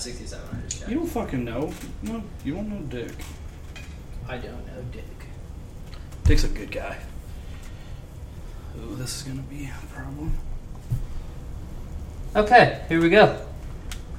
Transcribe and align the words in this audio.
67. 0.00 0.48
I 0.50 0.60
just 0.62 0.78
checked. 0.78 0.90
You 0.90 0.98
don't 0.98 1.06
fucking 1.06 1.44
know. 1.44 1.72
No, 2.02 2.22
you 2.44 2.54
don't 2.54 2.68
know 2.68 2.80
Dick. 2.86 3.12
I 4.28 4.36
don't 4.36 4.66
know 4.66 4.82
Dick. 4.92 5.04
Dick's 6.24 6.44
a 6.44 6.48
good 6.48 6.70
guy. 6.70 6.96
Ooh, 8.78 8.94
this 8.96 9.16
is 9.16 9.22
gonna 9.24 9.42
be 9.42 9.64
a 9.66 9.94
problem. 9.94 10.36
Okay, 12.36 12.82
here 12.88 13.00
we 13.00 13.10
go. 13.10 13.44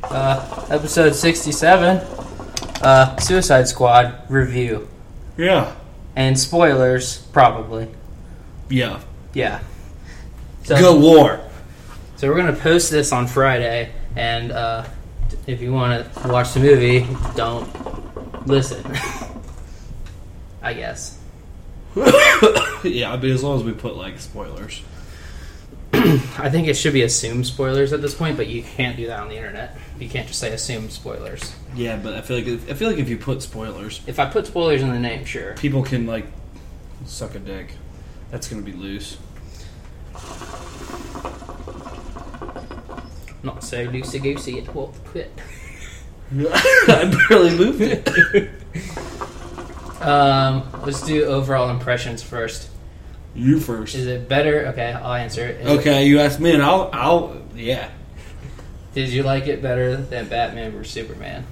Uh, 0.03 0.65
episode 0.69 1.15
67. 1.15 1.97
Uh, 2.81 3.15
Suicide 3.17 3.67
Squad 3.67 4.23
review. 4.29 4.89
Yeah. 5.37 5.73
And 6.15 6.37
spoilers, 6.37 7.19
probably. 7.27 7.87
Yeah. 8.69 8.99
Yeah. 9.33 9.61
So, 10.63 10.77
Galore. 10.77 11.39
so 12.17 12.27
we're 12.27 12.35
gonna 12.35 12.53
post 12.53 12.91
this 12.91 13.11
on 13.11 13.27
Friday, 13.27 13.91
and 14.15 14.51
uh, 14.51 14.83
if 15.47 15.61
you 15.61 15.73
want 15.73 16.13
to 16.13 16.27
watch 16.27 16.53
the 16.53 16.59
movie, 16.59 17.07
don't 17.35 17.67
listen. 18.47 18.83
I 20.61 20.73
guess. 20.73 21.17
yeah, 22.83 23.11
I 23.11 23.17
mean, 23.17 23.31
as 23.31 23.43
long 23.43 23.57
as 23.59 23.63
we 23.63 23.73
put 23.73 23.95
like 23.95 24.19
spoilers. 24.19 24.81
I 25.93 26.49
think 26.49 26.67
it 26.67 26.75
should 26.75 26.93
be 26.93 27.01
assumed 27.01 27.45
spoilers 27.45 27.91
at 27.91 28.01
this 28.01 28.13
point, 28.13 28.37
but 28.37 28.47
you 28.47 28.63
can't 28.63 28.95
do 28.95 29.07
that 29.07 29.19
on 29.19 29.29
the 29.29 29.35
internet. 29.35 29.77
You 29.99 30.07
can't 30.07 30.27
just 30.27 30.39
say 30.39 30.53
assume 30.53 30.89
spoilers. 30.89 31.53
Yeah, 31.75 31.97
but 31.97 32.13
I 32.13 32.21
feel 32.21 32.37
like 32.37 32.47
I 32.69 32.73
feel 32.73 32.89
like 32.89 32.99
if 32.99 33.09
you 33.09 33.17
put 33.17 33.41
spoilers, 33.41 34.01
If 34.07 34.19
I 34.19 34.25
put 34.25 34.47
spoilers 34.47 34.81
in 34.81 34.89
the 34.89 34.99
name, 34.99 35.25
sure. 35.25 35.53
people 35.57 35.83
can 35.83 36.07
like 36.07 36.25
suck 37.05 37.35
a 37.35 37.39
dick. 37.39 37.73
That's 38.29 38.47
gonna 38.47 38.61
be 38.61 38.71
loose. 38.71 39.17
Not 43.43 43.63
so 43.63 43.87
loosey 43.87 44.21
goosey, 44.21 44.57
it 44.59 44.73
won't 44.73 44.93
quit. 45.05 45.31
I 46.33 47.25
barely 47.29 47.57
moved 47.57 47.81
it. 47.81 48.49
Um, 50.01 50.67
let's 50.85 51.01
do 51.05 51.25
overall 51.25 51.69
impressions 51.69 52.23
first. 52.23 52.69
You 53.35 53.59
first. 53.59 53.95
Is 53.95 54.07
it 54.07 54.27
better? 54.29 54.67
Okay, 54.67 54.91
I'll 54.93 55.13
answer 55.13 55.45
it. 55.45 55.61
Is 55.61 55.67
it- 55.67 55.79
Okay, 55.79 56.05
you 56.07 56.19
asked 56.19 56.39
me, 56.39 56.53
and 56.53 56.61
I'll, 56.63 56.89
I'll, 56.93 57.37
yeah. 57.55 57.89
Did 58.93 59.09
you 59.09 59.23
like 59.23 59.47
it 59.47 59.61
better 59.61 59.95
than 59.95 60.27
Batman 60.27 60.71
vs 60.71 60.91
Superman? 60.91 61.45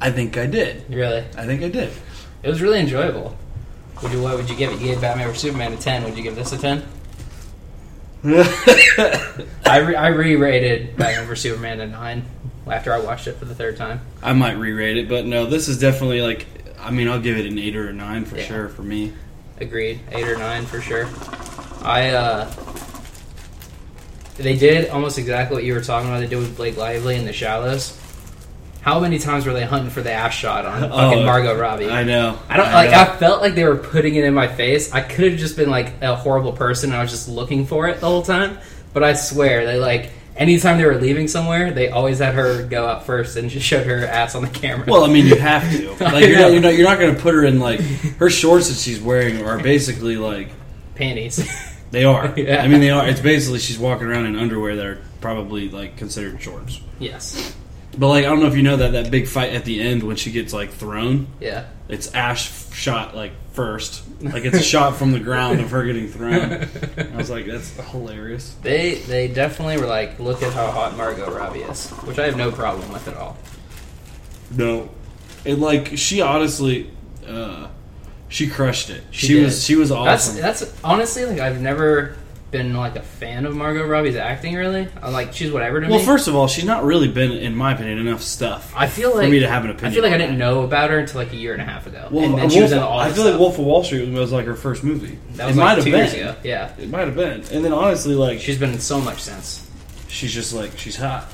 I 0.00 0.10
think 0.10 0.36
I 0.36 0.46
did. 0.46 0.84
Really? 0.92 1.24
I 1.36 1.46
think 1.46 1.62
I 1.62 1.68
did. 1.68 1.90
It 2.42 2.48
was 2.48 2.60
really 2.60 2.80
enjoyable. 2.80 3.36
Would 4.02 4.12
you, 4.12 4.20
what 4.22 4.36
would 4.36 4.50
you 4.50 4.56
give 4.56 4.70
it? 4.72 4.80
You 4.80 4.88
gave 4.88 5.00
Batman 5.00 5.28
vs 5.28 5.42
Superman 5.42 5.72
a 5.72 5.76
10. 5.76 6.04
Would 6.04 6.16
you 6.16 6.22
give 6.22 6.34
this 6.36 6.52
a 6.52 6.58
10? 6.58 6.82
I, 9.66 9.78
re- 9.86 9.96
I 9.96 10.08
re-rated 10.08 10.96
Batman 10.96 11.26
vs 11.26 11.42
Superman 11.42 11.80
a 11.80 11.86
9 11.86 12.24
after 12.68 12.92
I 12.94 12.98
watched 13.00 13.26
it 13.26 13.36
for 13.36 13.44
the 13.44 13.54
third 13.54 13.76
time. 13.76 14.00
I 14.22 14.32
might 14.32 14.52
re-rate 14.52 14.96
it, 14.96 15.08
but 15.08 15.26
no, 15.26 15.44
this 15.46 15.68
is 15.68 15.78
definitely 15.78 16.22
like. 16.22 16.46
I 16.80 16.90
mean, 16.90 17.08
I'll 17.08 17.20
give 17.20 17.36
it 17.36 17.44
an 17.46 17.58
eight 17.58 17.76
or 17.76 17.88
a 17.88 17.92
nine 17.92 18.24
for 18.24 18.36
Yeah. 18.38 18.44
sure 18.44 18.68
for 18.68 18.82
me. 18.82 19.12
Agreed. 19.58 20.00
Eight 20.12 20.26
or 20.26 20.36
nine 20.38 20.64
for 20.66 20.80
sure. 20.80 21.06
I 21.82 22.10
uh 22.10 22.50
they 24.36 24.56
did 24.56 24.88
almost 24.90 25.16
exactly 25.18 25.54
what 25.54 25.64
you 25.64 25.74
were 25.74 25.80
talking 25.82 26.08
about. 26.08 26.20
They 26.20 26.26
did 26.26 26.38
with 26.38 26.56
Blake 26.56 26.76
Lively 26.76 27.16
in 27.16 27.24
The 27.24 27.32
Shallows. 27.32 27.98
How 28.84 29.00
many 29.00 29.18
times 29.18 29.46
were 29.46 29.54
they 29.54 29.64
hunting 29.64 29.88
for 29.90 30.02
the 30.02 30.12
ass 30.12 30.34
shot 30.34 30.66
on 30.66 30.84
oh, 30.84 30.88
fucking 30.90 31.20
Oh, 31.20 31.24
Margot 31.24 31.58
Robbie? 31.58 31.88
I 31.88 32.04
know. 32.04 32.38
I 32.50 32.58
don't 32.58 32.70
like. 32.70 32.90
know. 32.90 32.98
I 33.00 33.16
felt 33.16 33.40
like 33.40 33.54
they 33.54 33.64
were 33.64 33.76
putting 33.76 34.14
it 34.16 34.24
in 34.24 34.34
my 34.34 34.46
face. 34.46 34.92
I 34.92 35.00
could 35.00 35.30
have 35.32 35.40
just 35.40 35.56
been 35.56 35.70
like 35.70 36.02
a 36.02 36.14
horrible 36.14 36.52
person. 36.52 36.90
and 36.90 36.98
I 36.98 37.02
was 37.02 37.10
just 37.10 37.26
looking 37.28 37.64
for 37.66 37.88
it 37.88 38.00
the 38.00 38.06
whole 38.06 38.22
time. 38.22 38.58
But 38.92 39.02
I 39.02 39.14
swear, 39.14 39.64
they 39.64 39.78
like 39.78 40.10
anytime 40.36 40.76
they 40.78 40.84
were 40.84 40.96
leaving 40.96 41.28
somewhere, 41.28 41.70
they 41.72 41.88
always 41.88 42.18
had 42.18 42.34
her 42.34 42.62
go 42.66 42.86
up 42.86 43.04
first 43.04 43.36
and 43.36 43.48
just 43.48 43.64
showed 43.66 43.86
her 43.86 44.04
ass 44.06 44.34
on 44.34 44.42
the 44.42 44.50
camera. 44.50 44.84
Well, 44.86 45.04
I 45.04 45.08
mean, 45.08 45.26
you 45.26 45.36
have 45.36 45.62
to. 45.72 45.94
Like, 46.04 46.26
you're 46.26 46.36
know. 46.36 46.42
not, 46.42 46.52
you're 46.52 46.60
not, 46.60 46.74
you're 46.74 46.88
not 46.88 46.98
going 46.98 47.14
to 47.14 47.20
put 47.20 47.34
her 47.34 47.44
in 47.44 47.60
like 47.60 47.80
her 48.18 48.28
shorts 48.28 48.68
that 48.68 48.76
she's 48.76 49.00
wearing 49.00 49.42
are 49.44 49.58
basically 49.58 50.16
like 50.18 50.50
panties. 50.94 51.36
they 51.90 52.04
are. 52.04 52.32
Yeah. 52.38 52.62
I 52.62 52.68
mean, 52.68 52.80
they 52.80 52.90
are. 52.90 53.08
It's 53.08 53.20
basically 53.20 53.60
she's 53.60 53.78
walking 53.78 54.06
around 54.08 54.26
in 54.26 54.36
underwear 54.36 54.76
that 54.76 54.86
are 54.86 54.98
probably 55.22 55.70
like 55.70 55.96
considered 55.96 56.40
shorts. 56.42 56.80
yes. 56.98 57.56
But 57.98 58.08
like, 58.08 58.24
I 58.24 58.28
don't 58.28 58.40
know 58.40 58.46
if 58.46 58.56
you 58.56 58.62
know 58.62 58.76
that 58.76 58.92
that 58.92 59.10
big 59.10 59.26
fight 59.28 59.52
at 59.52 59.64
the 59.64 59.80
end 59.80 60.02
when 60.02 60.16
she 60.16 60.30
gets 60.32 60.52
like 60.52 60.70
thrown. 60.72 61.26
Yeah. 61.40 61.66
It's 61.88 62.12
Ash 62.14 62.50
shot 62.72 63.14
like 63.14 63.32
first, 63.52 64.02
like 64.22 64.44
it's 64.44 64.58
a 64.58 64.62
shot 64.62 64.96
from 64.96 65.12
the 65.12 65.20
ground 65.20 65.60
of 65.60 65.70
her 65.70 65.84
getting 65.84 66.08
thrown. 66.08 66.66
I 67.12 67.16
was 67.16 67.30
like, 67.30 67.46
that's 67.46 67.70
hilarious. 67.90 68.54
They 68.62 68.94
they 68.96 69.28
definitely 69.28 69.76
were 69.78 69.86
like, 69.86 70.18
look 70.18 70.42
at 70.42 70.52
how 70.54 70.70
hot 70.70 70.96
Margot 70.96 71.30
Robbie 71.30 71.60
is, 71.60 71.90
which 71.90 72.18
I 72.18 72.24
have 72.26 72.36
no 72.36 72.50
problem 72.50 72.90
with 72.92 73.06
at 73.06 73.16
all. 73.16 73.36
No, 74.50 74.90
and 75.44 75.60
like 75.60 75.96
she 75.98 76.20
honestly, 76.20 76.90
uh, 77.28 77.68
she 78.28 78.48
crushed 78.48 78.90
it. 78.90 79.02
She 79.10 79.26
She, 79.28 79.40
was 79.42 79.64
she 79.64 79.76
was 79.76 79.90
That's 79.90 80.28
awesome. 80.28 80.40
that's 80.40 80.74
honestly 80.82 81.26
like 81.26 81.38
I've 81.38 81.60
never 81.60 82.16
been 82.54 82.72
like 82.72 82.94
a 82.94 83.02
fan 83.02 83.46
of 83.46 83.56
Margot 83.56 83.84
Robbie's 83.84 84.14
acting. 84.14 84.54
Really, 84.54 84.86
I'm 85.02 85.12
like 85.12 85.32
she's 85.32 85.50
whatever 85.50 85.80
to 85.80 85.86
me. 85.88 85.92
well, 85.92 86.04
first 86.04 86.28
of 86.28 86.36
all, 86.36 86.46
she's 86.46 86.64
not 86.64 86.84
really 86.84 87.08
been, 87.08 87.32
in 87.32 87.56
my 87.56 87.72
opinion, 87.74 87.98
enough 87.98 88.22
stuff 88.22 88.72
I 88.76 88.86
feel 88.86 89.10
for 89.10 89.18
like 89.18 89.30
me 89.30 89.40
to 89.40 89.48
have 89.48 89.64
an 89.64 89.70
opinion. 89.70 89.90
I 89.90 89.94
feel 89.94 90.04
like 90.04 90.12
I 90.12 90.18
didn't 90.18 90.38
know 90.38 90.62
about 90.62 90.90
her 90.90 91.00
until 91.00 91.20
like 91.20 91.32
a 91.32 91.36
year 91.36 91.52
and 91.52 91.60
a 91.60 91.64
half 91.64 91.88
ago, 91.88 92.06
Well, 92.12 92.24
and 92.24 92.34
then 92.34 92.40
Wolf, 92.42 92.52
she 92.52 92.62
was 92.62 92.70
in 92.70 92.78
all. 92.78 92.98
I 93.00 93.10
feel 93.10 93.24
like. 93.28 93.40
Wolf 93.40 93.58
of 93.58 93.64
Wall 93.64 93.82
Street 93.82 94.08
was 94.10 94.30
like 94.30 94.46
her 94.46 94.54
first 94.54 94.84
movie. 94.84 95.18
That 95.32 95.48
was 95.48 95.56
it 95.56 95.58
like 95.60 95.66
might 95.66 95.74
have 95.74 95.84
two 95.84 95.90
been. 95.90 96.00
years 96.00 96.14
ago. 96.14 96.36
Yeah, 96.44 96.72
It 96.78 96.88
might 96.88 97.00
have 97.06 97.16
been. 97.16 97.42
And 97.50 97.64
then 97.64 97.72
honestly, 97.72 98.14
like 98.14 98.38
she's 98.38 98.58
been 98.58 98.70
in 98.72 98.78
so 98.80 99.00
much 99.00 99.20
since. 99.20 99.68
she's 100.06 100.32
just 100.32 100.54
like 100.54 100.78
she's 100.78 100.96
hot. 100.96 101.26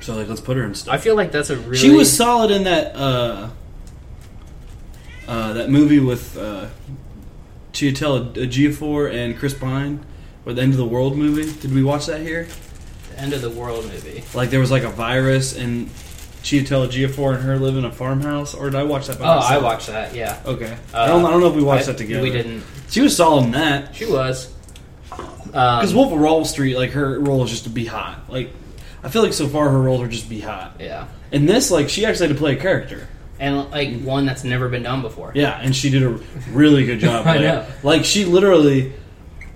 So 0.00 0.14
like, 0.16 0.28
let's 0.28 0.40
put 0.40 0.56
her 0.56 0.64
in 0.64 0.74
stuff. 0.74 0.94
I 0.94 0.98
feel 0.98 1.14
like 1.14 1.30
that's 1.30 1.50
a 1.50 1.56
really. 1.56 1.76
She 1.76 1.90
was 1.90 2.14
solid 2.14 2.50
in 2.50 2.64
that 2.64 2.96
uh, 2.96 3.50
uh, 5.28 5.52
that 5.52 5.68
movie 5.70 6.00
with 6.00 6.36
uh, 6.38 6.68
Chiwetel 7.74 8.32
Ejiofor 8.34 9.12
and 9.12 9.36
Chris 9.38 9.52
Pine, 9.52 10.00
or 10.46 10.52
the 10.54 10.62
End 10.62 10.72
of 10.72 10.78
the 10.78 10.84
World 10.86 11.16
movie. 11.16 11.52
Did 11.60 11.74
we 11.74 11.82
watch 11.82 12.06
that 12.06 12.20
here? 12.22 12.48
the 13.10 13.20
end 13.20 13.32
of 13.32 13.42
the 13.42 13.50
world 13.50 13.84
movie. 13.84 14.24
Like 14.34 14.50
there 14.50 14.58
was 14.58 14.72
like 14.72 14.82
a 14.82 14.88
virus 14.90 15.56
and 15.56 15.86
Chiwetel 16.42 16.88
Ejiofor 16.88 17.34
and 17.36 17.44
her 17.44 17.58
live 17.58 17.76
in 17.76 17.84
a 17.84 17.92
farmhouse, 17.92 18.54
or 18.54 18.64
did 18.70 18.74
I 18.74 18.82
watch 18.82 19.06
that? 19.06 19.18
By 19.20 19.26
Oh, 19.26 19.30
I 19.38 19.40
myself? 19.40 19.62
watched 19.62 19.86
that. 19.88 20.14
Yeah, 20.16 20.36
Okay, 20.44 20.76
Uh, 20.92 20.98
I 20.98 21.06
don't. 21.06 21.24
I 21.24 21.30
don't 21.30 21.40
know 21.40 21.48
if 21.48 21.54
we 21.54 21.62
watched 21.62 21.84
I- 21.88 21.92
that 21.92 21.98
together. 21.98 22.22
We 22.22 22.30
didn't. 22.30 22.64
She 22.90 23.00
was 23.02 23.16
solid 23.16 23.44
in 23.44 23.50
that. 23.52 23.94
She 23.94 24.04
was. 24.06 24.50
Because 25.46 25.90
Um, 25.90 25.96
Wolf 25.96 26.12
of 26.12 26.18
Wall 26.20 26.44
Street, 26.44 26.76
like 26.76 26.90
her 26.90 27.20
role 27.20 27.44
is 27.44 27.50
just 27.50 27.64
to 27.64 27.70
be 27.70 27.84
hot. 27.86 28.24
Like 28.28 28.50
I 29.04 29.08
feel 29.10 29.22
like 29.22 29.32
so 29.32 29.46
far 29.46 29.68
her 29.70 29.80
roles 29.80 30.00
are 30.00 30.08
just 30.08 30.28
be 30.28 30.40
hot. 30.40 30.76
yeah, 30.80 31.06
In 31.30 31.46
this, 31.46 31.70
like 31.70 31.88
she 31.88 32.04
actually 32.06 32.28
had 32.28 32.36
to 32.36 32.40
play 32.40 32.54
a 32.54 32.56
character. 32.60 33.06
And 33.40 33.70
like 33.70 34.00
one 34.02 34.26
that's 34.26 34.44
never 34.44 34.68
been 34.68 34.82
done 34.84 35.02
before. 35.02 35.32
Yeah, 35.34 35.58
and 35.60 35.74
she 35.74 35.90
did 35.90 36.02
a 36.02 36.18
really 36.50 36.84
good 36.86 37.00
job. 37.00 37.26
I 37.26 37.38
know. 37.38 37.66
Like 37.82 38.04
she 38.04 38.24
literally, 38.24 38.92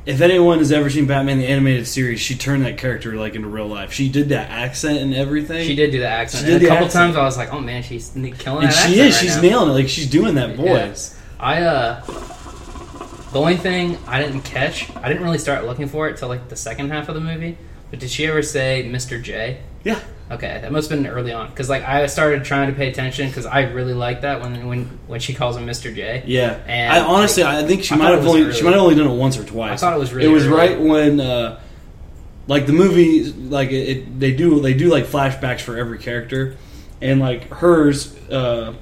if 0.06 0.21
anyone 0.21 0.59
has 0.59 0.72
ever 0.72 0.91
seen 0.91 1.06
Batman 1.06 1.39
the 1.39 1.47
animated 1.47 1.87
series, 1.87 2.21
she 2.21 2.34
turned 2.34 2.65
that 2.65 2.78
character 2.78 3.15
like 3.16 3.34
into 3.34 3.49
real 3.49 3.66
life. 3.69 3.93
She 3.93 4.09
did 4.09 4.31
that 4.31 4.50
accent 4.50 4.99
and 4.99 5.15
everything. 5.15 5.66
She 5.66 5.75
did 5.77 5.91
do 5.93 6.00
the 6.00 6.09
accent. 6.09 6.44
She 6.44 6.50
did 6.53 6.56
and 6.56 6.65
a 6.65 6.69
couple 6.69 6.87
accent. 6.87 7.03
times 7.05 7.16
I 7.16 7.22
was 7.25 7.37
like, 7.37 7.53
"Oh 7.53 7.61
man, 7.61 7.83
she's 7.83 8.11
killing 8.11 8.65
and 8.65 8.72
that." 8.72 8.89
she 8.89 8.99
is. 9.00 9.15
right 9.15 9.21
she's 9.22 9.37
now. 9.37 9.43
nailing 9.43 9.71
it. 9.71 9.72
Like 9.72 9.89
she's 9.89 10.09
doing 10.10 10.34
that 10.37 10.50
Yeah. 10.59 10.89
voice. 10.89 11.15
I 11.41 11.62
uh, 11.62 12.03
the 13.33 13.39
only 13.39 13.56
thing 13.56 13.99
I 14.06 14.22
didn't 14.22 14.41
catch, 14.43 14.91
I 14.97 15.09
didn't 15.09 15.22
really 15.22 15.39
start 15.39 15.65
looking 15.66 15.87
for 15.87 16.09
it 16.09 16.16
till 16.16 16.28
like 16.28 16.49
the 16.49 16.56
second 16.56 16.91
half 16.91 17.09
of 17.09 17.15
the 17.15 17.21
movie. 17.21 17.56
But 17.91 18.00
did 18.00 18.10
she 18.10 18.27
ever 18.27 18.43
say 18.43 18.89
Mr. 18.91 19.22
J? 19.22 19.60
Yeah. 19.84 20.00
Okay, 20.31 20.59
that 20.61 20.71
must 20.71 20.91
have 20.91 21.03
been 21.03 21.11
early 21.11 21.33
on 21.33 21.49
because 21.49 21.71
like 21.71 21.83
I 21.84 22.06
started 22.06 22.44
trying 22.44 22.69
to 22.71 22.77
pay 22.77 22.89
attention 22.91 23.28
because 23.28 23.47
I 23.47 23.62
really 23.62 23.94
like 23.94 24.21
that 24.22 24.43
when 24.43 24.66
when 24.66 24.84
when 25.06 25.21
she 25.21 25.33
calls 25.33 25.56
him 25.56 25.66
Mr. 25.66 25.94
J. 25.94 26.22
Yeah. 26.27 26.61
And, 26.66 26.93
I 26.93 27.00
honestly, 27.00 27.43
like, 27.44 27.65
I 27.65 27.66
think 27.66 27.83
she 27.84 27.94
I 27.94 27.97
might 27.99 28.11
have 28.11 28.27
only 28.27 28.43
early. 28.43 28.53
she 28.53 28.62
might 28.62 28.72
have 28.72 28.83
only 28.83 28.94
done 28.94 29.06
it 29.09 29.15
once 29.16 29.39
or 29.39 29.44
twice. 29.44 29.83
I 29.83 29.87
thought 29.87 29.97
it 29.97 29.99
was 30.00 30.12
really 30.12 30.28
It 30.28 30.33
was 30.33 30.47
early. 30.47 30.56
right 30.56 30.81
when. 30.81 31.21
uh 31.21 31.61
like 32.47 32.65
the 32.65 32.72
movie, 32.72 33.25
like 33.31 33.69
it, 33.72 33.89
it, 33.89 34.21
they 34.21 34.33
do, 34.33 34.59
they 34.63 34.72
do 34.72 34.89
like 34.89 35.04
flashbacks 35.04 35.60
for 35.60 35.77
every 35.77 35.98
character, 35.98 36.57
and 37.03 37.21
like 37.21 37.45
hers, 37.51 38.16
uh, 38.30 38.72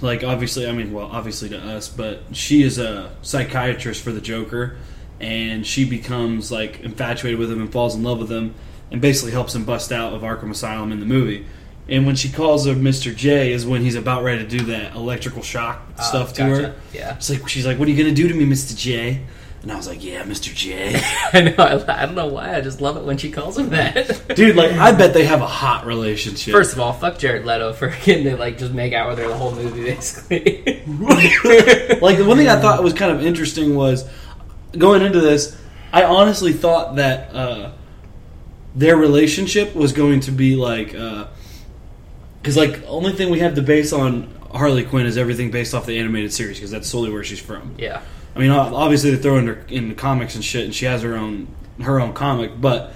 like 0.00 0.24
obviously, 0.24 0.66
I 0.68 0.72
mean, 0.72 0.92
well, 0.92 1.06
obviously 1.12 1.48
to 1.50 1.58
us, 1.58 1.88
but 1.88 2.22
she 2.32 2.64
is 2.64 2.76
a 2.78 3.12
psychiatrist 3.22 4.02
for 4.02 4.10
the 4.10 4.20
Joker, 4.20 4.78
and 5.20 5.64
she 5.64 5.84
becomes 5.88 6.50
like 6.50 6.80
infatuated 6.80 7.38
with 7.38 7.52
him 7.52 7.60
and 7.60 7.70
falls 7.72 7.94
in 7.94 8.02
love 8.02 8.18
with 8.18 8.32
him, 8.32 8.52
and 8.90 9.00
basically 9.00 9.32
helps 9.32 9.54
him 9.54 9.64
bust 9.64 9.92
out 9.92 10.12
of 10.12 10.22
Arkham 10.22 10.50
Asylum 10.50 10.92
in 10.92 11.00
the 11.00 11.06
movie. 11.06 11.46
And 11.88 12.04
when 12.06 12.16
she 12.16 12.28
calls 12.30 12.66
him 12.66 12.82
Mr. 12.82 13.14
J, 13.16 13.52
is 13.52 13.64
when 13.66 13.80
he's 13.82 13.94
about 13.94 14.22
ready 14.22 14.42
to 14.44 14.48
do 14.48 14.64
that 14.66 14.94
electrical 14.94 15.42
shock 15.42 15.80
Uh, 15.98 16.02
stuff 16.02 16.32
to 16.34 16.40
gotcha. 16.42 16.62
her. 16.68 16.74
Yeah, 16.92 17.14
It's 17.16 17.30
like 17.30 17.48
she's 17.48 17.64
like, 17.66 17.78
"What 17.78 17.88
are 17.88 17.90
you 17.90 17.96
gonna 18.02 18.14
do 18.14 18.28
to 18.28 18.34
me, 18.34 18.44
Mr. 18.44 18.76
J?" 18.76 19.20
And 19.62 19.72
I 19.72 19.76
was 19.76 19.88
like, 19.88 20.04
"Yeah, 20.04 20.22
Mr. 20.24 20.54
J." 20.54 21.00
I 21.32 21.40
know. 21.40 21.54
I, 21.56 22.02
I 22.02 22.06
don't 22.06 22.14
know 22.14 22.26
why. 22.28 22.54
I 22.54 22.60
just 22.60 22.80
love 22.82 22.96
it 22.98 23.04
when 23.04 23.16
she 23.16 23.30
calls 23.30 23.56
him 23.58 23.70
that. 23.70 24.22
Dude, 24.36 24.54
like 24.54 24.72
I 24.72 24.92
bet 24.92 25.14
they 25.14 25.24
have 25.24 25.40
a 25.40 25.46
hot 25.46 25.86
relationship. 25.86 26.52
First 26.52 26.74
of 26.74 26.80
all, 26.80 26.92
fuck 26.92 27.18
Jared 27.18 27.44
Leto 27.46 27.72
for 27.72 27.88
getting 28.04 28.24
to 28.24 28.36
like 28.36 28.58
just 28.58 28.72
make 28.74 28.92
out 28.92 29.08
with 29.08 29.18
her 29.18 29.26
the 29.28 29.34
whole 29.36 29.54
movie, 29.54 29.84
basically. 29.84 30.82
like 30.86 32.18
the 32.18 32.24
one 32.26 32.36
thing 32.36 32.48
I 32.48 32.60
thought 32.60 32.82
was 32.82 32.92
kind 32.92 33.12
of 33.12 33.24
interesting 33.24 33.74
was 33.74 34.08
going 34.76 35.02
into 35.02 35.20
this. 35.20 35.56
I 35.92 36.04
honestly 36.04 36.52
thought 36.52 36.96
that 36.96 37.34
uh, 37.34 37.70
their 38.74 38.96
relationship 38.96 39.74
was 39.74 39.92
going 39.92 40.20
to 40.20 40.30
be 40.30 40.56
like, 40.56 40.94
uh, 40.94 41.26
because 42.40 42.56
like 42.56 42.82
only 42.86 43.12
thing 43.12 43.30
we 43.30 43.40
have 43.40 43.54
to 43.56 43.62
base 43.62 43.92
on 43.92 44.34
Harley 44.52 44.84
Quinn 44.84 45.06
is 45.06 45.18
everything 45.18 45.50
based 45.50 45.74
off 45.74 45.86
the 45.86 45.98
animated 45.98 46.32
series 46.32 46.56
because 46.56 46.70
that's 46.70 46.88
solely 46.88 47.10
where 47.10 47.24
she's 47.24 47.40
from. 47.40 47.74
Yeah. 47.78 48.02
I 48.34 48.38
mean, 48.38 48.50
obviously 48.50 49.10
they 49.10 49.20
throw 49.20 49.36
in 49.38 49.46
her 49.46 49.64
in 49.68 49.88
the 49.88 49.94
comics 49.94 50.34
and 50.34 50.44
shit, 50.44 50.64
and 50.64 50.74
she 50.74 50.84
has 50.84 51.02
her 51.02 51.16
own 51.16 51.48
her 51.80 52.00
own 52.00 52.12
comic, 52.12 52.60
but 52.60 52.92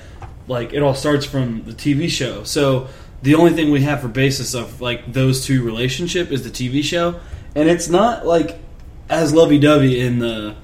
like 0.47 0.73
it 0.73 0.83
all 0.83 0.95
starts 0.95 1.27
from 1.27 1.65
the 1.65 1.73
TV 1.73 2.09
show. 2.09 2.45
So 2.45 2.89
the 3.23 3.35
only 3.35 3.53
thing 3.53 3.71
we 3.71 3.83
have 3.83 4.01
for 4.01 4.09
basis 4.09 4.55
of 4.55 4.81
like 4.81 5.13
those 5.13 5.45
two 5.45 5.65
relationship 5.65 6.31
is 6.31 6.45
the 6.45 6.51
TV 6.51 6.83
show, 6.83 7.21
and 7.55 7.69
it's 7.69 7.89
not 7.89 8.27
like 8.27 8.59
as 9.09 9.35
lovey 9.35 9.59
dovey 9.59 10.01
in 10.01 10.19
the 10.19 10.55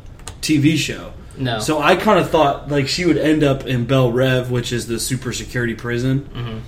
TV 0.41 0.77
show. 0.77 1.13
No. 1.39 1.59
So 1.61 1.81
I 1.81 1.97
kind 1.97 2.19
of 2.19 2.31
thought 2.31 2.69
like 2.71 2.89
she 2.89 3.05
would 3.05 3.19
end 3.19 3.43
up 3.45 3.67
in 3.67 3.85
Belle 3.87 4.11
Reve, 4.13 4.51
which 4.51 4.73
is 4.73 4.87
the 4.87 4.99
super 4.99 5.33
security 5.33 5.75
prison. 5.75 6.29
Mhm. 6.35 6.61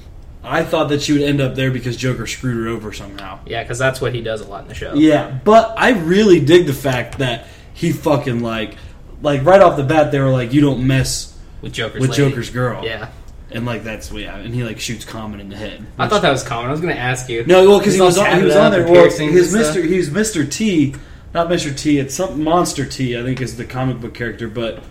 I 0.43 0.63
thought 0.65 0.89
that 0.89 1.03
she 1.03 1.13
would 1.13 1.23
end 1.23 1.41
up 1.41 1.55
there 1.55 1.71
because 1.71 1.97
Joker 1.97 2.27
screwed 2.27 2.57
her 2.57 2.69
over 2.69 2.93
somehow. 2.93 3.41
Yeah, 3.47 3.63
because 3.63 3.79
that's 3.79 4.01
what 4.01 4.15
he 4.15 4.23
does 4.23 4.41
a 4.41 4.47
lot 4.49 4.63
in 4.63 4.69
the 4.69 4.75
show. 4.75 4.95
Yeah, 4.95 5.31
but 5.45 5.75
I 5.77 5.91
really 5.91 6.41
dig 6.41 6.67
the 6.67 6.73
fact 6.73 7.19
that 7.19 7.47
he 7.75 7.93
fucking 7.93 8.41
like, 8.41 8.77
like 9.23 9.45
right 9.45 9.61
off 9.61 9.77
the 9.77 9.83
bat, 9.83 10.13
they 10.13 10.19
were 10.21 10.31
like, 10.31 10.53
"You 10.55 10.63
don't 10.63 10.87
mess 10.87 11.37
With 11.61 11.73
Joker's 11.75 12.01
with 12.01 12.11
lady. 12.11 12.31
Joker's 12.31 12.49
girl." 12.51 12.83
Yeah. 12.85 13.09
and 13.53 13.67
like 13.67 13.83
that's 13.85 14.11
yeah, 14.13 14.37
and 14.37 14.55
he 14.55 14.63
like 14.65 14.81
shoots 14.81 15.05
Common 15.05 15.41
in 15.41 15.49
the 15.51 15.57
head. 15.57 15.85
I 15.99 16.09
thought 16.09 16.23
that 16.23 16.31
was 16.31 16.43
common. 16.43 16.69
I 16.69 16.73
was 16.73 16.81
going 16.81 16.95
to 16.95 17.01
ask 17.01 17.29
you. 17.29 17.45
no, 17.45 17.69
well, 17.69 17.79
because 17.79 17.95
he 17.95 18.01
was 18.01 18.17
on, 18.17 18.39
he 18.39 18.45
was 18.45 18.57
on 18.57 18.71
there. 18.71 18.85
Well, 18.87 19.05
his 19.11 19.53
Mister, 19.53 19.73
stuff. 19.73 19.85
he's 19.85 20.11
Mister 20.11 20.45
T, 20.47 20.95
not 21.35 21.49
Mister 21.49 21.73
T. 21.73 21.99
It's 21.99 22.15
some 22.15 22.43
Monster 22.43 22.85
T, 22.87 23.17
I 23.19 23.23
think, 23.23 23.41
is 23.41 23.57
the 23.57 23.65
comic 23.65 24.01
book 24.01 24.15
character. 24.15 24.49
But 24.49 24.83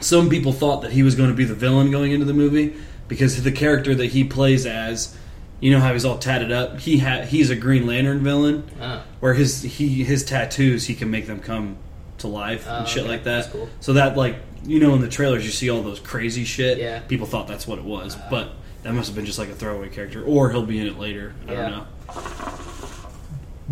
some 0.00 0.28
people 0.30 0.52
thought 0.52 0.82
that 0.82 0.92
he 0.92 1.02
was 1.02 1.14
going 1.14 1.30
to 1.30 1.36
be 1.36 1.44
the 1.44 1.54
villain 1.54 1.90
going 1.90 2.12
into 2.12 2.24
the 2.26 2.34
movie 2.34 2.74
because 3.08 3.42
the 3.42 3.52
character 3.52 3.94
that 3.94 4.06
he 4.06 4.24
plays 4.24 4.66
as, 4.66 5.16
you 5.60 5.70
know 5.70 5.80
how 5.80 5.92
he's 5.92 6.04
all 6.04 6.18
tatted 6.18 6.50
up. 6.52 6.80
He 6.80 6.98
ha- 6.98 7.22
he's 7.22 7.50
a 7.50 7.56
Green 7.56 7.86
Lantern 7.86 8.22
villain. 8.22 8.64
Oh. 8.80 9.02
where 9.20 9.34
his 9.34 9.62
he 9.62 10.02
his 10.04 10.24
tattoos 10.24 10.86
he 10.86 10.94
can 10.94 11.10
make 11.10 11.26
them 11.26 11.40
come 11.40 11.76
to 12.18 12.28
life 12.28 12.66
Oh, 12.68 12.78
and 12.78 12.88
shit 12.88 13.02
okay. 13.02 13.08
like 13.10 13.24
that. 13.24 13.50
Cool. 13.52 13.68
So 13.80 13.92
that 13.94 14.16
like 14.16 14.36
you 14.64 14.78
know 14.80 14.94
in 14.94 15.00
the 15.00 15.08
trailers 15.08 15.44
you 15.44 15.50
see 15.50 15.70
all 15.70 15.82
those 15.82 15.98
crazy 16.00 16.44
shit. 16.44 16.78
Yeah. 16.78 17.00
Uh. 17.04 17.08
People 17.08 17.26
thought 17.26 17.48
that's 17.48 17.66
what 17.66 17.78
it 17.78 17.84
was, 17.84 18.16
but 18.30 18.50
that 18.84 18.92
must 18.94 19.08
have 19.08 19.16
been 19.16 19.26
just 19.26 19.38
like 19.38 19.48
a 19.48 19.54
throwaway 19.54 19.88
character, 19.88 20.22
or 20.24 20.50
he'll 20.50 20.66
be 20.66 20.78
in 20.80 20.86
it 20.88 20.98
later. 20.98 21.34
I 21.48 21.52
Yeah. 21.52 21.60
don't 21.68 21.70
know. 21.70 21.86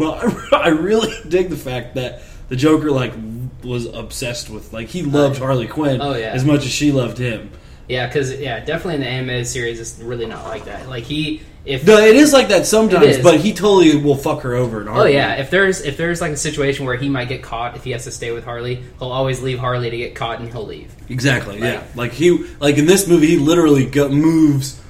But 0.00 0.52
I, 0.55 0.56
I 0.64 0.69
really 0.69 1.12
dig 1.29 1.50
the 1.50 1.56
fact 1.56 1.94
that 1.94 2.23
the 2.49 2.56
Joker 2.56 2.91
like 2.91 3.12
was 3.62 3.85
obsessed 3.87 4.49
with 4.50 4.73
like 4.73 4.88
he 4.88 5.02
loved 5.02 5.37
oh, 5.41 5.44
Harley 5.44 5.67
Quinn 5.69 6.00
Oh, 6.00 6.14
yeah. 6.14 6.31
as 6.32 6.44
much 6.44 6.64
as 6.64 6.70
she 6.70 6.91
loved 6.91 7.19
him. 7.19 7.50
Yeah, 7.87 8.06
because 8.06 8.32
yeah, 8.38 8.61
definitely 8.64 8.94
in 8.94 9.00
the 9.00 9.08
animated 9.08 9.47
series, 9.47 9.79
it's 9.81 9.99
really 9.99 10.26
not 10.26 10.44
like 10.44 10.64
that. 10.64 10.88
Like 10.88 11.05
he, 11.05 11.43
if 11.64 11.87
No, 11.87 11.99
it 11.99 12.17
is 12.17 12.32
like 12.32 12.49
that 12.49 12.64
sometimes, 12.64 13.19
but 13.19 13.41
he 13.41 13.52
totally 13.52 13.97
will 13.97 14.17
fuck 14.17 14.43
her 14.43 14.55
over. 14.55 14.81
In 14.81 14.88
oh 14.88 15.05
yeah, 15.05 15.35
if 15.35 15.50
there's 15.50 15.81
if 15.82 15.97
there's 15.97 16.20
like 16.20 16.32
a 16.32 16.37
situation 16.37 16.87
where 16.87 16.97
he 16.97 17.08
might 17.08 17.29
get 17.29 17.43
caught 17.43 17.76
if 17.76 17.85
he 17.85 17.91
has 17.91 18.05
to 18.05 18.11
stay 18.12 18.31
with 18.32 18.44
Harley, 18.44 18.76
he'll 18.99 19.11
always 19.12 19.43
leave 19.43 19.58
Harley 19.58 19.91
to 19.91 19.97
get 19.97 20.14
caught 20.14 20.41
and 20.41 20.49
he'll 20.50 20.64
leave. 20.67 20.94
Exactly. 21.11 21.58
Yeah. 21.58 21.82
Like 21.94 22.12
he, 22.12 22.47
like 22.61 22.79
in 22.79 22.87
this 22.87 23.06
movie, 23.06 23.26
he 23.26 23.37
literally 23.37 23.87
go, 23.87 24.08
moves 24.08 24.81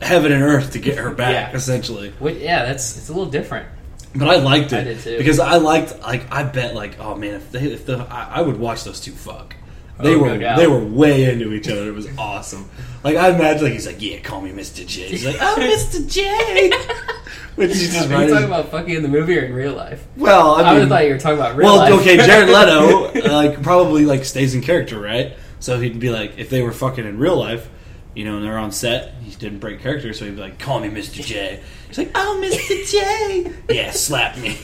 heaven 0.00 0.32
and 0.32 0.42
earth 0.42 0.72
to 0.72 0.78
get 0.78 0.96
her 0.96 1.10
back, 1.10 1.50
Yeah. 1.52 1.56
essentially. 1.56 2.10
Which, 2.18 2.38
yeah, 2.38 2.64
that's 2.64 2.96
it's 2.96 3.08
a 3.08 3.12
little 3.12 3.30
different. 3.30 3.68
But 4.14 4.28
I 4.28 4.36
liked 4.36 4.72
it 4.72 4.78
I 4.80 4.84
did 4.84 5.00
too. 5.00 5.18
because 5.18 5.38
I 5.38 5.56
liked, 5.58 6.00
like, 6.02 6.32
I 6.32 6.42
bet, 6.42 6.74
like, 6.74 6.98
oh 6.98 7.14
man, 7.14 7.34
if 7.34 7.52
they, 7.52 7.60
if 7.60 7.86
the, 7.86 7.98
I, 8.10 8.38
I 8.38 8.42
would 8.42 8.58
watch 8.58 8.82
those 8.84 9.00
two 9.00 9.12
fuck. 9.12 9.54
They 10.00 10.14
Oh, 10.14 10.18
were, 10.18 10.38
doubt. 10.38 10.56
they 10.56 10.66
were 10.66 10.82
way 10.82 11.30
into 11.30 11.52
each 11.52 11.68
other. 11.68 11.86
It 11.88 11.94
was 11.94 12.08
awesome. 12.18 12.68
Like 13.04 13.16
I 13.16 13.28
imagine, 13.30 13.64
like 13.64 13.72
he's 13.74 13.86
like, 13.86 14.00
yeah, 14.00 14.18
call 14.20 14.40
me 14.40 14.50
Mr. 14.50 14.86
J. 14.86 15.08
He's 15.08 15.26
like, 15.26 15.36
oh, 15.40 15.56
Mr. 15.58 16.10
J. 16.10 16.70
Which 17.56 17.70
is 17.70 17.92
just 17.92 18.10
Are 18.10 18.22
you 18.24 18.30
talking 18.30 18.46
about 18.46 18.70
fucking 18.70 18.94
in 18.94 19.02
the 19.02 19.08
movie 19.08 19.38
or 19.38 19.42
in 19.42 19.52
real 19.52 19.74
life? 19.74 20.06
well, 20.16 20.54
I 20.54 20.62
I, 20.62 20.70
mean, 20.72 20.80
would 20.80 20.88
thought 20.88 21.04
you 21.04 21.12
were 21.12 21.18
talking 21.18 21.38
about 21.38 21.56
real 21.56 21.66
well, 21.68 21.76
life. 21.76 21.92
okay, 22.00 22.16
Jared 22.16 22.48
Leto, 23.14 23.28
uh, 23.28 23.32
like 23.34 23.62
probably 23.62 24.06
like 24.06 24.24
stays 24.24 24.54
in 24.54 24.62
character, 24.62 24.98
right? 24.98 25.36
So 25.60 25.78
he'd 25.78 26.00
be 26.00 26.08
like, 26.10 26.38
if 26.38 26.48
they 26.48 26.62
were 26.62 26.72
fucking 26.72 27.04
in 27.04 27.18
real 27.18 27.36
life, 27.36 27.68
you 28.14 28.24
know, 28.24 28.36
and 28.36 28.44
they're 28.44 28.58
on 28.58 28.72
set, 28.72 29.14
he 29.22 29.34
didn't 29.36 29.58
break 29.58 29.80
character, 29.80 30.12
so 30.12 30.24
he'd 30.24 30.34
be 30.34 30.40
like, 30.40 30.58
"Call 30.58 30.80
me 30.80 30.88
Mr. 30.88 31.24
J." 31.24 31.60
He's 31.88 31.98
like, 31.98 32.10
"Oh, 32.14 32.40
Mr. 32.42 32.90
J." 32.90 33.52
yeah, 33.74 33.90
slap 33.90 34.36
me. 34.38 34.58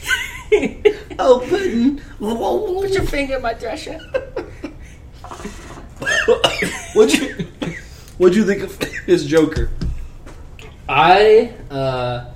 oh, 1.19 1.45
pudding. 1.49 2.01
Put 2.19 2.91
your 2.91 3.05
finger 3.05 3.37
in 3.37 3.43
my 3.43 3.55
dress 3.55 3.83
shirt. 3.83 4.03
what'd 6.95 7.19
you 7.19 7.47
What'd 8.19 8.35
you 8.35 8.47
think 8.47 8.63
of 8.63 8.81
his 9.05 9.27
Joker? 9.27 9.71
I 10.89 11.53
uh, 11.71 12.31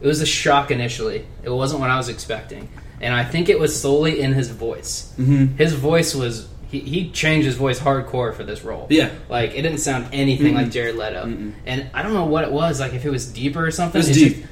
it 0.00 0.06
was 0.06 0.20
a 0.20 0.26
shock 0.26 0.72
initially. 0.72 1.26
It 1.44 1.50
wasn't 1.50 1.80
what 1.80 1.90
I 1.90 1.96
was 1.96 2.08
expecting, 2.08 2.68
and 3.00 3.14
I 3.14 3.22
think 3.22 3.48
it 3.48 3.58
was 3.58 3.78
solely 3.80 4.20
in 4.20 4.32
his 4.32 4.50
voice. 4.50 5.14
Mm-hmm. 5.16 5.56
His 5.56 5.74
voice 5.74 6.12
was 6.12 6.48
he, 6.70 6.80
he 6.80 7.10
changed 7.10 7.46
his 7.46 7.56
voice 7.56 7.80
hardcore 7.80 8.34
for 8.34 8.44
this 8.44 8.62
role. 8.62 8.86
Yeah. 8.90 9.10
like 9.28 9.50
it 9.50 9.62
didn't 9.62 9.78
sound 9.78 10.08
anything 10.12 10.54
Mm-mm. 10.54 10.62
like 10.62 10.70
Jared 10.70 10.96
Leto, 10.96 11.24
Mm-mm. 11.26 11.52
and 11.66 11.90
I 11.92 12.02
don't 12.02 12.14
know 12.14 12.26
what 12.26 12.44
it 12.44 12.52
was. 12.52 12.80
Like 12.80 12.94
if 12.94 13.04
it 13.04 13.10
was 13.10 13.26
deeper 13.32 13.64
or 13.64 13.70
something. 13.70 14.00
It 14.00 14.08
was 14.08 14.16
deep. 14.16 14.36
Just, 14.36 14.48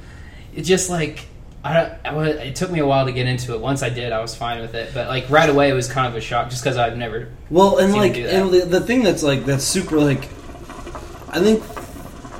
it 0.55 0.63
just 0.63 0.91
like. 0.91 1.27
I 1.65 1.75
don't, 1.75 1.93
I 2.07 2.29
it 2.29 2.57
took 2.57 2.71
me 2.71 2.79
a 2.79 2.87
while 2.87 3.07
to 3.07 3.13
get 3.13 3.27
into 3.27 3.53
it. 3.53 3.61
Once 3.61 3.83
I 3.83 3.89
did, 3.89 4.13
I 4.13 4.21
was 4.21 4.35
fine 4.35 4.61
with 4.61 4.75
it. 4.77 4.95
But 4.95 5.09
like 5.09 5.29
right 5.29 5.51
away, 5.51 5.69
it 5.69 5.73
was 5.75 5.91
kind 5.91 6.07
of 6.07 6.15
a 6.15 6.21
shock, 6.21 6.51
just 6.51 6.63
because 6.63 6.77
I've 6.77 6.97
never. 6.97 7.31
Well, 7.51 7.79
and 7.79 7.93
like, 7.93 8.17
and 8.17 8.51
the, 8.51 8.61
the 8.61 8.81
thing 8.81 9.03
that's 9.03 9.25
like 9.25 9.45
that's 9.45 9.65
super 9.65 9.99
like, 9.99 10.25
I 11.29 11.41
think 11.41 11.65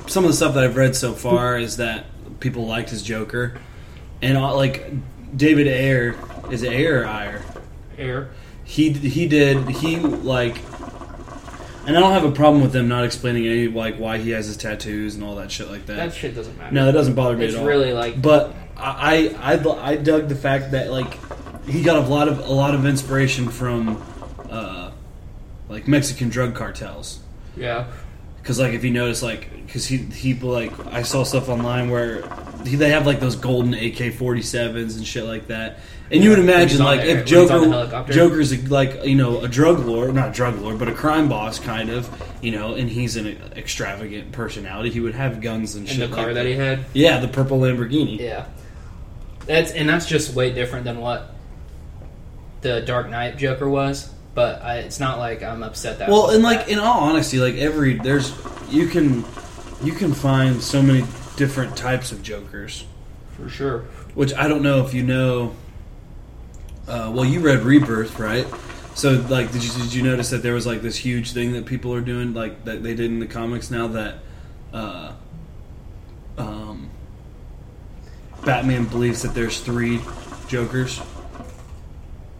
some 0.09 0.23
of 0.23 0.31
the 0.31 0.35
stuff 0.35 0.55
that 0.55 0.63
I've 0.63 0.77
read 0.77 0.95
so 0.95 1.13
far 1.13 1.57
is 1.57 1.77
that 1.77 2.05
people 2.39 2.65
liked 2.65 2.91
his 2.91 3.03
Joker, 3.03 3.59
and 4.21 4.37
uh, 4.37 4.55
like 4.55 4.89
David 5.35 5.67
Ayer 5.67 6.15
is 6.49 6.63
it 6.63 6.71
Ayer 6.71 7.01
or 7.01 7.05
Ayer? 7.05 7.45
Air. 7.97 8.29
He 8.69 8.91
he 8.93 9.27
did 9.27 9.67
he 9.67 9.97
like, 9.97 10.57
and 11.87 11.97
I 11.97 11.99
don't 11.99 12.11
have 12.11 12.23
a 12.23 12.31
problem 12.31 12.61
with 12.61 12.71
them 12.71 12.87
not 12.87 13.03
explaining 13.03 13.47
any 13.47 13.67
like 13.67 13.97
why 13.97 14.19
he 14.19 14.29
has 14.29 14.45
his 14.45 14.57
tattoos 14.57 15.15
and 15.15 15.23
all 15.23 15.35
that 15.37 15.49
shit 15.49 15.71
like 15.71 15.87
that. 15.87 15.95
That 15.95 16.13
shit 16.13 16.35
doesn't 16.35 16.55
matter. 16.55 16.71
no, 16.75 16.85
that 16.85 16.91
doesn't 16.91 17.15
bother 17.15 17.35
me 17.35 17.45
it's 17.45 17.55
at 17.55 17.61
all. 17.61 17.67
really 17.67 17.93
like 17.93 18.21
But 18.21 18.53
I, 18.77 19.33
I 19.39 19.53
I 19.55 19.91
I 19.91 19.95
dug 19.95 20.29
the 20.29 20.35
fact 20.35 20.71
that 20.71 20.91
like 20.91 21.17
he 21.65 21.81
got 21.81 21.97
a 22.05 22.07
lot 22.07 22.27
of 22.27 22.37
a 22.39 22.51
lot 22.53 22.75
of 22.75 22.85
inspiration 22.85 23.49
from 23.49 24.01
uh, 24.51 24.91
like 25.67 25.87
Mexican 25.87 26.29
drug 26.29 26.53
cartels. 26.53 27.19
yeah. 27.57 27.87
Because 28.37 28.59
like 28.59 28.73
if 28.73 28.83
you 28.83 28.91
notice 28.91 29.23
like 29.23 29.65
because 29.65 29.87
he 29.87 29.97
he 29.97 30.35
like 30.35 30.71
I 30.93 31.01
saw 31.01 31.23
stuff 31.23 31.49
online 31.49 31.89
where 31.89 32.21
he, 32.21 32.48
they 32.63 32.91
have 32.91 33.05
like 33.05 33.19
those 33.19 33.35
golden 33.35 33.73
AK 33.73 34.13
forty 34.13 34.41
sevens 34.41 34.97
and 34.97 35.05
shit 35.05 35.25
like 35.25 35.47
that. 35.47 35.79
And 36.11 36.23
you 36.23 36.31
would 36.31 36.39
imagine 36.39 36.83
like 36.83 37.01
there, 37.01 37.19
if 37.19 37.31
when 37.31 37.41
he's 37.41 37.51
on 37.51 37.69
the 37.69 37.85
Joker. 37.85 38.13
Joker's 38.13 38.51
a, 38.51 38.57
like 38.67 39.05
you 39.05 39.15
know 39.15 39.41
a 39.41 39.47
drug 39.47 39.79
lord, 39.79 40.13
not 40.13 40.29
a 40.29 40.31
drug 40.31 40.59
lord, 40.59 40.79
but 40.79 40.87
a 40.87 40.93
crime 40.93 41.29
boss 41.29 41.59
kind 41.59 41.89
of, 41.89 42.09
you 42.41 42.51
know, 42.51 42.73
and 42.73 42.89
he's 42.89 43.15
an 43.15 43.27
extravagant 43.55 44.31
personality. 44.31 44.89
He 44.89 44.99
would 44.99 45.13
have 45.13 45.39
guns 45.41 45.75
and 45.75 45.87
in 45.87 45.95
shit. 45.95 46.09
the 46.09 46.15
car 46.15 46.27
like 46.27 46.35
that 46.35 46.45
he 46.45 46.53
had. 46.53 46.85
Yeah, 46.93 47.19
the 47.19 47.27
purple 47.27 47.59
Lamborghini. 47.59 48.19
Yeah, 48.19 48.45
that's 49.45 49.71
and 49.71 49.87
that's 49.87 50.07
just 50.07 50.33
way 50.33 50.51
different 50.51 50.85
than 50.85 50.99
what 50.99 51.35
the 52.61 52.81
Dark 52.81 53.09
Knight 53.09 53.37
Joker 53.37 53.69
was. 53.69 54.11
But 54.33 54.61
I, 54.61 54.77
it's 54.79 54.99
not 54.99 55.19
like 55.19 55.43
I'm 55.43 55.63
upset 55.63 55.99
that. 55.99 56.09
Well, 56.09 56.31
and 56.31 56.43
like 56.43 56.65
that. 56.65 56.69
in 56.69 56.79
all 56.79 57.01
honesty, 57.01 57.39
like 57.39 57.55
every 57.55 57.95
there's 57.95 58.33
you 58.69 58.87
can 58.87 59.23
you 59.83 59.93
can 59.93 60.13
find 60.13 60.61
so 60.61 60.81
many 60.81 61.03
different 61.39 61.77
types 61.77 62.11
of 62.11 62.21
Jokers, 62.21 62.85
for 63.31 63.47
sure. 63.47 63.79
which 64.13 64.33
I 64.33 64.49
don't 64.49 64.61
know 64.61 64.85
if 64.85 64.93
you 64.93 65.03
know. 65.03 65.55
Uh, 66.85 67.09
well, 67.15 67.23
you 67.23 67.39
read 67.39 67.59
Rebirth, 67.59 68.19
right? 68.19 68.45
So, 68.93 69.25
like, 69.29 69.53
did 69.53 69.63
you 69.63 69.71
did 69.71 69.93
you 69.93 70.03
notice 70.03 70.31
that 70.31 70.43
there 70.43 70.53
was 70.53 70.67
like 70.67 70.81
this 70.81 70.97
huge 70.97 71.31
thing 71.31 71.53
that 71.53 71.65
people 71.65 71.93
are 71.93 72.01
doing, 72.01 72.33
like 72.33 72.65
that 72.65 72.83
they 72.83 72.93
did 72.93 73.09
in 73.09 73.19
the 73.19 73.25
comics 73.25 73.71
now 73.71 73.87
that 73.87 74.15
uh, 74.73 75.13
um, 76.37 76.89
Batman 78.43 78.85
believes 78.85 79.21
that 79.21 79.33
there's 79.33 79.61
three 79.61 80.01
Jokers. 80.49 81.01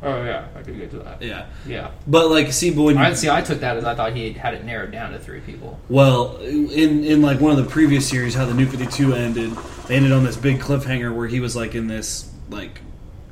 Oh 0.01 0.23
yeah, 0.23 0.47
I 0.55 0.61
could 0.61 0.77
get 0.77 0.91
to 0.91 0.99
that. 0.99 1.21
Yeah, 1.21 1.47
Yeah, 1.67 1.91
but 2.07 2.29
like, 2.29 2.53
see, 2.53 2.71
but 2.71 2.83
when 2.83 2.95
you, 2.95 3.01
I 3.01 3.13
see. 3.13 3.29
I 3.29 3.41
took 3.41 3.59
that 3.59 3.75
as 3.75 3.83
I 3.83 3.95
thought 3.95 4.13
he 4.13 4.31
had 4.31 4.53
it 4.53 4.63
narrowed 4.63 4.91
down 4.91 5.11
to 5.11 5.19
three 5.19 5.41
people. 5.41 5.77
Well, 5.89 6.37
in 6.37 7.03
in 7.03 7.21
like 7.21 7.41
one 7.41 7.51
of 7.51 7.57
the 7.57 7.69
previous 7.69 8.07
series, 8.07 8.33
how 8.33 8.45
the 8.45 8.53
New 8.53 8.65
Fifty 8.65 8.87
Two 8.87 9.13
ended, 9.13 9.51
they 9.87 9.95
ended 9.97 10.13
on 10.13 10.23
this 10.23 10.37
big 10.37 10.59
cliffhanger 10.59 11.13
where 11.13 11.27
he 11.27 11.41
was 11.41 11.55
like 11.55 11.75
in 11.75 11.87
this 11.87 12.31
like 12.49 12.79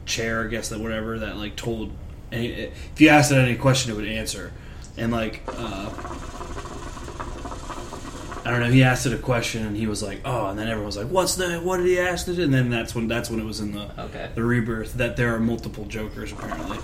chair, 0.06 0.44
I 0.44 0.48
guess 0.48 0.68
that 0.70 0.80
whatever 0.80 1.20
that 1.20 1.38
like 1.38 1.56
told 1.56 1.92
any, 2.34 2.48
if 2.48 3.00
you 3.00 3.10
asked 3.10 3.32
it 3.32 3.36
any 3.36 3.56
question, 3.56 3.94
it 3.94 3.96
would 3.96 4.08
answer, 4.08 4.52
and 4.98 5.12
like 5.12 5.44
uh, 5.48 5.90
I 8.48 8.52
don't 8.52 8.62
know, 8.62 8.70
he 8.72 8.82
asked 8.84 9.06
it 9.06 9.12
a 9.12 9.18
question 9.18 9.66
and 9.66 9.76
he 9.76 9.88
was 9.88 10.02
like, 10.02 10.22
oh, 10.24 10.48
and 10.48 10.58
then 10.58 10.68
everyone 10.70 10.86
was 10.86 10.96
like, 10.96 11.08
what's 11.08 11.36
that? 11.36 11.64
What 11.64 11.78
did 11.78 11.86
he 11.88 12.00
ask 12.00 12.30
it? 12.30 12.40
And 12.40 12.54
then 12.54 12.70
that's 12.70 12.96
when 12.96 13.10
that's 13.10 13.30
when 13.30 13.42
it 13.42 13.46
was 13.46 13.60
in 13.60 13.74
the 13.74 13.90
Okay. 14.04 14.30
the 14.36 14.44
rebirth 14.44 14.94
that 14.94 15.18
there 15.18 15.36
are 15.36 15.40
multiple 15.40 15.84
Jokers 15.86 16.32
apparently. 16.32 16.78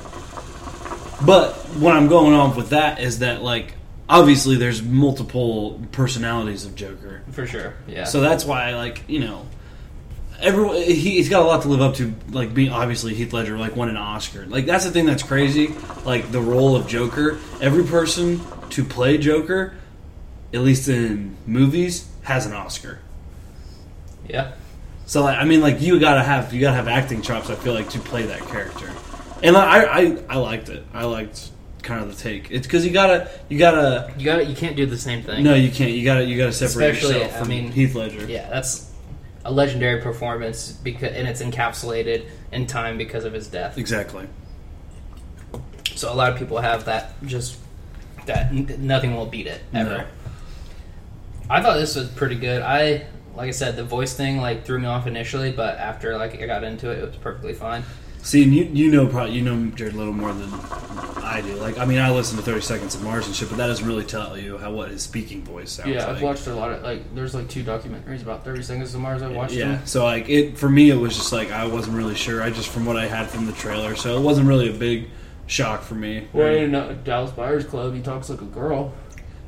But 1.26 1.54
what 1.80 1.96
I'm 1.96 2.08
going 2.10 2.34
on 2.34 2.54
with 2.56 2.72
that 2.72 3.00
is 3.00 3.20
that 3.20 3.42
like 3.42 3.76
obviously 4.10 4.58
there's 4.58 4.82
multiple 4.84 5.80
personalities 5.94 6.66
of 6.66 6.76
Joker. 6.76 7.22
for 7.32 7.48
sure. 7.48 7.76
Yeah. 7.88 8.04
So 8.04 8.20
that's 8.20 8.44
why, 8.44 8.76
like, 8.76 9.02
you 9.08 9.20
know, 9.22 9.46
everyone 10.42 10.76
he, 10.76 10.94
he's 10.96 11.30
got 11.30 11.44
a 11.44 11.46
lot 11.46 11.62
to 11.62 11.70
live 11.70 11.82
up 11.82 11.96
to. 11.96 12.14
Like 12.32 12.54
being 12.54 12.72
obviously 12.72 13.14
Heath 13.14 13.32
Ledger, 13.32 13.58
like 13.58 13.78
won 13.78 13.88
an 13.88 13.96
Oscar. 13.96 14.46
Like 14.48 14.66
that's 14.66 14.84
the 14.84 14.92
thing 14.92 15.06
that's 15.06 15.24
crazy. 15.24 15.74
Like 16.04 16.30
the 16.34 16.42
role 16.42 16.76
of 16.76 16.88
Joker, 16.88 17.40
every 17.62 17.86
person 17.86 18.42
to 18.72 18.84
play 18.84 19.18
Joker, 19.18 19.76
at 20.54 20.62
least 20.62 20.88
in 20.88 21.36
movies, 21.46 22.08
has 22.24 22.46
an 22.46 22.54
Oscar. 22.54 23.00
yeah. 24.28 24.54
So 25.06 25.22
like, 25.24 25.38
I 25.38 25.44
mean, 25.44 25.60
like 25.62 25.82
you 25.82 26.00
gotta 26.00 26.24
have 26.24 26.54
you 26.54 26.62
gotta 26.62 26.76
have 26.78 26.88
acting 26.88 27.22
chops. 27.22 27.50
I 27.50 27.56
feel 27.56 27.74
like 27.74 27.90
to 27.90 28.00
play 28.00 28.24
that 28.24 28.40
character, 28.42 28.90
and 29.44 29.58
I 29.58 29.84
I, 29.84 30.18
I 30.30 30.38
liked 30.38 30.70
it. 30.70 30.86
I 30.94 31.04
liked 31.04 31.50
kind 31.82 32.02
of 32.02 32.16
the 32.16 32.16
take. 32.16 32.50
It's 32.50 32.66
because 32.66 32.86
you 32.86 32.92
gotta 32.94 33.30
you 33.50 33.60
gotta 33.60 34.14
You 34.18 34.24
got 34.24 34.38
to 34.38 34.46
You 34.46 34.56
can't 34.56 34.78
do 34.78 34.86
the 34.86 34.98
same 34.98 35.22
thing. 35.22 35.44
no 35.44 35.54
you 35.56 35.70
can't 35.72 35.92
you 35.92 36.06
gotta 36.06 36.24
you 36.24 36.38
gotta 36.38 36.54
separate 36.54 36.92
Especially, 36.92 37.16
yourself 37.16 37.36
I 37.36 37.40
from 37.40 37.50
mean, 37.50 37.72
Heath 37.74 37.94
Ledger. 37.96 38.26
Yeah, 38.26 38.50
that's 38.50 38.90
a 39.44 39.52
legendary 39.52 40.02
performance 40.02 40.72
because, 40.72 41.12
and 41.12 41.28
it's 41.28 41.42
encapsulated 41.42 42.28
in 42.54 42.66
time 42.66 42.98
because 42.98 43.26
of 43.26 43.34
his 43.34 43.50
death. 43.50 43.78
Exactly. 43.78 44.26
So 45.96 46.12
a 46.12 46.16
lot 46.16 46.32
of 46.32 46.40
people 46.40 46.60
have 46.60 46.86
that 46.86 47.14
just 47.26 47.58
that 48.26 48.54
nothing 48.54 49.14
will 49.18 49.26
beat 49.26 49.48
it 49.48 49.62
ever. 49.74 49.98
No. 49.98 50.06
I 51.50 51.62
thought 51.62 51.78
this 51.78 51.96
was 51.96 52.08
pretty 52.10 52.36
good. 52.36 52.62
I 52.62 53.06
like 53.36 53.48
I 53.48 53.52
said, 53.52 53.76
the 53.76 53.84
voice 53.84 54.14
thing 54.14 54.38
like 54.38 54.66
threw 54.66 54.80
me 54.80 54.88
off 54.88 55.08
initially, 55.08 55.52
but 55.52 55.78
after 55.78 56.18
like 56.18 56.42
I 56.42 56.46
got 56.46 56.64
into 56.64 56.90
it, 56.90 57.00
it 57.00 57.08
was 57.08 57.16
perfectly 57.16 57.54
fine. 57.54 57.84
See, 58.22 58.44
and 58.44 58.54
you 58.56 58.64
you 58.66 58.92
know 58.92 59.08
probably 59.08 59.34
you 59.34 59.42
know 59.42 59.70
Jared 59.76 59.96
a 59.96 59.98
Little 59.98 60.14
more 60.14 60.34
than 60.34 60.50
I 61.24 61.42
do. 61.42 61.56
Like, 61.56 61.78
I 61.78 61.86
mean, 61.86 62.00
I 62.00 62.10
listen 62.10 62.38
to 62.38 62.44
Thirty 62.44 62.62
Seconds 62.62 62.96
of 62.96 63.04
Mars 63.04 63.28
and 63.28 63.36
shit, 63.36 63.50
but 63.50 63.58
that 63.58 63.68
doesn't 63.68 63.86
really 63.86 64.06
tell 64.06 64.38
you 64.38 64.58
how 64.58 64.72
what 64.72 64.90
his 64.90 65.02
speaking 65.02 65.44
voice 65.44 65.72
sounds 65.72 65.90
yeah, 65.90 66.06
like. 66.06 66.18
I've 66.18 66.22
watched 66.22 66.48
a 66.48 66.56
lot 66.56 66.72
of 66.72 66.84
like. 66.84 67.14
There's 67.16 67.36
like 67.36 67.50
two 67.50 67.64
documentaries 67.64 68.22
about 68.22 68.46
Thirty 68.46 68.64
Seconds 68.64 68.94
of 68.94 69.02
Mars. 69.02 69.22
I 69.22 69.28
watched 69.28 69.56
yeah, 69.56 69.76
them. 69.76 69.86
so 69.86 70.06
like 70.06 70.30
it 70.30 70.58
for 70.58 70.70
me, 70.70 70.90
it 70.90 70.96
was 70.96 71.16
just 71.18 71.34
like 71.34 71.52
I 71.52 71.66
wasn't 71.66 71.98
really 71.98 72.16
sure. 72.16 72.42
I 72.42 72.50
just 72.50 72.70
from 72.70 72.86
what 72.86 72.96
I 72.96 73.08
had 73.08 73.30
from 73.30 73.46
the 73.46 73.54
trailer, 73.54 73.96
so 73.96 74.18
it 74.18 74.22
wasn't 74.22 74.48
really 74.48 74.70
a 74.70 74.78
big 74.78 75.10
shock 75.48 75.82
for 75.82 75.96
me. 75.96 76.28
Well, 76.32 76.54
in 76.54 76.76
uh, 76.76 76.96
Dallas 77.04 77.32
Buyers 77.32 77.66
Club, 77.66 77.94
he 77.94 78.02
talks 78.02 78.30
like 78.30 78.42
a 78.42 78.46
girl. 78.46 78.94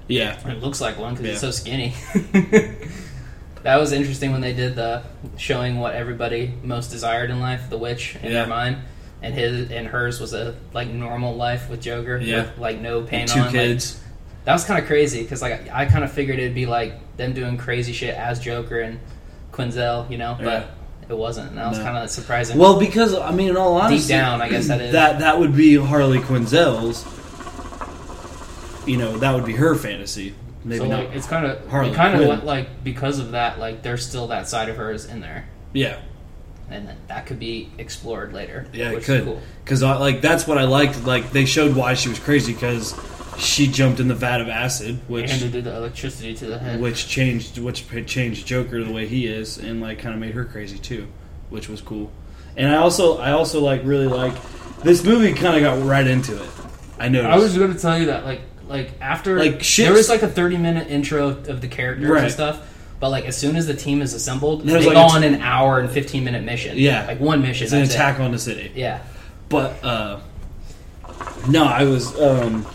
Yeah, 0.07 0.38
It 0.50 0.62
looks 0.62 0.79
like 0.81 1.00
one 1.00 1.13
because 1.13 1.25
Yeah. 1.25 1.31
he's 1.31 1.41
so 1.41 1.51
skinny. 1.51 1.93
that 3.63 3.77
was 3.77 3.91
interesting 3.91 4.31
when 4.31 4.41
they 4.41 4.53
did 4.53 4.75
the 4.75 5.01
showing 5.38 5.79
what 5.79 5.95
everybody 5.95 6.53
most 6.63 6.91
desired 6.91 7.29
in 7.31 7.39
life, 7.39 7.69
the 7.69 7.77
witch 7.77 8.15
in 8.21 8.31
Yeah. 8.31 8.39
their 8.39 8.47
mind, 8.47 8.77
and 9.21 9.33
his 9.33 9.71
and 9.71 9.88
hers 9.88 10.19
was 10.19 10.33
a 10.33 10.55
like 10.74 10.89
normal 10.89 11.35
life 11.35 11.69
with 11.69 11.81
Joker, 11.81 12.17
Yeah. 12.17 12.41
with, 12.41 12.57
like 12.59 12.79
no 12.81 13.01
pain 13.01 13.27
two 13.27 13.39
on. 13.39 13.45
like- 13.47 13.53
kids. 13.55 14.00
that 14.45 14.53
was 14.53 14.63
kind 14.63 14.79
of 14.79 14.85
crazy 14.85 15.24
because 15.24 15.41
like 15.41 15.67
I 15.74 15.85
kind 15.85 16.03
of 16.03 16.12
figured 16.12 16.38
it'd 16.38 16.53
be 16.53 16.67
like 16.67 16.93
them 17.17 17.33
doing 17.33 17.57
crazy 17.57 17.93
shit 17.93 18.13
as 18.15 18.39
Joker 18.39 18.79
and 18.81 19.00
Quinzel, 19.51 20.09
you 20.12 20.17
know, 20.19 20.38
but 20.39 20.69
it 21.09 21.17
wasn't. 21.17 21.50
And 21.50 21.57
that 21.57 21.69
was 21.69 21.79
No. 21.79 21.83
kind 21.85 21.97
of 21.97 22.09
surprising. 22.12 22.57
well, 22.59 22.77
because 22.79 23.15
I 23.15 23.31
mean, 23.31 23.50
in 23.50 23.57
all 23.57 23.74
honesty, 23.75 23.97
deep 24.00 24.07
down, 24.09 24.41
I 24.41 24.50
guess 24.50 24.67
that 24.67 24.81
is. 24.81 24.91
that 24.91 25.19
that 25.19 25.39
would 25.39 25.55
be 25.55 25.75
Harley 25.77 26.19
Quinzel's. 26.19 27.03
You 28.88 28.98
know, 28.98 29.18
that 29.18 29.34
would 29.34 29.46
be 29.46 29.54
her 29.54 29.75
fantasy. 29.75 30.36
Maybe 30.63 30.80
so 30.80 30.88
not. 30.88 31.06
like 31.06 31.15
it's 31.15 31.27
kind 31.27 31.46
of 31.46 31.68
Harley 31.70 31.94
kind 31.94 32.20
of 32.20 32.44
like 32.44 32.84
because 32.84 33.20
of 33.20 33.32
that, 33.32 33.60
like 33.60 33.84
there's 33.84 34.06
still 34.06 34.27
that 34.27 34.48
side 34.48 34.70
of 34.70 34.77
hers 34.77 35.06
in 35.06 35.20
there. 35.22 35.46
yeah, 35.74 36.00
and 36.70 36.88
then 36.88 36.98
that 37.08 37.27
could 37.27 37.39
be 37.39 37.70
explored 37.77 38.34
later. 38.34 38.65
Yeah, 38.74 38.89
which 38.89 38.98
it 38.98 39.00
is 39.01 39.06
could. 39.06 39.24
cool. 39.25 39.42
Because 39.63 39.84
like 39.84 40.22
that's 40.22 40.48
what 40.48 40.58
I 40.58 40.63
liked. 40.63 41.06
Like 41.06 41.32
they 41.32 41.46
showed 41.46 41.75
why 41.75 41.94
she 41.94 42.10
was 42.10 42.18
crazy 42.18 42.54
because 42.54 43.00
she 43.38 43.68
jumped 43.68 44.00
in 44.00 44.08
the 44.08 44.15
vat 44.15 44.42
of 44.42 44.50
acid, 44.50 45.00
which 45.08 45.32
and 45.32 45.51
do 45.51 45.62
the 45.62 45.75
electricity 45.75 46.34
to 46.36 46.46
the 46.48 46.58
head. 46.58 46.82
which 46.82 47.08
changed 47.08 47.60
which 47.60 47.86
changed 48.08 48.48
Joker 48.48 48.84
the 48.84 48.92
way 48.92 49.06
he 49.06 49.27
is, 49.27 49.60
and 49.60 49.82
like 49.82 50.00
kind 50.00 50.15
of 50.15 50.20
made 50.20 50.34
her 50.34 50.46
crazy 50.46 50.80
too, 50.80 51.08
which 51.50 51.70
was 51.70 51.82
cool. 51.82 52.12
And 52.58 52.72
I 52.72 52.77
also 52.77 53.18
I 53.20 53.34
also 53.34 53.62
like 53.62 53.82
really 53.84 54.08
like 54.08 54.34
this 54.82 55.04
movie. 55.04 55.34
Kind 55.34 55.58
of 55.58 55.62
got 55.62 55.86
right 55.86 56.08
into 56.08 56.42
it. 56.42 56.50
I 56.98 57.10
noticed. 57.10 57.34
I 57.34 57.38
was 57.38 57.58
going 57.58 57.74
to 57.74 57.80
tell 57.80 58.00
you 58.00 58.06
that, 58.06 58.24
like, 58.24 58.39
like 58.67 58.91
after 59.01 59.38
Like, 59.38 59.63
shit- 59.63 59.86
there 59.86 59.93
was 59.93 60.10
like 60.10 60.22
a 60.24 60.27
thirty 60.27 60.57
minute 60.57 60.89
intro 60.89 61.27
of 61.29 61.62
the 61.62 61.67
characters 61.67 62.10
Right. 62.10 62.24
and 62.24 62.31
stuff. 62.31 62.72
But 63.00 63.10
like 63.10 63.25
as 63.25 63.38
soon 63.38 63.55
as 63.57 63.67
the 63.67 63.74
team 63.74 64.01
is 64.01 64.13
assembled, 64.13 64.62
they 64.65 64.74
like 64.74 64.84
go 64.86 64.91
t- 64.93 64.98
on 64.98 65.24
an 65.24 65.41
hour 65.41 65.79
and 65.79 65.89
fifteen 65.89 66.24
minute 66.24 66.43
mission. 66.43 66.77
Yeah. 66.77 67.05
like 67.05 67.19
one 67.19 67.41
mission. 67.41 67.65
it's 67.65 67.74
an 67.74 67.79
that's 67.79 67.91
it. 67.91 67.95
attack 67.95 68.19
on 68.19 68.31
the 68.31 68.39
city. 68.39 68.72
Yeah, 68.75 69.01
But 69.50 69.84
uh 69.84 70.19
no, 71.50 71.65
I 71.65 71.84
was 71.84 72.17
um 72.19 72.65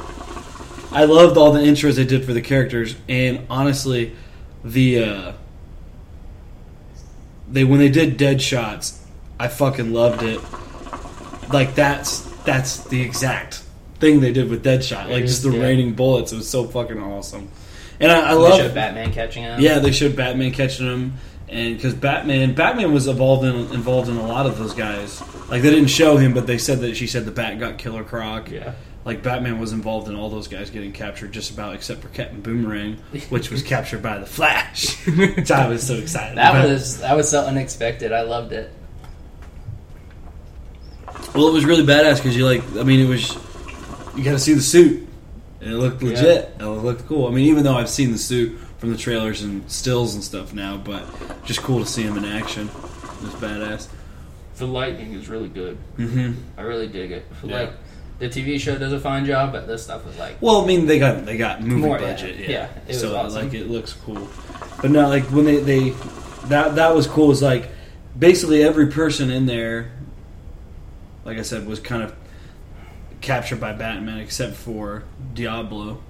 I 0.92 1.04
loved 1.04 1.36
all 1.36 1.52
the 1.52 1.60
intros 1.60 1.96
they 1.96 2.04
did 2.04 2.24
for 2.24 2.32
the 2.32 2.42
characters 2.42 2.94
and 3.08 3.46
honestly 3.48 4.12
the 4.64 5.02
uh 5.04 5.32
they 7.50 7.64
when 7.64 7.80
they 7.80 7.88
did 7.88 8.18
Deadshot's, 8.18 9.04
I 9.38 9.48
fucking 9.48 9.92
loved 9.92 10.22
it. 10.22 10.40
Like 11.52 11.74
that's 11.74 12.20
that's 12.44 12.84
the 12.84 13.00
exact 13.02 13.62
thing 14.00 14.20
they 14.20 14.32
did 14.32 14.48
with 14.50 14.64
Deadshot. 14.64 15.08
Like 15.10 15.26
just 15.26 15.42
the 15.42 15.50
Yeah. 15.50 15.62
raining 15.62 15.94
bullets. 15.94 16.32
It 16.32 16.36
was 16.36 16.48
so 16.48 16.64
fucking 16.64 17.00
awesome. 17.00 17.48
And 18.00 18.10
I, 18.10 18.30
I 18.30 18.34
they 18.34 18.40
love 18.40 18.58
showed 18.58 18.74
Batman 18.74 19.12
catching 19.12 19.42
him. 19.44 19.60
yeah, 19.60 19.78
they 19.78 19.92
showed 19.92 20.16
Batman 20.16 20.52
catching 20.52 20.86
him, 20.86 21.14
and 21.50 21.76
because 21.76 21.92
Batman, 21.94 22.54
Batman 22.54 22.92
was 22.94 23.06
involved 23.06 23.44
in 23.44 23.54
involved 23.74 24.08
in 24.08 24.16
a 24.16 24.26
lot 24.26 24.46
of 24.46 24.58
those 24.58 24.72
guys. 24.74 25.20
Like 25.50 25.60
they 25.62 25.70
didn't 25.70 25.88
show 25.90 26.16
him, 26.16 26.32
but 26.32 26.46
they 26.46 26.56
said 26.58 26.80
that 26.80 26.96
she 26.96 27.06
said 27.06 27.26
the 27.26 27.30
Bat 27.30 27.58
got 27.60 27.78
Killer 27.78 28.02
Croc. 28.02 28.50
yeah. 28.50 28.72
Like 29.04 29.22
Batman 29.22 29.58
was 29.58 29.72
involved 29.72 30.08
in 30.08 30.14
all 30.14 30.28
those 30.30 30.46
guys 30.46 30.68
getting 30.70 30.92
captured, 30.92 31.32
just 31.32 31.50
about 31.50 31.74
except 31.74 32.02
for 32.02 32.08
Captain 32.08 32.40
Boomerang, 32.42 32.96
which 33.30 33.50
was 33.50 33.62
captured 33.62 34.02
by 34.02 34.18
the 34.18 34.26
Flash, 34.26 34.94
which 35.06 35.50
I 35.50 35.68
was 35.68 35.82
so 35.86 35.94
excited. 35.94 36.36
That 36.38 36.50
about. 36.54 36.68
was 36.68 37.00
that 37.00 37.16
was 37.16 37.28
so 37.30 37.44
unexpected. 37.46 38.12
I 38.12 38.22
loved 38.22 38.52
it. 38.52 38.70
well, 41.34 41.48
it 41.48 41.52
was 41.52 41.64
really 41.64 41.84
badass 41.84 42.16
because 42.16 42.36
you 42.36 42.44
like. 42.46 42.62
I 42.76 42.82
mean, 42.82 43.00
it 43.00 43.08
was 43.08 43.36
you 44.16 44.24
got 44.24 44.32
to 44.32 44.38
see 44.38 44.54
the 44.54 44.60
suit, 44.62 45.06
and 45.60 45.72
it 45.72 45.76
looked 45.76 46.02
Yeah. 46.02 46.08
legit. 46.10 46.56
It 46.58 46.64
looked 46.64 47.06
cool. 47.06 47.26
I 47.26 47.30
mean, 47.30 47.46
even 47.46 47.64
though 47.64 47.76
I've 47.76 47.88
seen 47.90 48.12
the 48.12 48.18
suit 48.18 48.58
from 48.78 48.90
the 48.92 48.98
trailers 48.98 49.42
and 49.42 49.70
stills 49.70 50.14
and 50.14 50.24
stuff 50.24 50.52
now, 50.54 50.76
but 50.76 51.04
just 51.44 51.62
cool 51.62 51.80
to 51.80 51.86
see 51.86 52.02
him 52.02 52.16
in 52.16 52.24
action. 52.24 52.68
It 52.68 53.22
was 53.24 53.34
badass. 53.34 53.88
The 54.56 54.66
lightning 54.66 55.12
is 55.14 55.28
really 55.28 55.48
good. 55.48 55.76
hmm 55.96 56.32
I 56.56 56.62
really 56.62 56.86
dig 56.88 57.12
it. 57.12 57.24
Yeah. 57.44 57.60
Like 57.60 57.72
the 58.18 58.28
TV 58.28 58.58
show 58.60 58.76
does 58.76 58.92
a 58.92 59.00
fine 59.00 59.24
job, 59.24 59.52
but 59.52 59.66
this 59.66 59.82
stuff 59.82 60.04
was 60.04 60.16
like 60.18 60.36
Well, 60.42 60.62
I 60.62 60.66
mean, 60.66 60.86
they 60.86 60.98
got 60.98 61.24
they 61.26 61.36
got 61.38 61.62
movie 61.62 61.80
More, 61.80 61.98
budget, 61.98 62.36
yeah. 62.36 62.48
Yeah, 62.50 62.68
it 62.86 62.88
was 62.88 63.00
so 63.00 63.16
awesome. 63.16 63.44
like 63.44 63.54
it 63.54 63.70
looks 63.70 63.92
cool, 64.04 64.28
but 64.82 64.90
no, 64.90 65.08
like 65.08 65.24
when 65.24 65.44
they 65.46 65.56
they 65.60 65.90
that 66.48 66.74
that 66.76 66.94
was 66.94 67.06
cool. 67.06 67.30
Is 67.30 67.40
like 67.42 67.68
basically 68.18 68.62
every 68.62 68.86
person 68.88 69.30
in 69.30 69.46
there, 69.46 69.90
like 71.24 71.38
I 71.38 71.42
said, 71.42 71.66
was 71.66 71.80
kind 71.80 72.02
of 72.02 72.14
captured 73.20 73.60
by 73.60 73.72
Batman 73.72 74.18
except 74.18 74.54
for 74.56 75.04
Diablo, 75.34 76.00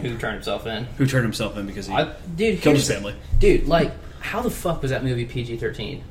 who 0.00 0.16
turned 0.18 0.34
himself 0.34 0.66
in. 0.66 0.84
who 0.96 1.06
turned 1.06 1.24
himself 1.24 1.56
in 1.56 1.66
because 1.66 1.86
he 1.86 1.92
I, 1.94 2.12
dude, 2.36 2.60
killed 2.60 2.76
his 2.76 2.88
family. 2.88 3.14
Dude, 3.38 3.66
like, 3.66 3.92
how 4.20 4.40
the 4.42 4.50
fuck 4.50 4.82
was 4.82 4.90
that 4.90 5.02
movie 5.04 5.24
PG 5.24 5.56
thirteen? 5.58 6.04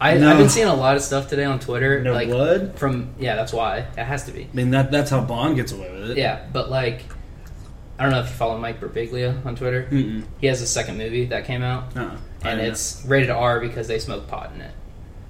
I 0.00 0.14
No. 0.16 0.30
I've 0.30 0.38
been 0.38 0.48
seeing 0.48 0.66
a 0.68 0.74
lot 0.74 0.96
of 0.96 1.02
stuff 1.02 1.28
today 1.28 1.44
on 1.44 1.60
Twitter. 1.60 2.00
No 2.02 2.12
like 2.14 2.28
blood. 2.28 2.78
from 2.78 3.14
yeah, 3.18 3.36
that's 3.36 3.52
why 3.52 3.78
it 3.78 4.04
has 4.04 4.24
to 4.24 4.32
be. 4.32 4.44
I 4.44 4.48
mean 4.56 4.70
that 4.70 4.90
that's 4.90 5.10
how 5.10 5.20
Bond 5.20 5.56
gets 5.56 5.72
away 5.72 5.90
with 5.92 6.12
it. 6.12 6.16
Yeah, 6.16 6.46
but 6.52 6.70
like, 6.70 7.02
I 7.98 8.04
don't 8.04 8.12
know 8.12 8.20
if 8.20 8.28
you 8.28 8.34
follow 8.34 8.56
Mike 8.58 8.80
Birbiglia 8.80 9.44
on 9.44 9.56
Twitter. 9.56 9.86
Mm-mm. 9.90 10.24
He 10.40 10.46
has 10.46 10.62
a 10.62 10.66
second 10.66 10.96
movie 10.96 11.26
that 11.26 11.44
came 11.44 11.62
out, 11.62 11.94
Uh-uh. 11.96 12.16
And 12.42 12.60
it's 12.60 13.04
rated 13.06 13.28
R 13.28 13.60
because 13.60 13.88
they 13.88 13.98
smoke 13.98 14.26
pot 14.26 14.52
in 14.54 14.62
it. 14.62 14.72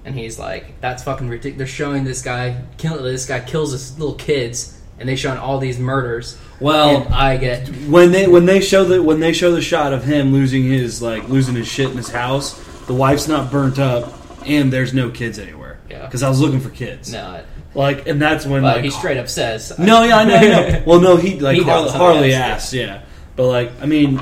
And 0.03 0.15
he's 0.15 0.39
like, 0.39 0.79
"That's 0.81 1.03
fucking 1.03 1.29
ridiculous." 1.29 1.57
They're 1.57 1.67
showing 1.67 2.03
this 2.03 2.21
guy 2.21 2.61
kill 2.77 3.01
this 3.03 3.25
guy 3.25 3.39
kills 3.39 3.71
his 3.71 3.97
little 3.99 4.15
kids, 4.15 4.79
and 4.99 5.07
they 5.07 5.15
showing 5.15 5.37
all 5.37 5.59
these 5.59 5.77
murders. 5.79 6.37
well. 6.59 7.03
and 7.03 7.13
I 7.13 7.37
get 7.37 7.67
when 7.87 8.11
they 8.11 8.27
when 8.27 8.45
they 8.45 8.61
show 8.61 8.83
the 8.83 9.01
when 9.03 9.19
they 9.19 9.33
show 9.33 9.51
the 9.51 9.61
shot 9.61 9.93
of 9.93 10.03
him 10.03 10.31
losing 10.33 10.63
his 10.63 11.01
like 11.01 11.29
losing 11.29 11.55
his 11.55 11.67
shit 11.67 11.91
in 11.91 11.97
his 11.97 12.09
house, 12.09 12.59
the 12.87 12.93
wife's 12.93 13.27
not 13.27 13.51
burnt 13.51 13.77
up, 13.77 14.11
and 14.45 14.73
there's 14.73 14.93
no 14.93 15.09
kids 15.11 15.37
anywhere. 15.37 15.61
Yeah. 15.89 16.05
because 16.05 16.23
I 16.23 16.29
was 16.29 16.39
looking 16.39 16.61
for 16.61 16.69
kids. 16.69 17.11
no, 17.11 17.43
Like, 17.75 18.07
and 18.07 18.21
that's 18.21 18.45
when 18.45 18.63
like 18.63 18.83
he 18.83 18.91
straight 18.91 19.17
up 19.17 19.27
says, 19.27 19.73
uh, 19.73 19.83
no, 19.83 20.03
yeah, 20.03 20.17
I 20.17 20.23
know, 20.23 20.35
I 20.35 20.47
know. 20.47 20.83
Well, 20.87 21.01
no, 21.01 21.17
he 21.17 21.37
like 21.39 21.57
He 21.57 21.63
Har- 21.63 21.89
Harley 21.89 22.29
yes, 22.29 22.63
asked, 22.63 22.73
yeah. 22.73 23.01
But 23.35 23.47
like, 23.47 23.71
I 23.81 23.85
mean, 23.87 24.17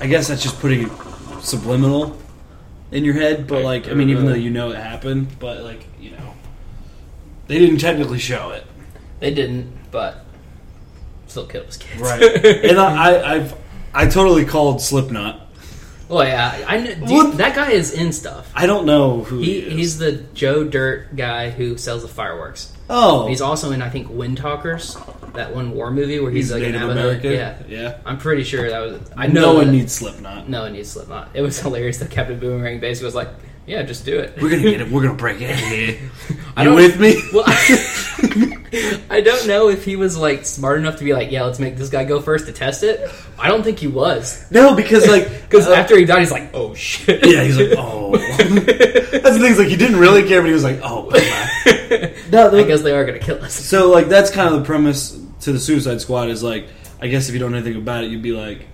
I 0.00 0.06
guess 0.08 0.28
that's 0.28 0.42
just 0.42 0.58
putting 0.60 0.84
it 0.88 0.92
subliminal 1.40 2.16
in 2.92 3.04
your 3.04 3.14
head. 3.14 3.46
But 3.46 3.62
like, 3.64 3.88
I 3.88 3.94
mean, 3.94 4.10
even 4.10 4.26
though 4.26 4.34
you 4.34 4.50
know 4.50 4.70
it 4.70 4.76
happened, 4.76 5.38
but 5.38 5.62
like, 5.62 5.84
you 6.00 6.10
know, 6.12 6.34
they 7.46 7.58
didn't 7.58 7.78
technically 7.78 8.18
show 8.18 8.50
it. 8.50 8.64
They 9.20 9.32
didn't, 9.32 9.72
but 9.90 10.24
still 11.26 11.46
killed 11.46 11.66
his 11.66 11.76
kids. 11.76 12.00
Right. 12.00 12.22
and 12.44 12.78
I, 12.78 13.14
I, 13.14 13.34
I've 13.34 13.54
I 13.94 14.06
totally 14.06 14.44
called 14.44 14.80
Slipknot. 14.80 15.40
well, 16.08 16.26
yeah, 16.26 16.64
I 16.66 16.80
kn- 16.82 17.00
dude, 17.00 17.10
What? 17.10 17.36
that 17.38 17.54
guy 17.56 17.70
is 17.72 17.92
in 17.92 18.12
stuff. 18.12 18.50
I 18.54 18.66
don't 18.66 18.86
know 18.86 19.24
who 19.24 19.38
he, 19.38 19.44
He 19.44 19.58
is. 19.66 19.72
he's 19.72 19.98
the 19.98 20.12
Joe 20.34 20.62
Dirt 20.64 21.16
guy 21.16 21.50
who 21.50 21.76
sells 21.78 22.02
the 22.02 22.08
fireworks. 22.08 22.72
Oh, 22.90 23.26
He's 23.28 23.40
also 23.42 23.70
in 23.72 23.82
I 23.82 23.90
think 23.90 24.08
Wind 24.08 24.38
Talkers, 24.38 24.96
that 25.34 25.54
one 25.54 25.70
war 25.72 25.90
movie 25.90 26.18
where 26.20 26.30
he's, 26.30 26.46
he's 26.46 26.52
like 26.52 26.62
Native 26.62 26.82
an 26.82 26.90
American. 26.90 27.32
Yeah, 27.32 27.58
yeah. 27.68 27.98
I'm 28.04 28.18
pretty 28.18 28.44
sure 28.44 28.68
that 28.68 28.78
was. 28.80 29.00
I 29.16 29.26
know 29.26 29.40
no 29.40 29.54
one 29.54 29.66
that- 29.66 29.72
needs 29.72 29.92
Slipknot. 29.92 30.48
No 30.48 30.62
one 30.62 30.72
needs 30.72 30.90
Slipknot. 30.90 31.30
It 31.34 31.42
was 31.42 31.58
hilarious 31.62 31.98
that 31.98 32.10
Captain 32.10 32.38
Boomerang 32.38 32.80
basically 32.80 33.06
was 33.06 33.14
like, 33.14 33.28
"Yeah, 33.66 33.82
just 33.82 34.04
do 34.04 34.18
it." 34.18 34.40
We're 34.40 34.50
gonna 34.50 34.62
get 34.62 34.80
it. 34.80 34.90
We're 34.90 35.02
gonna 35.02 35.14
break 35.14 35.40
it 35.40 35.54
here. 35.56 35.98
I 36.56 36.64
You 36.64 36.74
with 36.74 36.98
me? 37.00 37.20
Well, 37.32 37.44
I, 37.46 39.04
I 39.10 39.20
don't 39.22 39.46
know 39.46 39.68
if 39.70 39.84
he 39.84 39.96
was 39.96 40.16
like 40.16 40.44
smart 40.44 40.78
enough 40.78 40.96
to 40.96 41.04
be 41.04 41.14
like, 41.14 41.30
"Yeah, 41.30 41.44
let's 41.44 41.58
make 41.58 41.76
this 41.76 41.88
guy 41.88 42.04
go 42.04 42.20
first 42.20 42.46
to 42.46 42.52
test 42.52 42.82
it." 42.82 43.08
I 43.38 43.48
don't 43.48 43.62
think 43.62 43.78
he 43.78 43.86
was 43.86 44.44
No, 44.50 44.74
because 44.74 45.06
like 45.06 45.28
because 45.42 45.66
uh, 45.66 45.72
after 45.72 45.96
he 45.96 46.04
died, 46.04 46.20
he's 46.20 46.30
like, 46.30 46.50
"Oh 46.52 46.74
shit." 46.74 47.24
yeah, 47.26 47.42
he's 47.44 47.56
like, 47.56 47.70
oh. 47.78 48.16
that's 48.16 48.48
the 48.48 49.38
thing. 49.40 49.52
is, 49.52 49.58
Like 49.58 49.68
he 49.68 49.76
didn't 49.76 49.98
really 49.98 50.26
care, 50.28 50.40
but 50.42 50.48
he 50.48 50.52
was 50.52 50.64
like, 50.64 50.80
oh. 50.82 51.08
no, 52.30 52.50
I 52.58 52.64
guess 52.64 52.82
they 52.82 52.92
are 52.92 53.04
gonna 53.06 53.18
kill 53.18 53.42
us. 53.42 53.54
So 53.54 53.90
like 53.90 54.08
that's 54.08 54.30
kind 54.30 54.52
of 54.52 54.60
the 54.60 54.66
premise 54.66 55.17
to 55.40 55.52
the 55.52 55.58
Suicide 55.60 56.00
Squad 56.00 56.28
is 56.28 56.42
like 56.42 56.68
I 57.00 57.08
guess 57.08 57.28
if 57.28 57.34
you 57.34 57.40
don't 57.40 57.52
know 57.52 57.58
anything 57.58 57.80
about 57.80 58.04
it, 58.04 58.10
you'd 58.10 58.22
be 58.22 58.32
like, 58.32 58.66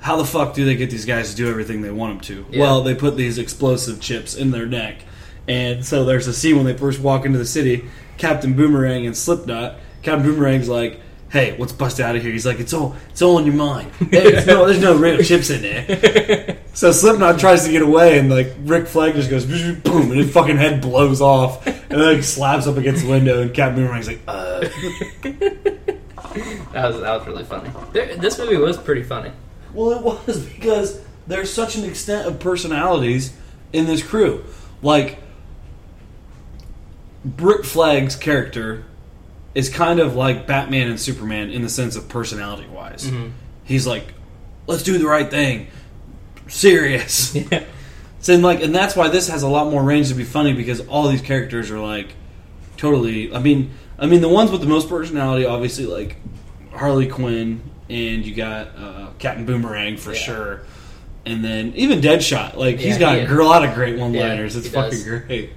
how 0.00 0.16
the 0.16 0.24
fuck 0.24 0.54
do 0.54 0.64
they 0.64 0.76
get 0.76 0.90
these 0.90 1.04
guys 1.04 1.30
to 1.30 1.36
do 1.36 1.48
everything 1.48 1.82
they 1.82 1.90
want 1.90 2.14
them 2.14 2.20
to? 2.22 2.46
Yeah. 2.50 2.60
Well, 2.60 2.82
they 2.82 2.94
put 2.94 3.16
these 3.16 3.38
explosive 3.38 4.00
chips 4.00 4.34
in 4.34 4.50
their 4.50 4.66
neck, 4.66 5.04
and 5.46 5.84
so 5.84 6.04
there's 6.04 6.26
a 6.26 6.32
scene 6.32 6.56
when 6.56 6.64
they 6.64 6.76
first 6.76 7.00
walk 7.00 7.26
into 7.26 7.38
the 7.38 7.46
city. 7.46 7.84
Captain 8.16 8.54
Boomerang 8.54 9.06
and 9.06 9.16
Slipknot. 9.16 9.78
Captain 10.02 10.26
Boomerang's 10.26 10.68
like. 10.68 11.00
Hey, 11.30 11.56
let's 11.58 11.70
bust 11.70 12.00
out 12.00 12.16
of 12.16 12.22
here. 12.22 12.32
He's 12.32 12.44
like, 12.44 12.58
it's 12.58 12.74
all, 12.74 12.96
it's 13.10 13.22
all 13.22 13.38
in 13.38 13.46
your 13.46 13.54
mind. 13.54 13.92
There's 14.00 14.48
no, 14.48 14.66
there's 14.66 14.80
no 14.80 14.96
real 14.96 15.22
chips 15.22 15.48
in 15.48 15.62
there. 15.62 16.58
So 16.72 16.92
Slipknot 16.92 17.38
tries 17.38 17.64
to 17.64 17.72
get 17.72 17.82
away, 17.82 18.18
and 18.18 18.30
like 18.30 18.52
Rick 18.60 18.86
Flag 18.86 19.14
just 19.14 19.28
goes 19.28 19.44
boom, 19.44 20.10
and 20.10 20.20
his 20.20 20.32
fucking 20.32 20.56
head 20.56 20.80
blows 20.80 21.20
off, 21.20 21.66
and 21.66 21.76
then 21.88 22.14
like 22.14 22.22
slaps 22.22 22.66
up 22.66 22.76
against 22.76 23.04
the 23.04 23.10
window, 23.10 23.42
and 23.42 23.52
Captain 23.52 23.84
Boomerang's 23.86 24.06
like, 24.08 24.20
uh. 24.26 24.68
That 26.72 26.88
was 26.92 27.00
that 27.00 27.18
was 27.18 27.26
really 27.26 27.44
funny. 27.44 27.70
There, 27.92 28.16
this 28.16 28.38
movie 28.38 28.56
was 28.56 28.76
pretty 28.78 29.02
funny. 29.02 29.32
Well, 29.74 29.92
it 29.92 30.02
was 30.26 30.44
because 30.54 31.00
there's 31.26 31.52
such 31.52 31.76
an 31.76 31.84
extent 31.84 32.26
of 32.26 32.40
personalities 32.40 33.32
in 33.72 33.86
this 33.86 34.02
crew. 34.02 34.44
Like, 34.82 35.18
Rick 37.38 37.64
Flag's 37.64 38.16
character 38.16 38.84
is 39.54 39.68
kind 39.68 40.00
of 40.00 40.14
like 40.16 40.46
Batman 40.46 40.88
and 40.88 40.98
Superman 40.98 41.50
in 41.50 41.62
the 41.62 41.68
sense 41.68 41.96
of 41.96 42.08
personality 42.08 42.66
wise. 42.68 43.04
Mhm. 43.04 43.32
He's 43.64 43.86
like, 43.86 44.04
let's 44.66 44.82
do 44.82 44.96
the 44.98 45.06
right 45.06 45.30
thing, 45.30 45.68
serious. 46.48 47.34
Yeah. 47.50 47.64
So 48.22 48.34
and 48.34 48.42
like, 48.42 48.60
and 48.62 48.74
that's 48.74 48.94
why 48.94 49.08
this 49.08 49.28
has 49.28 49.42
a 49.42 49.48
lot 49.48 49.70
more 49.70 49.82
range 49.82 50.08
to 50.08 50.14
be 50.14 50.24
funny 50.24 50.52
because 50.52 50.80
all 50.88 51.08
these 51.08 51.22
characters 51.22 51.70
are 51.70 51.78
like 51.78 52.08
totally. 52.76 53.34
I 53.34 53.38
mean, 53.38 53.70
I 53.98 54.04
mean 54.06 54.20
the 54.20 54.28
ones 54.28 54.50
with 54.50 54.60
the 54.60 54.66
most 54.66 54.88
personality, 54.90 55.46
obviously, 55.46 55.86
like 55.86 56.16
Harley 56.72 57.06
Quinn, 57.08 57.60
and 57.88 58.24
you 58.24 58.34
got 58.34 58.68
uh, 58.76 59.08
Captain 59.18 59.44
Boomerang 59.46 59.96
for 59.96 60.12
Yeah. 60.12 60.18
sure, 60.18 60.60
and 61.26 61.44
then 61.44 61.72
even 61.76 62.00
Deadshot. 62.00 62.56
Like 62.56 62.78
he's 62.78 62.98
got 62.98 63.16
he- 63.18 63.24
a 63.24 63.34
lot 63.42 63.64
of 63.64 63.74
great 63.74 63.98
one-liners. 63.98 64.54
Yeah, 64.54 64.60
it's 64.60 64.68
fucking 64.68 64.90
does. 64.90 65.04
great. 65.04 65.50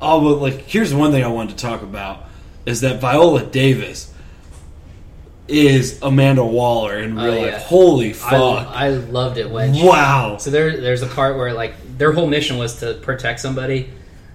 Oh, 0.00 0.20
but 0.20 0.40
like, 0.42 0.62
here's 0.62 0.92
one 0.92 1.12
thing 1.12 1.22
I 1.24 1.28
wanted 1.28 1.56
to 1.56 1.62
talk 1.64 1.82
about 1.82 2.24
is 2.66 2.80
that 2.80 3.00
Viola 3.00 3.44
Davis 3.46 4.12
is 5.48 5.98
Amanda 6.02 6.44
Waller 6.44 6.98
in 6.98 7.18
Oh, 7.18 7.24
real 7.24 7.34
yeah. 7.36 7.52
life. 7.52 7.62
Holy 7.62 8.12
fuck! 8.12 8.32
I, 8.68 8.86
I 8.86 8.88
loved 8.90 9.38
it 9.38 9.50
when 9.50 9.74
she- 9.74 9.86
wow. 9.86 10.36
So 10.38 10.50
there, 10.50 10.76
there's 10.80 11.02
a 11.02 11.06
part 11.06 11.36
where 11.36 11.52
like 11.52 11.74
their 11.98 12.12
whole 12.12 12.26
mission 12.26 12.58
was 12.58 12.80
to 12.80 12.94
protect 12.94 13.40
somebody, 13.40 13.90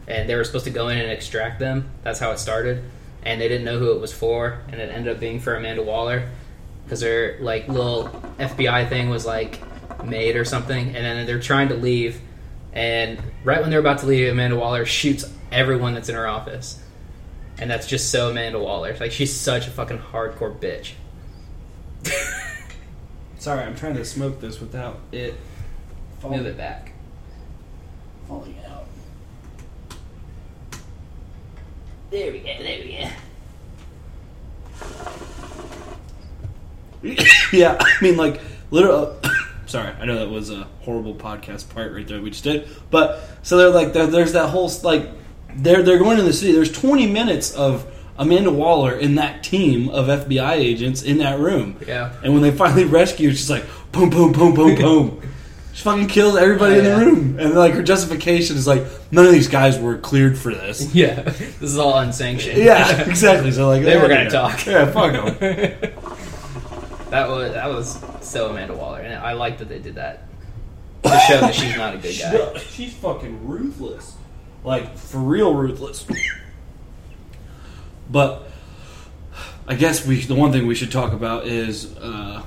and 0.08 0.30
they 0.30 0.36
were 0.36 0.44
supposed 0.44 0.66
to 0.66 0.72
go 0.72 0.90
in 0.90 0.98
and 0.98 1.10
extract 1.12 1.60
them. 1.60 1.90
That's 2.04 2.20
how 2.20 2.32
it 2.32 2.40
started, 2.40 2.84
and 3.28 3.42
they 3.42 3.48
didn't 3.50 3.66
know 3.66 3.78
who 3.78 3.92
it 3.92 4.00
was 4.00 4.14
for, 4.14 4.60
and 4.72 4.80
it 4.80 4.90
ended 4.90 5.14
up 5.14 5.20
being 5.20 5.40
for 5.40 5.54
Amanda 5.56 5.84
Waller, 5.84 6.30
because 6.86 7.02
their 7.02 7.38
like 7.42 7.68
little 7.68 8.06
FBI 8.40 8.88
thing 8.88 9.10
was 9.10 9.26
like 9.26 9.60
made 10.06 10.36
or 10.38 10.46
something, 10.46 10.88
and 10.96 11.06
then 11.06 11.26
they're 11.28 11.40
trying 11.40 11.68
to 11.68 11.76
leave, 11.76 12.22
and 12.74 13.22
right 13.44 13.60
when 13.62 13.70
they're 13.70 13.80
about 13.82 14.00
to 14.00 14.06
leave, 14.06 14.32
Amanda 14.32 14.56
Waller 14.56 14.86
shoots 14.86 15.26
everyone 15.52 15.94
that's 15.94 16.08
in 16.10 16.16
her 16.16 16.26
office, 16.28 16.82
and 17.60 17.70
that's 17.70 17.86
just 17.88 18.10
so 18.12 18.30
Amanda 18.30 18.60
Waller. 18.60 18.96
Like 19.00 19.12
she's 19.12 19.36
such 19.36 19.68
a 19.68 19.72
fucking 19.72 20.00
hardcore 20.00 20.58
bitch. 20.58 20.94
Sorry, 23.40 23.62
I'm 23.64 23.76
trying 23.76 23.96
to 23.96 24.06
smoke 24.06 24.40
this 24.42 24.60
without 24.60 25.00
it 25.12 25.36
Move 26.24 26.46
it 26.48 26.58
back. 26.58 26.92
falling 28.28 28.56
out. 28.66 28.67
There 32.10 32.32
we 32.32 32.40
go. 32.40 32.46
There 32.60 32.80
we 32.80 32.98
go. 37.04 37.24
yeah, 37.54 37.78
I 37.80 38.04
mean, 38.04 38.18
like, 38.18 38.42
literally. 38.72 39.14
Uh, 39.24 39.30
sorry, 39.66 39.92
I 40.00 40.06
know 40.06 40.20
that 40.20 40.30
was 40.30 40.50
a 40.50 40.68
horrible 40.82 41.16
podcast 41.16 41.70
part 41.70 41.92
right 41.94 42.08
there 42.08 42.22
we 42.22 42.30
just 42.32 42.44
did, 42.44 42.68
but 42.90 43.22
so 43.44 43.58
they're 43.58 43.70
like, 43.70 43.94
there, 43.94 44.08
there's 44.08 44.34
that 44.34 44.50
whole 44.50 44.72
like, 44.84 45.10
they're 45.56 45.84
they're 45.84 46.00
going 46.00 46.18
to 46.18 46.24
the 46.24 46.34
city. 46.34 46.54
There's 46.54 46.72
20 46.72 47.08
minutes 47.08 47.54
of 47.54 47.86
Amanda 48.18 48.52
Waller 48.52 48.94
in 48.98 49.16
that 49.16 49.44
team 49.44 49.90
of 49.90 50.08
FBI 50.08 50.54
agents 50.54 51.02
in 51.04 51.18
that 51.20 51.40
room, 51.40 51.78
Yeah. 51.86 52.14
and 52.24 52.34
when 52.34 52.42
they 52.42 52.52
finally 52.52 52.86
rescue, 53.02 53.32
she's 53.32 53.50
like, 53.50 53.66
boom, 53.92 54.10
boom, 54.10 54.32
boom, 54.32 54.54
boom, 54.54 54.76
boom. 54.82 55.22
She 55.78 55.84
fucking 55.84 56.08
kills 56.08 56.36
everybody 56.36 56.74
Oh, 56.74 56.80
in 56.80 56.86
the 56.86 56.96
room, 57.06 57.40
and 57.40 57.54
like 57.54 57.74
her 57.74 57.84
justification 57.84 58.58
is 58.58 58.66
like, 58.66 58.84
none 59.12 59.28
of 59.28 59.32
these 59.32 59.48
guys 59.48 59.78
were 59.78 60.00
cleared 60.00 60.36
for 60.36 60.52
this. 60.52 60.92
Yeah, 60.96 61.22
this 61.22 61.62
is 61.62 61.78
all 61.78 62.00
unsanctioned. 62.00 62.58
Yeah, 62.58 63.02
exactly. 63.08 63.52
So 63.52 63.68
like 63.68 63.84
They 63.84 63.96
were 63.96 64.08
gonna 64.08 64.28
talk. 64.28 64.66
Yeah, 64.66 64.90
fuck 64.90 65.12
them. 65.14 65.38
that 67.12 67.30
was 67.30 67.54
that 67.54 67.70
was 67.70 68.04
so 68.22 68.50
Amanda 68.50 68.74
Waller, 68.74 69.02
and 69.02 69.14
I 69.24 69.34
like 69.34 69.60
that 69.60 69.70
they 69.70 69.78
did 69.78 69.94
that 69.96 70.24
to 71.04 71.10
show 71.28 71.42
that 71.42 71.54
she's 71.54 71.78
not 71.78 71.94
a 71.94 72.00
good 72.00 72.18
guy. 72.18 72.58
She's 72.58 72.96
fucking 72.96 73.48
ruthless. 73.48 74.16
Like, 74.64 74.98
for 74.98 75.20
real 75.20 75.54
ruthless. 75.54 76.08
but 78.10 78.50
I 79.68 79.76
guess 79.76 80.08
we 80.08 80.22
the 80.22 80.34
one 80.34 80.52
thing 80.52 80.66
we 80.66 80.74
should 80.74 80.92
talk 80.92 81.14
about 81.14 81.46
is 81.46 81.96
uh, 81.98 82.42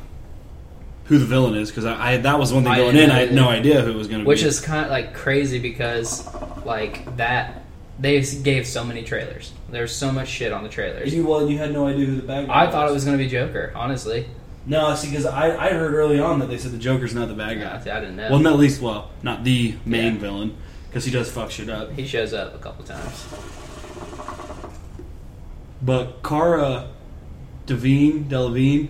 who 1.10 1.18
the 1.18 1.26
villain 1.26 1.56
is 1.56 1.70
because 1.70 1.84
I, 1.84 2.12
I 2.12 2.16
that 2.18 2.38
was 2.38 2.52
one 2.52 2.62
thing 2.62 2.72
I 2.72 2.76
going 2.76 2.94
didn't 2.94 3.10
in. 3.10 3.16
I 3.16 3.18
had 3.20 3.32
no 3.34 3.48
idea 3.48 3.82
who 3.82 3.90
it 3.90 3.96
was 3.96 4.06
going 4.06 4.20
to 4.20 4.24
be. 4.24 4.28
Which 4.28 4.44
is 4.44 4.60
kind 4.60 4.84
of 4.84 4.92
like 4.92 5.12
crazy 5.12 5.58
because 5.58 6.24
like 6.64 7.16
that 7.16 7.64
they 7.98 8.22
gave 8.22 8.64
so 8.64 8.84
many 8.84 9.02
trailers. 9.02 9.52
There's 9.68 9.92
so 9.94 10.12
much 10.12 10.28
shit 10.28 10.52
on 10.52 10.62
the 10.62 10.68
trailers. 10.68 11.12
you 11.12 11.26
well, 11.26 11.50
you 11.50 11.58
had 11.58 11.72
no 11.72 11.88
idea 11.88 12.06
who 12.06 12.14
the 12.16 12.22
bad 12.22 12.46
guy. 12.46 12.64
I 12.64 12.70
thought 12.70 12.88
it 12.88 12.92
was 12.92 13.04
gonna 13.04 13.18
be 13.18 13.26
Joker, 13.26 13.72
honestly. 13.74 14.28
no. 14.66 14.94
See, 14.94 15.08
because 15.08 15.26
I, 15.26 15.66
I 15.66 15.70
heard 15.70 15.94
early 15.94 16.20
on 16.20 16.38
that 16.38 16.46
they 16.48 16.58
said 16.58 16.70
the 16.70 16.78
Joker's 16.78 17.12
not 17.12 17.26
the 17.26 17.34
bad 17.34 17.58
guy. 17.58 17.82
Yeah, 17.84 17.96
I 17.96 18.00
didn't 18.00 18.14
know. 18.14 18.30
Well, 18.30 18.38
not 18.38 18.52
at 18.52 18.58
least 18.60 18.80
well, 18.80 19.10
not 19.24 19.42
the 19.42 19.74
main 19.84 20.14
Yeah. 20.14 20.20
villain 20.20 20.56
because 20.88 21.04
he 21.04 21.10
does 21.10 21.28
fuck 21.28 21.50
shit 21.50 21.68
up. 21.68 21.90
He 21.92 22.06
shows 22.06 22.32
up 22.32 22.54
a 22.54 22.58
couple 22.58 22.84
times. 22.84 23.26
But 25.82 26.22
Cara 26.22 26.88
Devine, 27.66 28.24
Delevingne, 28.24 28.88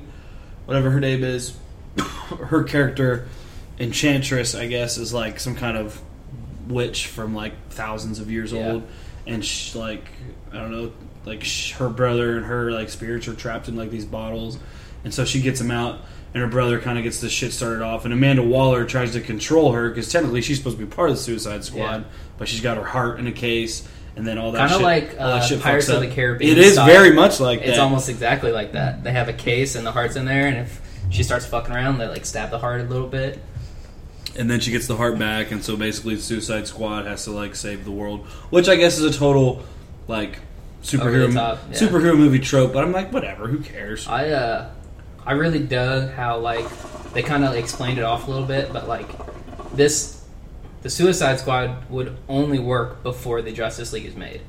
whatever 0.66 0.90
her 0.90 1.00
name 1.00 1.22
is, 1.24 1.56
her 1.98 2.62
character, 2.64 3.26
Enchantress, 3.78 4.54
I 4.54 4.66
guess, 4.66 4.98
is 4.98 5.12
like 5.14 5.40
some 5.40 5.54
kind 5.56 5.76
of 5.76 6.00
witch 6.68 7.06
from 7.06 7.34
like 7.34 7.52
thousands 7.70 8.18
of 8.20 8.30
years 8.30 8.52
Yeah. 8.52 8.72
old, 8.72 8.82
and 9.26 9.44
sh 9.44 9.74
like 9.74 10.04
I 10.52 10.58
don't 10.58 10.70
know, 10.70 10.92
like 11.24 11.44
sh- 11.44 11.72
her 11.72 11.88
brother 11.88 12.36
and 12.36 12.46
her 12.46 12.70
like 12.72 12.90
spirits 12.90 13.26
are 13.28 13.34
trapped 13.34 13.68
in 13.68 13.76
like 13.76 13.90
these 13.90 14.04
bottles, 14.04 14.58
and 15.04 15.12
so 15.14 15.24
she 15.24 15.40
gets 15.40 15.58
them 15.60 15.70
out. 15.70 16.00
And 16.32 16.40
her 16.40 16.48
brother 16.48 16.78
kind 16.78 16.96
of 16.96 17.02
gets 17.02 17.20
this 17.20 17.32
shit 17.32 17.52
started 17.52 17.82
off, 17.82 18.04
and 18.04 18.14
Amanda 18.14 18.42
Waller 18.44 18.84
tries 18.84 19.14
to 19.14 19.20
control 19.20 19.72
her 19.72 19.88
because 19.88 20.12
technically 20.12 20.42
she's 20.42 20.58
supposed 20.58 20.78
to 20.78 20.84
be 20.86 20.88
part 20.88 21.10
of 21.10 21.16
the 21.16 21.22
Suicide 21.22 21.64
Squad, 21.64 21.80
Yeah. 21.80 22.02
but 22.38 22.46
she's 22.46 22.60
got 22.60 22.76
her 22.76 22.84
heart 22.84 23.18
in 23.18 23.26
a 23.26 23.32
case, 23.32 23.82
and 24.14 24.24
then 24.24 24.38
all 24.38 24.52
that. 24.52 24.58
Kind 24.68 24.74
of 24.74 24.80
like 24.82 25.16
uh, 25.18 25.44
Pirates 25.58 25.88
of 25.88 26.00
the 26.00 26.06
Caribbean. 26.06 26.52
It 26.52 26.58
is 26.58 26.74
style. 26.74 26.86
very 26.86 27.12
much 27.12 27.40
like 27.40 27.62
It's 27.62 27.70
that. 27.70 27.80
almost 27.80 28.08
exactly 28.08 28.52
like 28.52 28.72
that. 28.74 29.02
They 29.02 29.10
have 29.10 29.28
a 29.28 29.32
case 29.32 29.74
and 29.74 29.84
the 29.84 29.90
heart's 29.90 30.14
in 30.14 30.24
there, 30.24 30.46
and 30.46 30.58
if 30.58 30.80
she 31.10 31.22
starts 31.22 31.46
fucking 31.46 31.74
around, 31.74 31.98
they 31.98 32.06
like 32.06 32.24
stab 32.24 32.50
the 32.50 32.58
heart 32.58 32.80
a 32.80 32.84
little 32.84 33.08
bit. 33.08 33.38
and 34.38 34.48
then 34.50 34.60
she 34.60 34.70
gets 34.70 34.86
the 34.86 34.96
heart 34.96 35.18
back, 35.18 35.50
and 35.50 35.62
so 35.62 35.76
basically 35.76 36.16
Suicide 36.16 36.66
Squad 36.66 37.06
has 37.06 37.24
to 37.24 37.32
like 37.32 37.54
save 37.56 37.84
the 37.84 37.90
world, 37.90 38.26
which 38.50 38.68
I 38.68 38.76
guess 38.76 38.98
is 38.98 39.14
a 39.14 39.18
total 39.18 39.62
like 40.06 40.38
superhero 40.82 41.32
top, 41.34 41.58
yeah. 41.70 41.76
superhero 41.76 42.16
movie 42.16 42.38
trope. 42.38 42.72
But 42.72 42.84
I'm 42.84 42.92
like, 42.92 43.12
whatever, 43.12 43.46
who 43.48 43.58
cares? 43.58 44.06
I 44.08 44.28
uh, 44.30 44.70
I 45.26 45.32
really 45.32 45.58
dug 45.60 46.10
how 46.12 46.38
like 46.38 46.66
they 47.12 47.22
kind 47.22 47.44
of 47.44 47.54
explained 47.54 47.98
it 47.98 48.04
off 48.04 48.28
a 48.28 48.30
little 48.30 48.46
bit, 48.46 48.72
but 48.72 48.86
like 48.88 49.08
this, 49.74 50.24
the 50.82 50.90
Suicide 50.90 51.40
Squad 51.40 51.90
would 51.90 52.16
only 52.28 52.58
work 52.60 53.02
before 53.02 53.42
the 53.42 53.52
Justice 53.52 53.92
League 53.92 54.06
is 54.06 54.14
made. 54.16 54.42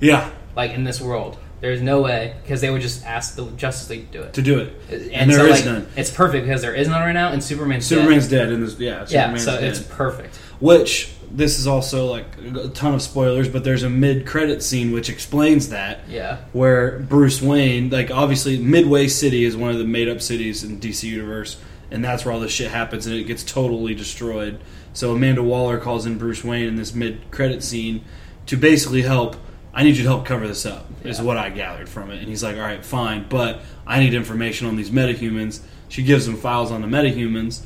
Yeah, 0.00 0.30
Like 0.54 0.72
in 0.72 0.84
this 0.84 1.00
world, 1.00 1.38
there's 1.60 1.80
no 1.80 2.00
way 2.02 2.34
because 2.42 2.60
they 2.60 2.70
would 2.70 2.82
just 2.82 3.04
ask 3.04 3.34
the 3.36 3.46
Justice 3.52 3.88
League 3.90 4.10
to 4.12 4.18
do 4.18 4.22
it. 4.24 4.32
to 4.34 4.42
do 4.42 4.58
it, 4.60 4.72
And, 4.90 5.10
and, 5.12 5.30
there 5.30 5.38
so, 5.38 5.44
is 5.46 5.50
like, 5.52 5.64
none. 5.64 5.86
It's 5.96 6.10
perfect 6.10 6.44
because 6.46 6.62
there 6.62 6.74
is 6.74 6.86
none 6.88 7.00
right 7.00 7.12
now, 7.12 7.32
and 7.32 7.42
Superman's 7.42 7.88
dead. 7.88 7.96
Superman's 7.96 8.28
dead 8.28 8.52
in 8.52 8.60
this. 8.60 8.78
Yeah, 8.78 8.90
Yeah, 9.00 9.04
Superman's 9.06 9.44
so 9.44 9.52
dead. 9.52 9.64
it's 9.64 9.80
perfect. 9.80 10.36
which 10.60 11.12
this 11.30 11.58
is 11.58 11.66
also 11.66 12.06
like 12.06 12.26
a 12.54 12.68
ton 12.68 12.94
of 12.94 13.02
spoilers, 13.02 13.48
but 13.48 13.64
there's 13.64 13.82
a 13.82 13.90
mid-credit 13.90 14.62
scene 14.62 14.92
which 14.92 15.08
explains 15.10 15.70
that 15.70 16.00
Yeah. 16.08 16.38
where 16.52 17.00
Bruce 17.00 17.42
Wayne, 17.42 17.90
like 17.90 18.10
obviously 18.10 18.58
Midway 18.58 19.08
City 19.08 19.44
is 19.44 19.56
one 19.56 19.70
of 19.70 19.78
the 19.78 19.84
made-up 19.84 20.22
cities 20.22 20.62
in 20.62 20.78
DC 20.78 21.02
Universe, 21.08 21.56
and 21.90 22.04
that's 22.04 22.24
where 22.24 22.32
all 22.32 22.40
this 22.40 22.52
shit 22.52 22.70
happens, 22.70 23.06
and 23.06 23.16
it 23.16 23.24
gets 23.24 23.42
totally 23.42 23.94
destroyed. 23.94 24.58
So 24.92 25.12
Amanda 25.12 25.42
Waller 25.42 25.78
calls 25.78 26.06
in 26.06 26.16
Bruce 26.16 26.44
Wayne 26.44 26.66
in 26.68 26.76
this 26.76 26.94
mid-credit 26.94 27.62
scene 27.62 28.02
to 28.46 28.56
basically 28.56 29.02
help. 29.02 29.36
I 29.76 29.82
need 29.82 29.96
you 29.96 30.04
to 30.04 30.08
help 30.08 30.24
cover 30.24 30.48
this 30.48 30.64
up. 30.64 30.86
Is 31.04 31.20
what 31.20 31.36
I 31.36 31.50
gathered 31.50 31.88
from 31.88 32.10
it, 32.10 32.18
and 32.18 32.28
he's 32.28 32.42
like, 32.42 32.56
"All 32.56 32.62
right, 32.62 32.84
fine, 32.84 33.26
but 33.28 33.60
I 33.86 34.00
need 34.00 34.14
information 34.14 34.66
on 34.66 34.74
these 34.76 34.90
metahumans." 34.90 35.60
She 35.90 36.02
gives 36.02 36.26
him 36.26 36.36
files 36.36 36.72
on 36.72 36.80
the 36.80 36.88
metahumans. 36.88 37.60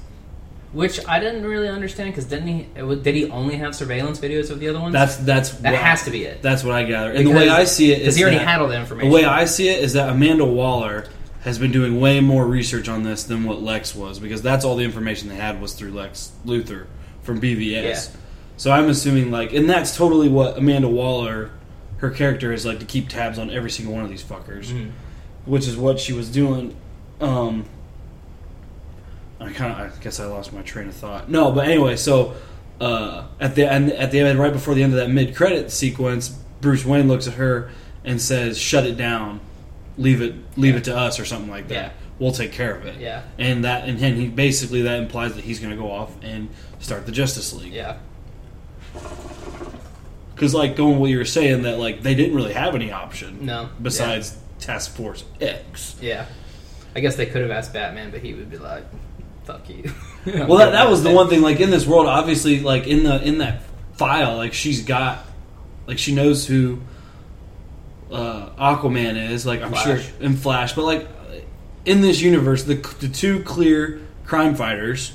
Which 0.73 1.01
I 1.09 1.21
didn't 1.21 1.45
really 1.45 1.69
understand 1.69 2.11
because 2.13 2.25
didn't 2.27 2.49
he? 2.49 2.67
Did 2.97 3.15
he 3.15 3.31
only 3.31 3.57
have 3.57 3.75
surveillance 3.77 4.19
videos 4.19 4.51
of 4.51 4.59
the 4.59 4.69
other 4.69 4.81
ones? 4.81 4.93
That's 4.93 5.17
that's 5.17 5.51
that 5.51 5.73
what- 5.73 5.81
has 5.81 6.03
to 6.05 6.11
be 6.11 6.25
it. 6.25 6.43
That's 6.43 6.65
what 6.65 6.75
I 6.75 6.83
gather. 6.83 7.13
And 7.13 7.27
the 7.27 7.31
way 7.31 7.49
I 7.49 7.63
see 7.65 7.93
it 7.93 7.99
because 8.01 8.15
is 8.15 8.17
he 8.17 8.23
already 8.25 8.39
that- 8.39 8.47
had 8.49 8.61
all 8.61 8.69
the 8.69 8.79
information. 8.79 9.09
The 9.09 9.15
way 9.15 9.25
I 9.25 9.45
see 9.45 9.69
it 9.69 9.83
is 9.83 9.93
that 9.93 10.09
Amanda 10.09 10.45
Waller 10.45 11.07
has 11.43 11.59
been 11.59 11.73
doing 11.73 12.01
way 12.01 12.21
more 12.21 12.45
research 12.45 12.89
on 12.89 13.03
this 13.05 13.23
than 13.23 13.45
what 13.45 13.63
Lex 13.63 13.95
was 13.95 14.19
because 14.19 14.43
that's 14.43 14.65
all 14.65 14.77
the 14.77 14.85
information 14.85 15.29
they 15.29 15.37
had 15.37 15.61
was 15.61 15.73
through 15.75 15.93
Lex 15.93 16.33
Luthor 16.45 16.87
from 17.23 17.41
BVS. 17.41 18.11
Yeah. 18.11 18.21
So 18.59 18.71
I'm 18.73 18.89
assuming 18.91 19.31
like, 19.31 19.53
and 19.53 19.71
that's 19.71 19.97
totally 19.97 20.29
what 20.29 20.59
Amanda 20.59 20.89
Waller, 20.89 21.51
her 22.01 22.11
character 22.11 22.53
is 22.53 22.65
like 22.67 22.79
to 22.81 22.85
keep 22.87 23.09
tabs 23.09 23.39
on 23.39 23.51
every 23.51 23.71
single 23.71 23.95
one 23.95 24.05
of 24.05 24.11
these 24.11 24.23
fuckers, 24.23 24.67
Mhm. 24.67 24.91
which 25.47 25.67
is 25.67 25.77
what 25.77 25.99
she 26.01 26.13
was 26.13 26.29
doing. 26.31 26.75
Um, 27.21 27.65
I 29.41 29.51
kind 29.53 29.73
of, 29.73 29.79
I 29.99 30.03
guess 30.03 30.21
I 30.21 30.27
lost 30.27 30.53
my 30.53 30.63
train 30.63 30.89
of 30.89 30.95
thought. 30.95 31.31
No, 31.31 31.51
but 31.53 31.67
anyway, 31.67 31.97
so 31.97 32.35
uh, 32.81 33.25
at 33.39 33.55
the 33.55 33.71
end, 33.71 33.93
at 33.93 34.11
the 34.11 34.21
end, 34.21 34.39
right 34.39 34.53
before 34.53 34.75
the 34.75 34.83
end 34.83 34.93
of 34.93 34.99
that 34.99 35.11
mid 35.11 35.35
credit 35.35 35.71
sequence, 35.71 36.29
Bruce 36.61 36.85
Wayne 36.85 37.09
looks 37.09 37.27
at 37.27 37.35
her 37.35 37.71
and 38.05 38.21
says, 38.21 38.59
"Shut 38.59 38.87
it 38.87 38.97
down, 38.97 39.41
leave 39.99 40.23
it, 40.23 40.35
leave 40.57 40.77
it 40.77 40.85
to 40.85 40.97
us, 40.97 41.19
or 41.21 41.25
something 41.27 41.51
like 41.51 41.69
that. 41.69 41.75
Yeah. 41.75 41.91
We'll 42.19 42.33
take 42.33 42.53
care 42.53 42.75
of 42.75 42.87
it." 42.87 42.99
Yeah. 43.01 43.23
and 43.39 43.65
that, 43.65 43.87
and 43.89 43.99
then 43.99 44.17
he 44.17 44.29
basically 44.29 44.83
that 44.83 44.99
implies 44.99 45.35
that 45.35 45.45
he's 45.45 45.59
going 45.59 45.71
to 45.71 45.77
go 45.77 45.91
off 45.91 46.11
and 46.23 46.49
start 46.79 47.05
the 47.07 47.13
Justice 47.13 47.53
League. 47.55 47.73
Yeah. 47.75 47.97
Because 50.41 50.55
like 50.55 50.75
going 50.75 50.99
what 50.99 51.11
you 51.11 51.19
were 51.19 51.27
saying 51.27 51.65
that 51.65 51.79
like 51.79 52.03
they 52.03 52.15
didn't 52.15 52.35
really 52.35 52.55
have 52.55 52.75
any 52.75 52.91
option 52.91 53.45
No. 53.45 53.69
besides 53.83 54.35
Task 54.59 54.95
Force 54.97 55.23
X. 55.39 55.97
Yeah. 56.01 56.25
I 56.97 57.01
guess 57.01 57.17
they 57.17 57.27
could 57.27 57.43
have 57.43 57.51
asked 57.51 57.75
Batman, 57.75 58.11
but 58.11 58.21
he 58.23 58.33
would 58.33 58.51
be 58.51 58.57
like, 58.57 58.85
"Fuck 59.45 59.69
you." 59.69 59.93
Well, 60.25 60.57
that, 60.57 60.71
that 60.73 60.89
was 60.89 61.03
the 61.03 61.11
one 61.15 61.29
thing. 61.29 61.43
Like 61.43 61.61
in 61.61 61.69
this 61.71 61.87
world, 61.87 62.07
obviously, 62.07 62.61
like 62.61 62.87
in 62.87 63.05
the 63.05 63.23
in 63.23 63.37
that 63.39 63.63
file, 63.93 64.37
like 64.37 64.55
she's 64.55 64.83
got, 64.83 65.27
like 65.87 65.99
she 65.99 66.15
knows 66.15 66.47
who 66.47 66.81
uh, 68.11 68.49
Aquaman 68.59 69.31
is. 69.31 69.45
Like 69.45 69.61
I'm 69.63 69.71
Flash. 69.73 69.85
sure 69.85 69.99
in 70.21 70.37
Flash, 70.37 70.73
but 70.75 70.85
like 70.87 71.07
in 71.85 72.01
this 72.01 72.21
universe, 72.23 72.65
the 72.65 72.77
the 73.01 73.09
two 73.09 73.43
clear 73.45 74.01
crime 74.25 74.55
fighters, 74.55 75.13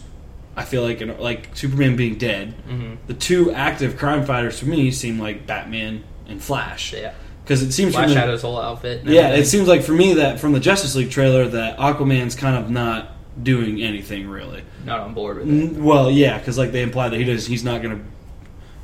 I 0.57 0.63
feel 0.63 0.83
like, 0.83 1.01
in, 1.01 1.17
like 1.19 1.49
Superman 1.55 1.95
being 1.95 2.15
dead, 2.17 2.53
Mhm. 2.69 2.97
the 3.07 3.13
two 3.13 3.51
active 3.51 3.97
crime 3.97 4.25
fighters 4.25 4.57
for 4.59 4.65
me 4.67 4.89
seem 4.91 5.19
like 5.19 5.45
Batman 5.45 6.03
and 6.27 6.41
Flash. 6.41 6.93
Yeah. 6.93 7.11
Because 7.43 7.61
it 7.61 7.71
seems 7.73 7.93
Flash 7.93 8.05
from 8.05 8.13
the, 8.15 8.19
had 8.21 8.29
his 8.29 8.41
whole 8.41 8.59
outfit. 8.59 9.01
yeah, 9.05 9.21
everything. 9.23 9.41
it 9.41 9.45
seems 9.47 9.67
like 9.67 9.83
for 9.83 9.91
me 9.91 10.13
that 10.15 10.39
from 10.39 10.53
the 10.53 10.59
Justice 10.59 10.95
League 10.95 11.11
trailer 11.11 11.47
that 11.47 11.77
Aquaman's 11.77 12.35
kind 12.35 12.55
of 12.55 12.69
not 12.71 13.11
doing 13.43 13.81
anything 13.83 14.27
really. 14.29 14.63
not 14.85 14.99
on 15.01 15.13
board 15.13 15.37
with 15.39 15.49
it. 15.51 15.73
Well, 15.77 16.09
yeah, 16.09 16.37
because 16.37 16.57
like 16.57 16.71
they 16.71 16.81
imply 16.83 17.09
that 17.09 17.17
he 17.17 17.23
does, 17.25 17.45
he's 17.47 17.63
not 17.63 17.81
going 17.81 17.97
to 17.97 18.03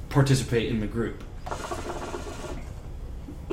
participate 0.10 0.70
in 0.70 0.80
the 0.80 0.88
group. 0.88 1.24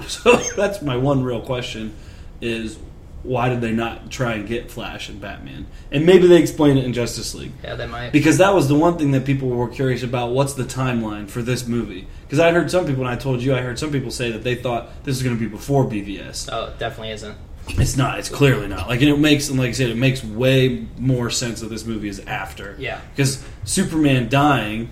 So 0.07 0.37
that's 0.57 0.81
my 0.81 0.97
one 0.97 1.25
real 1.25 1.41
question: 1.41 1.93
is 2.41 2.79
why 3.23 3.49
did 3.49 3.61
they 3.61 3.73
not 3.73 4.11
try 4.11 4.35
and 4.35 4.47
get 4.47 4.71
Flash 4.71 5.09
and 5.09 5.21
Batman? 5.21 5.67
And 5.91 6.07
maybe 6.07 6.27
they 6.29 6.41
explain 6.41 6.77
it 6.79 6.85
in 6.85 6.93
Justice 6.93 7.35
League 7.35 7.53
Yeah, 7.65 7.75
that 7.75 7.91
might. 7.91 8.11
because 8.13 8.39
that 8.39 8.55
was 8.55 8.69
the 8.69 8.75
one 8.77 8.97
thing 8.97 9.11
that 9.11 9.25
people 9.25 9.49
were 9.49 9.69
curious 9.69 10.03
about. 10.03 10.31
What's 10.33 10.55
the 10.55 10.65
timeline 10.65 11.29
for 11.29 11.43
this 11.43 11.67
movie? 11.67 12.07
Because 12.23 12.39
I 12.39 12.53
heard 12.53 12.71
some 12.71 12.87
people, 12.87 13.03
and 13.03 13.11
I 13.11 13.17
told 13.17 13.43
you, 13.43 13.55
I 13.55 13.61
heard 13.61 13.79
some 13.79 13.91
people 13.91 14.11
say 14.11 14.31
that 14.31 14.45
they 14.45 14.55
thought 14.55 14.89
this 15.05 15.17
was 15.17 15.23
going 15.23 15.37
to 15.37 15.41
be 15.41 15.49
before 15.49 15.85
BVS. 15.85 16.49
oh, 16.53 16.67
it 16.67 16.79
definitely 16.79 17.11
isn't. 17.13 17.37
It's 17.71 17.97
not. 17.99 18.19
It's 18.19 18.31
clearly 18.31 18.67
not. 18.67 18.89
Like, 18.89 19.01
and 19.03 19.11
it 19.11 19.19
makes, 19.19 19.51
and 19.51 19.59
like 19.59 19.69
I 19.69 19.73
said, 19.73 19.91
it 19.91 19.97
makes 19.99 20.25
way 20.25 20.87
more 20.97 21.29
sense 21.29 21.61
that 21.61 21.69
this 21.69 21.85
movie 21.85 22.09
is 22.09 22.21
after. 22.21 22.75
Yeah. 22.79 22.99
Because 23.15 23.45
Superman 23.65 24.31
dying 24.31 24.91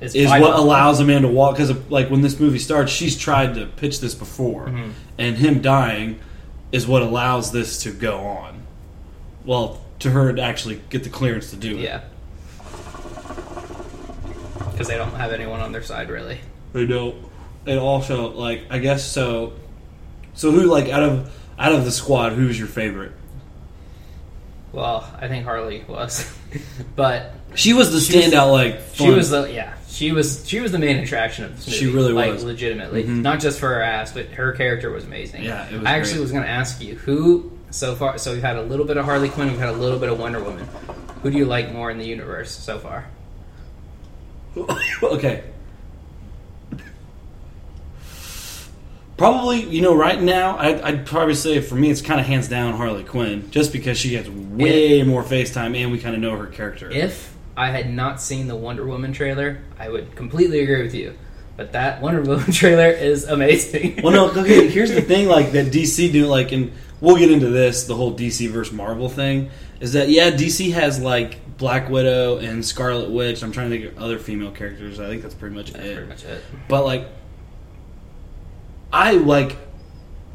It's 0.00 0.14
is 0.14 0.30
vital. 0.30 0.48
what 0.48 0.58
allows 0.58 0.98
Amanda 1.00 1.28
walk. 1.28 1.56
Because 1.58 1.76
like 1.90 2.08
when 2.10 2.22
this 2.22 2.40
movie 2.40 2.58
starts, 2.58 2.90
she's 2.90 3.18
tried 3.18 3.54
to 3.56 3.66
pitch 3.66 4.00
this 4.00 4.14
before, 4.14 4.66
Mhm. 4.68 4.92
and 5.18 5.36
him 5.36 5.60
dying 5.60 6.18
is 6.76 6.86
what 6.86 7.00
allows 7.00 7.52
this 7.52 7.84
to 7.84 7.90
go 7.90 8.18
on. 8.18 8.62
Well, 9.46 9.80
to 10.00 10.10
her 10.10 10.30
to 10.30 10.42
actually 10.42 10.82
get 10.90 11.04
the 11.04 11.08
clearance 11.08 11.48
to 11.50 11.56
do 11.56 11.78
it. 11.78 11.80
Yeah. 11.80 12.02
Because 14.70 14.86
they 14.86 14.98
don't 14.98 15.14
have 15.14 15.32
anyone 15.32 15.60
on 15.60 15.72
their 15.72 15.82
side, 15.82 16.10
really. 16.10 16.38
They 16.74 16.84
don't. 16.84 17.16
And 17.66 17.78
also, 17.78 18.28
like, 18.28 18.66
I 18.68 18.78
guess 18.78 19.02
so. 19.10 19.54
So 20.34 20.50
who, 20.50 20.64
like, 20.64 20.90
out 20.90 21.02
of 21.02 21.34
out 21.58 21.72
of 21.72 21.86
the 21.86 21.90
squad, 21.90 22.34
who's 22.34 22.58
your 22.58 22.68
favorite? 22.68 23.12
Well, 24.76 25.08
I 25.18 25.26
think 25.26 25.44
Harley 25.44 25.82
was, 25.88 26.30
but 26.96 27.32
She 27.54 27.72
was 27.72 27.90
the 27.92 28.00
She 28.00 28.16
was- 28.18 28.26
standout, 28.26 28.52
like 28.52 28.80
she 28.92 29.06
fun- 29.06 29.16
was 29.16 29.30
the 29.30 29.50
yeah 29.52 29.72
she 29.88 30.12
was 30.12 30.46
she 30.46 30.60
was 30.60 30.70
the 30.72 30.78
main 30.78 30.98
attraction 30.98 31.44
of 31.46 31.56
this 31.56 31.66
movie. 31.66 31.78
She 31.78 31.86
really 31.86 32.12
like, 32.12 32.32
was. 32.32 32.44
legitimately, 32.44 33.04
Mhm. 33.04 33.22
not 33.22 33.40
just 33.40 33.58
for 33.58 33.68
her 33.68 33.80
ass, 33.80 34.12
but 34.12 34.26
her 34.32 34.52
character 34.52 34.90
was 34.90 35.04
amazing. 35.04 35.42
Yeah, 35.44 35.66
it 35.70 35.78
was 35.78 35.86
I 35.86 35.96
actually 35.96 36.12
great. 36.16 36.20
was 36.22 36.32
going 36.32 36.44
to 36.44 36.50
ask 36.50 36.82
you 36.82 36.96
who 36.96 37.50
so 37.70 37.94
far. 37.94 38.18
So 38.18 38.34
we've 38.34 38.42
had 38.42 38.56
a 38.56 38.62
little 38.62 38.84
bit 38.84 38.98
of 38.98 39.06
Harley 39.06 39.30
Quinn, 39.30 39.48
we've 39.48 39.58
had 39.58 39.70
a 39.70 39.72
little 39.72 39.98
bit 39.98 40.10
of 40.10 40.18
Wonder 40.18 40.42
Woman. 40.44 40.68
Who 41.22 41.30
do 41.30 41.38
you 41.38 41.46
like 41.46 41.72
more 41.72 41.90
in 41.90 41.96
the 41.96 42.04
universe 42.06 42.50
so 42.50 42.78
far? 42.78 43.06
okay. 45.02 45.44
Probably, 49.16 49.60
you 49.62 49.80
know, 49.80 49.94
right 49.94 50.20
now, 50.20 50.58
I'd, 50.58 50.80
I'd 50.82 51.06
probably 51.06 51.34
say 51.34 51.60
for 51.60 51.74
me, 51.74 51.90
it's 51.90 52.02
kind 52.02 52.20
of 52.20 52.26
hands 52.26 52.48
down 52.48 52.74
Harley 52.74 53.02
Quinn, 53.04 53.50
just 53.50 53.72
because 53.72 53.96
she 53.98 54.10
gets 54.10 54.28
way 54.28 55.02
more 55.02 55.22
FaceTime 55.22 55.74
and 55.74 55.90
we 55.90 55.98
kind 55.98 56.14
of 56.14 56.20
know 56.20 56.36
her 56.36 56.46
character. 56.46 56.90
If 56.90 57.34
I 57.56 57.70
had 57.70 57.90
not 57.90 58.20
seen 58.20 58.46
the 58.46 58.56
Wonder 58.56 58.84
Woman 58.86 59.14
trailer, 59.14 59.60
I 59.78 59.88
would 59.88 60.14
completely 60.16 60.60
agree 60.60 60.82
with 60.82 60.94
you. 60.94 61.16
But 61.56 61.72
that 61.72 62.02
Wonder 62.02 62.20
Woman 62.20 62.52
trailer 62.52 62.90
is 62.90 63.24
amazing. 63.24 64.00
well, 64.02 64.12
no, 64.12 64.30
okay. 64.42 64.68
Here's 64.70 64.92
the 64.92 65.00
thing: 65.00 65.28
like 65.28 65.52
that 65.52 65.68
DC 65.72 66.12
do, 66.12 66.26
like, 66.26 66.52
and 66.52 66.70
we'll 67.00 67.16
get 67.16 67.30
into 67.30 67.48
this, 67.48 67.84
the 67.84 67.94
whole 67.96 68.14
DC 68.14 68.50
versus 68.50 68.74
Marvel 68.74 69.08
thing. 69.08 69.48
Is 69.80 69.94
that 69.94 70.10
yeah? 70.10 70.30
DC 70.30 70.72
has 70.74 71.00
like 71.00 71.56
Black 71.56 71.88
Widow 71.88 72.36
and 72.36 72.62
Scarlet 72.62 73.10
Witch. 73.10 73.42
I'm 73.42 73.52
trying 73.52 73.70
to 73.70 73.78
think 73.78 73.92
of 73.96 74.02
other 74.02 74.18
female 74.18 74.50
characters. 74.50 75.00
I 75.00 75.06
think 75.06 75.22
that's 75.22 75.34
pretty 75.34 75.54
much 75.56 75.72
That's 75.72 75.86
it. 75.86 75.94
pretty 75.94 76.08
much 76.10 76.24
it. 76.24 76.42
But 76.68 76.84
like, 76.84 77.08
I 78.92 79.12
like. 79.12 79.56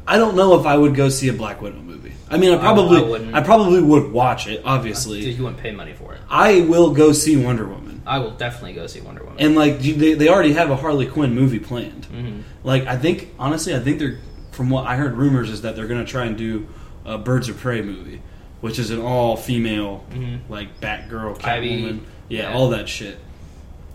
I 0.06 0.18
don't 0.18 0.34
know 0.36 0.58
if 0.58 0.66
I 0.66 0.76
would 0.76 0.94
go 0.94 1.08
see 1.08 1.28
a 1.28 1.32
Black 1.32 1.60
Widow 1.62 1.80
movie. 1.80 2.12
I 2.28 2.36
mean, 2.36 2.52
I 2.52 2.56
I- 2.56 2.58
probably, 2.60 2.98
I 2.98 3.00
I, 3.00 3.04
wouldn't. 3.08 3.44
probably 3.44 3.82
would 3.82 4.10
watch 4.12 4.46
it. 4.48 4.62
Obviously, 4.64 5.20
you 5.30 5.42
wouldn't 5.44 5.60
pay 5.62 5.70
money 5.70 5.92
for 5.92 6.14
it. 6.14 6.20
I 6.28 6.62
will 6.62 6.90
go 6.92 7.12
see 7.12 7.36
Wonder 7.36 7.66
Woman. 7.66 8.02
I 8.04 8.18
will 8.18 8.32
definitely 8.32 8.72
go 8.72 8.86
see 8.88 9.00
Wonder 9.00 9.22
Woman. 9.22 9.38
And 9.38 9.54
like, 9.54 9.78
they, 9.78 10.14
they 10.14 10.28
already 10.28 10.54
have 10.54 10.70
a 10.70 10.76
Harley 10.76 11.06
Quinn 11.06 11.34
movie 11.34 11.60
planned. 11.60 12.06
hmm 12.06 12.40
Like, 12.64 12.86
I 12.86 12.96
think 12.96 13.28
honestly, 13.38 13.76
I 13.76 13.78
think 13.78 14.00
they're 14.00 14.18
from 14.50 14.70
what 14.70 14.86
I 14.86 14.96
heard 14.96 15.14
rumors 15.16 15.50
is 15.50 15.62
that 15.62 15.76
they're 15.76 15.86
going 15.86 16.04
to 16.04 16.10
try 16.10 16.24
and 16.26 16.36
do 16.36 16.66
a 17.04 17.16
Birds 17.16 17.48
of 17.48 17.58
Prey 17.58 17.80
movie, 17.80 18.20
which 18.60 18.78
is 18.80 18.90
an 18.90 19.00
all 19.00 19.36
female 19.36 20.04
Mhm. 20.12 20.40
like 20.48 20.80
Batgirl, 20.80 21.42
Ivy, 21.44 21.82
Catwoman, 21.82 22.00
yeah, 22.28 22.50
yeah. 22.50 22.54
all 22.56 22.70
that 22.70 22.88
shit. 22.88 23.18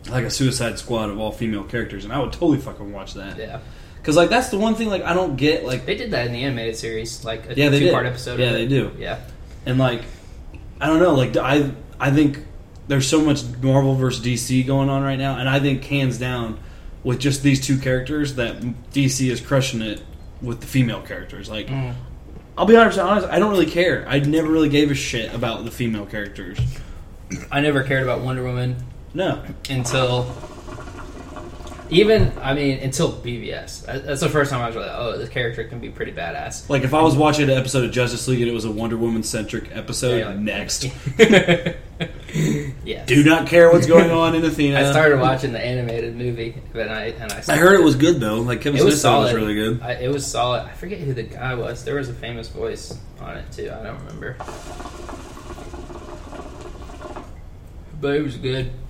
Like 0.09 0.23
a 0.23 0.29
Suicide 0.31 0.79
Squad 0.79 1.09
of 1.09 1.19
all 1.19 1.31
female 1.33 1.63
characters, 1.63 2.05
and 2.05 2.13
I 2.13 2.19
would 2.19 2.31
totally 2.31 2.59
fucking 2.59 2.93
watch 2.93 3.13
that. 3.15 3.37
Yeah, 3.37 3.59
Because 4.01 4.15
like 4.15 4.29
that's 4.29 4.49
the 4.49 4.57
one 4.57 4.75
thing 4.75 4.89
like 4.89 5.03
I 5.03 5.13
don't 5.13 5.35
get 5.35 5.65
like 5.65 5.85
they 5.85 5.95
did 5.95 6.11
that 6.11 6.27
in 6.27 6.33
the 6.33 6.43
animated 6.43 6.75
series, 6.75 7.23
like 7.25 7.49
a 7.49 7.55
Yeah, 7.55 7.69
they 7.69 7.79
two-part 7.79 8.05
episode. 8.05 8.39
Yeah, 8.39 8.47
of 8.47 8.51
it. 8.53 8.57
they 8.57 8.67
do. 8.67 8.91
Yeah, 8.97 9.19
and 9.65 9.77
like 9.77 10.03
I 10.79 10.87
don't 10.87 10.99
know 10.99 11.13
like 11.13 11.35
I 11.37 11.71
I 11.99 12.11
think 12.11 12.39
there's 12.87 13.07
so 13.07 13.21
much 13.21 13.43
Marvel 13.61 13.95
versus 13.95 14.25
DC 14.25 14.65
going 14.65 14.89
on 14.89 15.03
right 15.03 15.17
now, 15.19 15.37
and 15.37 15.49
I 15.49 15.59
think 15.59 15.83
hands 15.83 16.17
down 16.17 16.59
with 17.03 17.19
just 17.19 17.43
these 17.43 17.65
two 17.65 17.77
characters 17.77 18.35
that 18.35 18.59
DC 18.93 19.29
is 19.29 19.41
crushing 19.41 19.81
it 19.81 20.01
with 20.41 20.61
the 20.61 20.67
female 20.67 21.01
characters. 21.01 21.49
Like 21.49 21.67
Mm. 21.67 21.93
I'll 22.57 22.65
be 22.65 22.75
honest, 22.75 22.97
honest, 22.97 23.27
I 23.27 23.37
don't 23.37 23.51
really 23.51 23.69
care. 23.69 24.03
I 24.07 24.17
never 24.19 24.47
really 24.51 24.69
gave 24.69 24.89
a 24.89 24.95
shit 24.95 25.31
about 25.31 25.63
the 25.63 25.69
female 25.69 26.07
characters. 26.07 26.57
I 27.51 27.61
never 27.61 27.83
cared 27.83 28.01
about 28.01 28.21
Wonder 28.21 28.41
Woman 28.43 28.77
No, 29.13 29.43
until 29.69 30.23
even 31.89 32.31
I 32.41 32.53
mean 32.53 32.79
until 32.79 33.11
BVS. 33.13 33.85
That's 33.85 34.21
the 34.21 34.29
first 34.29 34.51
time 34.51 34.61
I 34.61 34.67
was 34.67 34.75
like, 34.75 34.89
oh, 34.91 35.17
this 35.17 35.29
character 35.29 35.63
can 35.63 35.79
be 35.79 35.89
pretty 35.89 36.11
badass. 36.11 36.69
like 36.69 36.83
if 36.83 36.93
I 36.93 37.01
was 37.01 37.15
watching 37.15 37.49
an 37.49 37.57
episode 37.57 37.85
of 37.85 37.91
Justice 37.91 38.27
League 38.27 38.41
and 38.41 38.49
it 38.49 38.53
was 38.53 38.65
a 38.65 38.71
Wonder 38.71 38.97
Woman 38.97 39.23
centric 39.23 39.69
episode, 39.75 40.19
Yeah, 40.19 40.27
like- 40.29 40.39
next. 40.39 40.85
yes. 42.83 43.07
Do 43.07 43.23
not 43.23 43.47
care 43.47 43.71
what's 43.71 43.87
going 43.87 44.11
on 44.11 44.35
in 44.35 44.43
Athena. 44.45 44.79
I 44.79 44.91
started 44.91 45.19
watching 45.19 45.51
the 45.53 45.63
animated 45.63 46.15
movie, 46.15 46.61
but 46.73 46.89
I 46.89 47.05
and 47.19 47.31
I. 47.31 47.43
I 47.47 47.57
heard 47.57 47.79
it 47.79 47.83
was 47.83 47.95
good 47.95 48.19
though. 48.19 48.41
Like 48.41 48.61
Kevin 48.61 48.79
It 48.79 48.83
was 48.83 48.99
Smith 49.01 49.13
was 49.13 49.29
solid. 49.29 49.35
really 49.35 49.55
good. 49.55 49.81
I, 49.81 49.93
it 49.93 50.11
was 50.11 50.25
solid. 50.25 50.63
I 50.63 50.73
forget 50.73 50.99
who 50.99 51.13
the 51.13 51.23
guy 51.23 51.55
was. 51.55 51.83
There 51.85 51.95
was 51.95 52.09
a 52.09 52.13
famous 52.13 52.49
voice 52.49 52.97
on 53.19 53.37
it 53.37 53.51
too. 53.51 53.71
I 53.71 53.83
don't 53.83 53.97
remember. 53.99 54.35
But 57.99 58.15
it 58.15 58.21
was 58.23 58.37
good. 58.37 58.71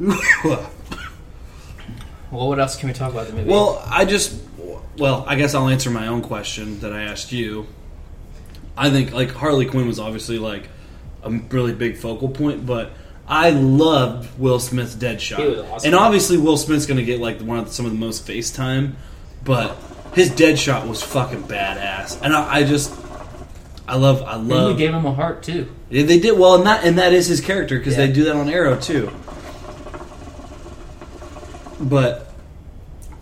Well, 2.32 2.48
what 2.48 2.58
else 2.58 2.76
can 2.76 2.88
we 2.88 2.94
talk 2.94 3.12
about 3.12 3.26
the 3.28 3.34
movie? 3.34 3.50
Well, 3.50 3.82
I 3.86 4.04
just, 4.06 4.40
well, 4.96 5.24
I 5.28 5.34
guess 5.36 5.54
I'll 5.54 5.68
answer 5.68 5.90
my 5.90 6.06
own 6.08 6.22
question 6.22 6.80
that 6.80 6.92
I 6.92 7.02
asked 7.02 7.30
you. 7.30 7.66
I 8.76 8.88
think 8.90 9.12
like 9.12 9.30
Harley 9.32 9.66
Quinn 9.66 9.86
was 9.86 10.00
obviously 10.00 10.38
like 10.38 10.68
a 11.22 11.30
really 11.30 11.74
big 11.74 11.96
focal 11.98 12.28
point, 12.30 12.64
but 12.64 12.90
I 13.28 13.50
loved 13.50 14.38
Will 14.38 14.58
Smith's 14.58 14.94
Deadshot, 14.94 15.36
He 15.38 15.44
was 15.46 15.58
awesome. 15.60 15.86
and 15.88 15.94
obviously 15.94 16.38
Will 16.38 16.56
Smith's 16.56 16.86
going 16.86 16.96
to 16.96 17.04
get 17.04 17.20
like 17.20 17.40
one 17.40 17.58
of 17.58 17.68
some 17.70 17.84
of 17.86 17.92
the 17.92 17.98
most 17.98 18.26
face 18.26 18.50
time, 18.50 18.96
but 19.44 19.76
his 20.14 20.30
Deadshot 20.30 20.88
was 20.88 21.02
fucking 21.02 21.44
badass, 21.44 22.20
and 22.22 22.34
I, 22.34 22.56
I 22.56 22.64
just, 22.64 22.92
I 23.86 23.96
love, 23.96 24.22
I 24.22 24.36
and 24.36 24.48
you 24.48 24.76
gave 24.76 24.92
him 24.94 25.04
a 25.06 25.12
heart 25.12 25.42
too. 25.42 25.70
Yeah, 25.90 26.04
They 26.04 26.18
did 26.18 26.38
well, 26.38 26.54
and 26.56 26.66
that 26.66 26.84
and 26.84 26.98
that 26.98 27.12
is 27.12 27.26
his 27.26 27.40
character 27.40 27.78
because 27.78 27.96
Yeah. 27.96 28.06
they 28.06 28.12
do 28.12 28.24
that 28.24 28.36
on 28.36 28.48
Arrow 28.48 28.78
too. 28.78 29.10
But 31.82 32.32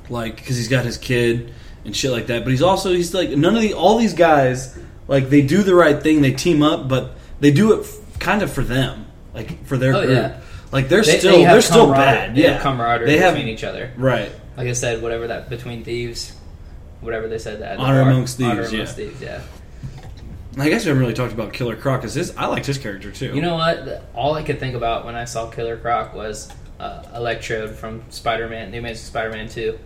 like, 0.08 0.36
because 0.36 0.56
he's 0.56 0.68
got 0.68 0.84
his 0.84 0.98
kid 0.98 1.52
and 1.84 1.96
shit 1.96 2.10
like 2.10 2.26
that. 2.28 2.44
But 2.44 2.50
he's 2.50 2.62
also 2.62 2.92
he's 2.92 3.14
like 3.14 3.30
none 3.30 3.56
of 3.56 3.62
the 3.62 3.74
all 3.74 3.98
these 3.98 4.14
guys 4.14 4.78
like 5.08 5.28
they 5.30 5.42
do 5.42 5.62
the 5.62 5.74
right 5.74 6.00
thing. 6.02 6.20
They 6.22 6.32
team 6.32 6.62
up, 6.62 6.88
but 6.88 7.12
they 7.40 7.50
do 7.50 7.72
it 7.72 7.84
f- 7.86 8.18
kind 8.18 8.42
of 8.42 8.52
for 8.52 8.62
them, 8.62 9.06
like 9.34 9.64
for 9.66 9.76
their 9.76 9.94
Oh, 9.94 10.04
group. 10.04 10.16
yeah. 10.16 10.40
Like 10.72 10.88
they're 10.88 11.02
They, 11.02 11.18
still 11.18 11.36
they 11.38 11.46
are 11.46 11.60
still 11.60 11.90
bad. 11.90 12.34
They 12.36 12.42
Yeah, 12.42 12.52
have 12.52 12.62
camaraderie 12.62 13.06
They 13.10 13.18
have 13.18 13.34
between 13.34 13.52
each 13.52 13.64
other. 13.64 13.90
right. 13.96 14.30
Like 14.56 14.68
I 14.68 14.72
said, 14.72 15.00
whatever 15.02 15.26
that 15.28 15.48
between 15.48 15.82
thieves, 15.84 16.32
whatever 17.00 17.28
they 17.28 17.38
said 17.38 17.60
that. 17.62 17.72
at 17.72 17.78
Honor 17.78 18.02
bar. 18.02 18.10
amongst 18.10 18.40
Honor 18.42 18.62
thieves, 18.62 18.72
amongst 18.74 18.98
yeah. 18.98 19.04
thieves. 19.06 19.22
Yeah. 19.22 19.42
I 20.58 20.68
guess 20.68 20.84
we 20.84 20.88
haven't 20.88 21.00
really 21.00 21.14
talked 21.14 21.32
about 21.32 21.52
Killer 21.52 21.76
Croc 21.76 22.02
because 22.02 22.36
I 22.36 22.46
liked 22.46 22.66
his 22.66 22.76
character 22.76 23.10
too. 23.10 23.32
You 23.34 23.40
know 23.40 23.54
what? 23.54 24.04
All 24.14 24.34
I 24.34 24.42
could 24.42 24.60
think 24.60 24.74
about 24.74 25.06
when 25.06 25.14
I 25.14 25.24
saw 25.24 25.48
Killer 25.48 25.76
Croc 25.76 26.12
was 26.14 26.52
uh, 26.80 27.02
Electrode 27.14 27.70
from 27.70 28.02
Spider-Man, 28.10 28.70
The 28.70 28.78
Amazing 28.78 29.04
Spider-Man 29.06 29.48
Two, 29.48 29.78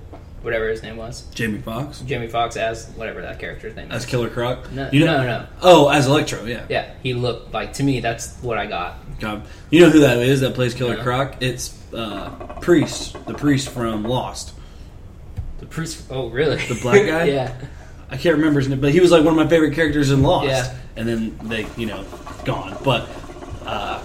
whatever 0.43 0.69
his 0.69 0.83
name 0.83 0.97
was. 0.97 1.23
Jamie 1.35 1.59
Foxx 1.59 2.01
Jamie 2.01 2.29
Foxx 2.29 2.57
as 2.57 2.89
whatever 2.91 3.21
that 3.23 3.39
character's 3.39 3.75
name 3.75 3.91
as 3.91 4.05
is. 4.05 4.09
Killer 4.11 4.31
Croc. 4.31 4.71
No, 4.73 4.89
you 4.93 5.05
know, 5.05 5.19
no, 5.19 5.27
no. 5.27 5.47
Oh, 5.63 5.89
as 5.89 6.07
Electro, 6.07 6.45
yeah. 6.45 6.65
Yeah, 6.69 6.93
he 7.03 7.15
looked 7.15 7.53
like 7.53 7.73
to 7.75 7.83
me. 7.83 8.01
That's 8.01 8.35
what 8.43 8.59
I 8.59 8.67
got. 8.67 8.97
God. 9.21 9.43
You 9.71 9.81
know 9.81 9.91
who 9.91 10.01
that 10.01 10.19
is 10.19 10.41
that 10.41 10.55
plays 10.55 10.75
Killer 10.75 10.97
Yeah. 10.97 11.03
Croc? 11.03 11.37
It's 11.41 11.77
uh, 11.93 12.31
Priest, 12.61 13.17
the 13.27 13.35
priest 13.35 13.69
from 13.71 14.03
Lost. 14.05 14.53
The 15.59 15.67
priest. 15.67 16.05
Oh, 16.11 16.29
really? 16.31 16.57
The 16.57 16.79
black 16.81 17.07
guy? 17.07 17.25
yeah. 17.25 17.55
I 18.11 18.17
can't 18.17 18.37
remember 18.37 18.61
his 18.61 18.69
name, 18.69 18.81
but 18.81 18.93
he 18.93 19.01
was 19.01 19.11
like 19.11 19.25
one 19.25 19.33
of 19.33 19.37
my 19.45 19.49
favorite 19.49 19.75
characters 19.75 20.11
in 20.11 20.23
Lost. 20.23 20.47
Yeah. 20.49 20.75
And 20.97 21.09
then 21.09 21.39
they, 21.49 21.67
you 21.77 21.87
know, 21.87 22.05
gone. 22.45 22.77
But 22.85 23.09
uh, 23.65 24.01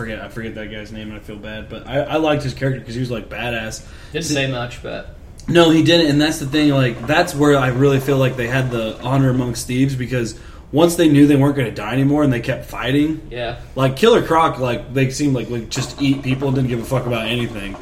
forget, 0.00 0.20
I 0.20 0.28
forget 0.28 0.54
that 0.54 0.66
guy's 0.70 0.92
name, 0.92 1.08
and 1.10 1.16
I 1.16 1.20
feel 1.20 1.36
bad. 1.36 1.68
But 1.68 1.86
I, 1.86 2.00
I 2.00 2.16
liked 2.16 2.42
his 2.42 2.54
character 2.54 2.80
because 2.80 2.94
he 2.94 3.00
was 3.00 3.10
like 3.10 3.28
badass. 3.28 3.86
Didn't 4.12 4.24
say 4.24 4.50
much, 4.50 4.82
but 4.82 5.14
No, 5.48 5.70
he 5.70 5.82
didn't, 5.82 6.10
and 6.10 6.20
that's 6.20 6.38
the 6.38 6.46
thing. 6.46 6.70
Like 6.70 7.06
that's 7.06 7.34
where 7.34 7.56
I 7.58 7.68
really 7.68 8.00
feel 8.00 8.18
like 8.18 8.36
they 8.36 8.48
had 8.48 8.70
the 8.70 8.98
honor 9.02 9.30
amongst 9.30 9.66
thieves 9.66 9.94
because 9.94 10.38
once 10.72 10.94
they 10.96 11.08
knew 11.08 11.26
they 11.26 11.36
weren't 11.36 11.56
going 11.56 11.68
to 11.68 11.74
die 11.74 11.92
anymore 11.92 12.22
and 12.22 12.32
they 12.32 12.40
kept 12.40 12.66
fighting, 12.66 13.26
yeah. 13.30 13.60
Like 13.74 13.96
Killer 13.96 14.22
Croc, 14.22 14.58
like 14.58 14.94
they 14.94 15.10
seemed 15.10 15.34
like 15.34 15.50
like 15.50 15.68
just 15.68 16.00
eat 16.00 16.22
people 16.22 16.48
and 16.48 16.56
didn't 16.56 16.68
give 16.68 16.80
a 16.80 16.84
fuck 16.84 17.06
about 17.06 17.26
anything, 17.26 17.76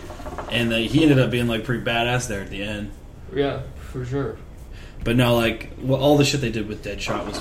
and 0.50 0.70
they, 0.72 0.87
he 0.87 1.02
ended 1.02 1.18
up 1.18 1.31
being 1.31 1.46
like 1.46 1.64
pretty 1.64 1.85
badass 1.85 2.28
there 2.28 2.40
at 2.40 2.50
the 2.50 2.62
end. 2.62 2.90
Yeah, 3.35 3.62
for 3.92 4.04
sure. 4.04 4.38
But 5.04 5.16
no, 5.16 5.37
like 5.37 5.70
well, 5.81 6.00
all 6.00 6.16
the 6.16 6.24
shit 6.24 6.40
they 6.40 6.50
did 6.50 6.66
with 6.66 6.83
Deadshot 6.85 7.26
was 7.26 7.38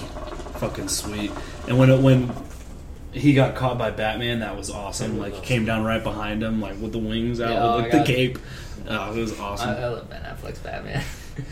fucking 0.59 0.89
sweet. 0.89 1.31
And 1.67 1.77
when 1.79 1.89
it, 1.89 2.01
when 2.01 2.27
he 3.11 3.33
got 3.33 3.55
caught 3.55 3.77
by 3.77 3.91
Batman, 3.91 4.39
that 4.39 4.57
was 4.57 4.69
awesome. 4.69 5.17
Like 5.19 5.33
he 5.33 5.41
came 5.41 5.65
down 5.65 5.83
right 5.83 6.03
behind 6.03 6.43
him, 6.43 6.61
like 6.61 6.79
with 6.79 6.91
the 6.91 6.99
wings 6.99 7.39
out, 7.41 7.51
Yeah, 7.51 7.63
oh 7.63 7.75
with 7.75 7.77
my 7.77 7.81
like 7.83 7.91
the 7.91 7.97
God. 7.99 8.07
cape. 8.07 8.39
Oh, 8.89 9.13
it 9.13 9.19
was 9.19 9.39
awesome. 9.39 9.69
I, 9.69 9.77
I 9.81 9.87
love 9.87 10.09
Ben 10.09 10.21
Affleck's 10.23 10.59
Batman. 10.59 11.03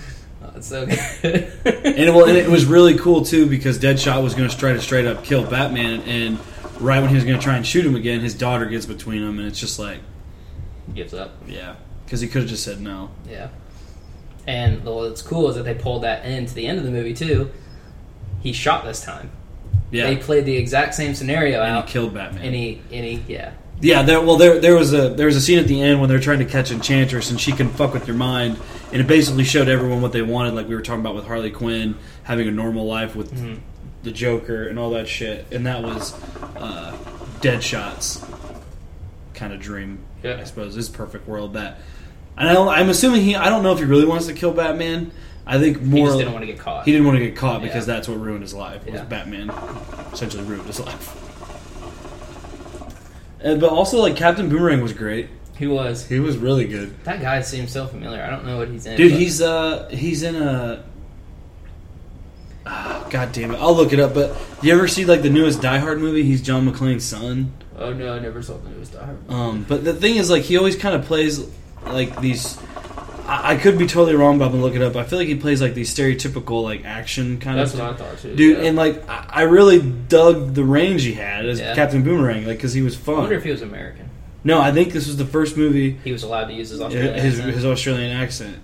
oh, 0.43 0.51
it's 0.55 0.67
so 0.67 0.85
good. 0.85 0.97
and, 1.23 1.97
it, 1.99 2.13
well, 2.13 2.25
and 2.25 2.37
it 2.37 2.49
was 2.49 2.65
really 2.65 2.97
cool 2.97 3.23
too 3.25 3.47
because 3.47 3.79
Deadshot 3.79 4.23
was 4.23 4.33
going 4.35 4.49
to 4.49 4.57
try 4.57 4.73
to 4.73 4.81
straight 4.81 5.05
up 5.05 5.23
kill 5.23 5.43
Batman, 5.43 6.01
and 6.01 6.39
right 6.79 6.99
when 7.01 7.09
he 7.09 7.15
was 7.15 7.23
going 7.25 7.37
to 7.37 7.43
try 7.43 7.55
and 7.57 7.65
shoot 7.65 7.85
him 7.85 7.95
again, 7.95 8.19
his 8.21 8.33
daughter 8.35 8.65
gets 8.65 8.85
between 8.85 9.21
him, 9.23 9.39
and 9.39 9.47
it's 9.47 9.59
just 9.59 9.79
like, 9.79 9.99
he 10.87 10.93
gives 10.93 11.13
up. 11.13 11.31
yeah, 11.47 11.75
because 12.05 12.21
he 12.21 12.27
could 12.27 12.41
have 12.43 12.49
just 12.49 12.63
said 12.63 12.79
no. 12.79 13.11
Yeah. 13.29 13.49
And 14.47 14.83
what's 14.85 15.23
cool 15.23 15.49
is 15.49 15.55
that 15.55 15.63
they 15.63 15.73
pulled 15.73 16.03
that 16.03 16.23
into 16.25 16.53
the 16.53 16.67
end 16.67 16.77
of 16.77 16.83
the 16.85 16.91
movie 16.91 17.13
too. 17.15 17.49
He 18.41 18.53
shot 18.53 18.85
this 18.85 19.03
time. 19.03 19.31
Yeah, 19.95 20.05
They 20.07 20.17
played 20.17 20.45
the 20.45 20.55
exact 20.57 20.93
same 20.95 21.15
scenario 21.15 21.61
and 21.61 21.71
out. 21.71 21.87
he 21.87 21.93
killed 21.93 22.13
Batman. 22.13 22.43
And 22.45 22.55
he, 22.55 22.81
and 22.91 23.05
he, 23.05 23.23
yeah, 23.27 23.51
yeah, 23.81 24.01
there, 24.03 24.21
well, 24.21 24.37
there 24.37 24.59
there 24.59 24.73
was 24.75 24.93
a 24.93 25.09
there 25.09 25.25
was 25.27 25.35
a 25.35 25.41
scene 25.41 25.59
at 25.59 25.67
the 25.67 25.81
end 25.81 25.99
when 25.99 26.07
they're 26.09 26.19
trying 26.19 26.39
to 26.39 26.45
catch 26.45 26.71
Enchantress, 26.71 27.29
and 27.29 27.39
she 27.39 27.51
can 27.51 27.69
fuck 27.69 27.93
with 27.93 28.07
your 28.07 28.15
mind, 28.15 28.57
and 28.93 29.01
it 29.01 29.07
basically 29.07 29.43
showed 29.43 29.67
everyone 29.67 30.01
what 30.01 30.13
they 30.13 30.21
wanted, 30.21 30.53
like 30.53 30.67
we 30.69 30.75
were 30.75 30.81
talking 30.81 31.01
about 31.01 31.13
with 31.15 31.25
Harley 31.25 31.51
Quinn 31.51 31.95
having 32.23 32.47
a 32.47 32.51
normal 32.51 32.85
life 32.85 33.15
with 33.17 33.33
Mhm. 33.35 33.59
the 34.03 34.11
Joker 34.11 34.67
and 34.67 34.79
all 34.79 34.91
that 34.91 35.07
shit, 35.09 35.45
and 35.51 35.65
that 35.65 35.83
was 35.83 36.13
uh, 36.55 36.95
Deadshot's 37.41 38.23
kind 39.33 39.51
of 39.53 39.59
dream, 39.59 39.99
Yeah. 40.23 40.37
I 40.39 40.45
suppose, 40.45 40.73
his 40.75 40.87
perfect 40.89 41.27
world. 41.27 41.53
That, 41.53 41.79
and 42.37 42.47
I 42.49 42.53
don't, 42.53 42.69
I'm 42.69 42.89
assuming 42.89 43.21
he, 43.23 43.35
I 43.35 43.49
don't 43.49 43.61
know 43.63 43.73
if 43.73 43.79
he 43.79 43.85
really 43.85 44.05
wants 44.05 44.27
to 44.27 44.33
kill 44.33 44.51
Batman. 44.53 45.11
I 45.47 45.59
think 45.59 45.79
he 45.79 45.85
more 45.85 46.07
just 46.07 46.17
didn't 46.19 46.33
want 46.33 46.43
to 46.43 46.47
get 46.51 46.59
caught. 46.59 46.85
he 46.85 46.91
didn't 46.91 47.05
want 47.05 47.19
to 47.19 47.25
get 47.25 47.35
caught 47.35 47.61
because 47.61 47.87
Yeah. 47.87 47.93
that's 47.95 48.07
what 48.07 48.19
ruined 48.19 48.41
his 48.41 48.53
life. 48.53 48.83
Was 48.85 48.95
Yeah. 48.95 49.03
Batman 49.03 49.49
essentially 50.11 50.43
ruined 50.43 50.65
his 50.67 50.79
life. 50.79 51.15
And, 53.41 53.61
but 53.61 53.69
also, 53.69 53.99
like 53.99 54.15
Captain 54.15 54.49
Boomerang 54.49 54.81
was 54.81 54.93
great. 54.93 55.29
He 55.57 55.67
was. 55.67 56.07
He 56.07 56.19
was 56.19 56.37
really 56.37 56.65
good, 56.67 56.93
That 57.05 57.21
guy 57.21 57.41
seems 57.41 57.71
so 57.71 57.85
familiar. 57.87 58.21
I 58.21 58.29
don't 58.29 58.45
know 58.45 58.57
what 58.57 58.67
he's 58.69 58.85
in. 58.85 58.97
dude. 58.97 59.11
He's 59.13 59.41
uh 59.41 59.87
he's 59.91 60.23
in 60.23 60.35
a. 60.35 60.83
Ah, 62.65 63.05
God 63.11 63.31
damn 63.31 63.51
it! 63.51 63.57
I'll 63.59 63.75
look 63.75 63.93
it 63.93 63.99
up. 63.99 64.15
But 64.15 64.35
you 64.63 64.73
ever 64.73 64.87
see 64.87 65.05
like 65.05 65.21
the 65.21 65.29
newest 65.29 65.61
Die 65.61 65.77
Hard 65.77 65.99
movie? 65.99 66.23
He's 66.23 66.41
John 66.41 66.67
McClane's 66.69 67.03
son. 67.05 67.53
Oh 67.77 67.93
no, 67.93 68.13
I 68.15 68.19
never 68.19 68.41
saw 68.41 68.57
the 68.57 68.69
newest 68.69 68.93
Die 68.93 69.05
Hard. 69.05 69.17
Um, 69.29 69.65
but 69.69 69.83
the 69.85 69.93
thing 69.93 70.15
is, 70.15 70.29
like, 70.31 70.43
he 70.43 70.57
always 70.57 70.75
kind 70.75 70.95
of 70.95 71.05
plays 71.05 71.45
like 71.85 72.19
these. 72.21 72.57
I, 73.27 73.53
I 73.53 73.55
could 73.57 73.77
be 73.77 73.87
totally 73.87 74.15
wrong, 74.15 74.37
but 74.37 74.45
I'm 74.45 74.51
gonna 74.51 74.63
look 74.63 74.75
it 74.75 74.81
up. 74.81 74.95
I 74.95 75.03
feel 75.03 75.17
like 75.19 75.27
he 75.27 75.35
plays 75.35 75.61
like 75.61 75.73
these 75.73 75.93
stereotypical 75.93 76.63
like 76.63 76.85
action 76.85 77.39
kind 77.39 77.57
That's 77.57 77.73
of. 77.73 77.79
what 77.79 77.89
I 77.89 77.93
thought 77.95 78.17
too. 78.19 78.35
dude 78.35 78.57
yeah. 78.59 78.63
and 78.65 78.77
like 78.77 79.07
I 79.09 79.25
I 79.29 79.41
really 79.43 79.81
dug 79.81 80.53
the 80.53 80.63
range 80.63 81.03
he 81.03 81.13
had 81.13 81.45
as 81.45 81.59
Yeah. 81.59 81.73
captain 81.75 82.03
boomerang 82.03 82.45
like 82.45 82.57
because 82.57 82.73
he 82.73 82.81
was 82.81 82.95
fun. 82.95 83.15
I 83.15 83.19
wonder 83.19 83.35
if 83.35 83.43
he 83.43 83.51
was 83.51 83.61
American. 83.61 84.09
no 84.43 84.61
i 84.61 84.71
think 84.71 84.93
this 84.93 85.07
was 85.07 85.17
the 85.17 85.25
first 85.25 85.57
movie 85.57 85.97
He 86.03 86.11
was 86.11 86.23
allowed 86.23 86.45
to 86.45 86.53
use 86.53 86.69
his 86.69 86.79
Australian 86.81 87.15
his, 87.15 87.39
accent. 87.39 87.55
his 87.55 87.65
australian 87.65 88.11
accent 88.15 88.57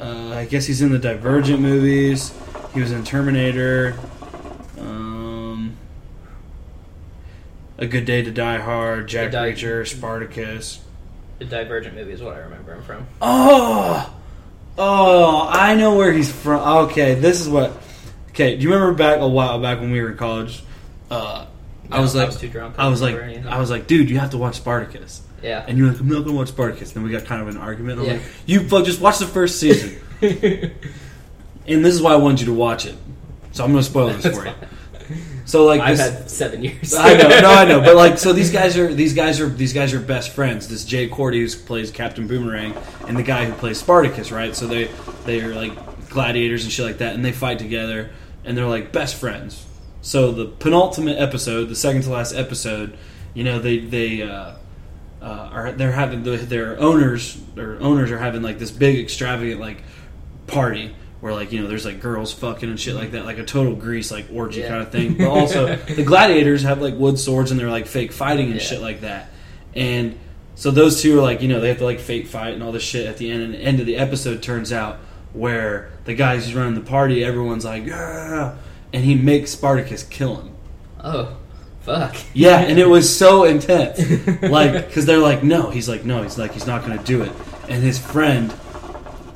uh, 0.00 0.28
i 0.34 0.44
guess 0.44 0.66
he's 0.66 0.80
in 0.80 0.92
the 0.92 0.98
divergent 0.98 1.60
movies 1.60 2.32
he 2.72 2.80
was 2.80 2.92
in 2.92 3.02
terminator 3.04 3.98
um, 4.78 5.76
a 7.78 7.86
good 7.86 8.04
day 8.04 8.22
to 8.22 8.30
die 8.30 8.58
hard 8.58 9.08
jack 9.08 9.32
reacher 9.32 9.86
spartacus 9.86 10.80
The 11.42 11.56
Divergent 11.56 11.96
movie 11.96 12.12
is 12.12 12.22
what 12.22 12.34
I 12.34 12.38
remember 12.40 12.74
him 12.74 12.82
from. 12.84 13.06
oh 13.20 14.14
oh 14.78 15.48
i 15.52 15.74
know 15.74 15.96
where 15.96 16.12
he's 16.12 16.32
from 16.32 16.60
okay 16.86 17.14
this 17.14 17.40
is 17.42 17.48
what 17.48 17.72
okay 18.30 18.56
do 18.56 18.62
you 18.62 18.72
remember 18.72 18.94
back 18.94 19.20
a 19.20 19.28
while 19.28 19.60
back 19.60 19.80
when 19.80 19.90
we 19.90 20.00
were 20.00 20.12
in 20.12 20.16
college 20.16 20.62
uh, 21.10 21.44
I 21.90 22.00
was 22.00 22.14
like, 22.14 22.22
I 22.22 22.26
was 22.26 22.38
too 22.38 22.48
drunk. 22.48 22.78
I 22.78 22.88
was 22.88 23.02
like. 23.02 23.14
I 23.16 23.58
was 23.58 23.68
like, 23.68 23.86
dude, 23.86 24.08
you 24.08 24.18
have 24.18 24.30
to 24.30 24.38
watch 24.38 24.54
Spartacus. 24.56 25.20
yeah. 25.42 25.62
And 25.68 25.76
you're 25.76 25.88
like, 25.88 26.00
I'm 26.00 26.08
not 26.08 26.24
gonna 26.24 26.38
watch 26.38 26.48
Spartacus. 26.48 26.92
Then 26.92 27.02
we 27.02 27.10
got 27.10 27.26
kind 27.26 27.42
of 27.42 27.48
an 27.48 27.58
argument. 27.58 27.98
I 27.98 28.00
was 28.02 28.08
Yeah. 28.08 28.14
like, 28.14 28.22
you 28.46 28.66
fuck, 28.66 28.86
just 28.86 28.98
watch 29.02 29.18
the 29.18 29.26
first 29.26 29.60
season. 29.60 30.00
and 30.22 31.84
this 31.84 31.94
is 31.94 32.00
why 32.00 32.12
I 32.12 32.16
wanted 32.16 32.40
you 32.40 32.46
to 32.46 32.54
watch 32.54 32.86
it. 32.86 32.94
So 33.50 33.62
I'm 33.62 33.72
gonna 33.72 33.82
spoil 33.82 34.06
this 34.08 34.22
That's 34.22 34.38
for 34.38 34.46
you. 34.46 34.52
fine. 34.52 34.68
So 35.44 35.64
like, 35.64 35.80
I've 35.80 35.96
this, 35.96 36.10
had 36.10 36.30
seven 36.30 36.62
years. 36.64 36.94
I 36.94 37.14
know, 37.14 37.28
no, 37.28 37.50
I 37.50 37.64
know, 37.64 37.80
but 37.80 37.96
like, 37.96 38.18
so 38.18 38.32
these 38.32 38.50
guys 38.50 38.76
are 38.78 38.92
these 38.92 39.14
guys 39.14 39.40
are 39.40 39.48
these 39.48 39.72
guys 39.72 39.92
are 39.92 40.00
best 40.00 40.30
friends. 40.30 40.68
This 40.68 40.84
Jai 40.84 41.08
Courtney 41.08 41.40
who 41.40 41.48
plays 41.48 41.90
Captain 41.90 42.26
Boomerang 42.26 42.74
and 43.06 43.16
the 43.16 43.22
guy 43.22 43.44
who 43.44 43.52
plays 43.52 43.78
Spartacus, 43.78 44.30
right? 44.30 44.54
So 44.54 44.66
they 44.66 44.90
they 45.24 45.40
are 45.40 45.54
like 45.54 46.08
gladiators 46.08 46.64
and 46.64 46.72
shit 46.72 46.86
like 46.86 46.98
that, 46.98 47.14
and 47.14 47.24
they 47.24 47.32
fight 47.32 47.58
together, 47.58 48.10
and 48.44 48.56
they're 48.56 48.66
like 48.66 48.92
best 48.92 49.16
friends. 49.16 49.66
So 50.00 50.32
the 50.32 50.46
penultimate 50.46 51.18
episode, 51.18 51.66
the 51.66 51.76
second 51.76 52.02
to 52.02 52.10
last 52.10 52.34
episode, 52.34 52.96
you 53.34 53.44
know, 53.44 53.58
they 53.58 53.78
they 53.78 54.22
uh, 54.22 54.54
uh, 55.22 55.50
are 55.52 55.72
they're 55.72 55.92
having 55.92 56.22
the, 56.22 56.36
their 56.36 56.78
owners 56.80 57.40
their 57.54 57.80
owners 57.80 58.10
are 58.10 58.18
having 58.18 58.42
like 58.42 58.58
this 58.58 58.70
big 58.70 58.98
extravagant 58.98 59.60
like 59.60 59.82
party 60.46 60.94
where 61.22 61.32
like 61.32 61.50
you 61.52 61.62
know 61.62 61.68
there's 61.68 61.86
like 61.86 62.00
girls 62.00 62.32
fucking 62.34 62.68
and 62.68 62.78
shit 62.78 62.94
like 62.94 63.12
that, 63.12 63.24
like 63.24 63.38
a 63.38 63.44
total 63.44 63.74
grease 63.74 64.10
like 64.10 64.26
orgy 64.30 64.60
Yeah. 64.60 64.68
kind 64.68 64.82
of 64.82 64.92
thing. 64.92 65.14
But 65.14 65.28
also 65.28 65.74
the 65.86 66.02
gladiators 66.04 66.62
have 66.64 66.82
like 66.82 66.94
wood 66.96 67.18
swords 67.18 67.50
and 67.50 67.58
they're 67.58 67.70
like 67.70 67.86
fake 67.86 68.12
fighting 68.12 68.46
and 68.50 68.56
Yeah. 68.56 68.60
shit 68.66 68.80
like 68.82 69.00
that. 69.00 69.30
And 69.74 70.18
so 70.56 70.70
those 70.70 71.00
two 71.00 71.18
are 71.18 71.22
like 71.22 71.40
you 71.40 71.48
know 71.48 71.60
they 71.60 71.68
have 71.68 71.78
to 71.78 71.84
like 71.84 72.00
fake 72.00 72.26
fight 72.26 72.52
and 72.54 72.62
all 72.62 72.72
this 72.72 72.82
shit 72.82 73.06
at 73.06 73.16
the 73.16 73.30
end. 73.30 73.42
And 73.42 73.54
the 73.54 73.58
end 73.62 73.80
of 73.80 73.86
the 73.86 73.96
episode 73.96 74.42
turns 74.42 74.72
out 74.72 74.98
where 75.32 75.90
the 76.04 76.12
guys 76.14 76.44
who's 76.44 76.54
running 76.54 76.74
the 76.74 76.80
party, 76.82 77.24
everyone's 77.24 77.64
like 77.64 77.86
yeah, 77.86 78.56
and 78.92 79.04
he 79.04 79.14
makes 79.14 79.52
Spartacus 79.52 80.02
kill 80.02 80.36
him. 80.36 80.50
Oh, 81.02 81.36
fuck. 81.80 82.14
Yeah, 82.34 82.58
and 82.58 82.78
it 82.78 82.88
was 82.88 83.14
so 83.16 83.44
intense. 83.44 83.98
Like, 84.42 84.86
because 84.86 85.06
they're 85.06 85.18
like, 85.18 85.42
no. 85.42 85.70
He's 85.70 85.88
like, 85.88 86.04
no. 86.04 86.22
He's 86.22 86.36
like, 86.38 86.52
he's 86.52 86.66
not 86.66 86.84
going 86.84 86.98
to 86.98 87.04
do 87.04 87.22
it. 87.22 87.32
And 87.68 87.82
his 87.82 87.98
friend, 87.98 88.52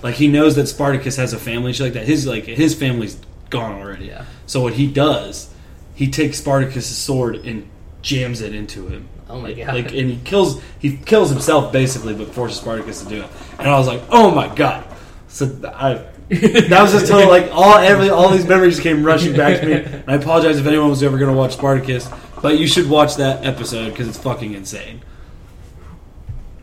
like, 0.02 0.14
he 0.16 0.28
knows 0.28 0.56
that 0.56 0.66
Spartacus 0.66 1.16
has 1.16 1.32
a 1.32 1.38
family, 1.38 1.72
shit 1.72 1.87
like 1.87 1.92
that. 1.94 2.06
His 2.06 2.26
like, 2.26 2.44
his 2.44 2.74
family's 2.74 3.18
gone 3.50 3.80
already. 3.80 4.06
Yeah. 4.06 4.24
So 4.46 4.61
what 4.62 4.74
he 4.74 4.87
does, 4.87 5.52
he 5.94 6.11
takes 6.11 6.38
Spartacus's 6.38 6.96
sword 6.96 7.37
and 7.37 7.68
jams 8.02 8.40
it 8.40 8.54
into 8.54 8.88
him. 8.88 9.09
Oh 9.28 9.40
my 9.40 9.52
god. 9.52 9.74
Like, 9.74 9.92
and 9.92 10.11
he 10.11 10.20
kills, 10.24 10.62
he 10.78 10.96
kills 10.96 11.30
himself 11.30 11.72
basically, 11.72 12.14
but 12.14 12.28
forces 12.28 12.61
Spartacus 12.61 13.02
to 13.02 13.09
do 13.09 13.22
it. 13.22 13.30
And 13.59 13.68
I 13.68 13.78
was 13.78 13.88
like, 13.88 14.02
oh 14.11 14.30
my 14.30 14.54
god. 14.54 14.87
So 15.28 15.46
I. 15.64 16.06
that 16.28 16.82
was 16.82 16.90
just 16.90 17.06
total 17.06 17.28
like 17.28 17.50
all 17.52 17.76
every 17.76 18.11
all 18.11 18.30
these 18.30 18.46
memories 18.46 18.80
came 18.80 19.04
rushing 19.04 19.37
back 19.37 19.61
to 19.61 19.66
me. 19.66 19.72
And 19.74 20.04
I 20.09 20.14
apologize 20.14 20.59
if 20.59 20.66
anyone 20.66 20.90
was 20.90 21.02
ever 21.04 21.18
going 21.18 21.30
to 21.30 21.37
watch 21.37 21.52
Spartacus, 21.52 22.11
but 22.42 22.59
you 22.59 22.66
should 22.66 22.90
watch 22.90 23.16
that 23.16 23.44
episode 23.44 23.90
because 23.90 24.09
it's 24.09 24.18
fucking 24.18 24.52
insane. 24.54 25.02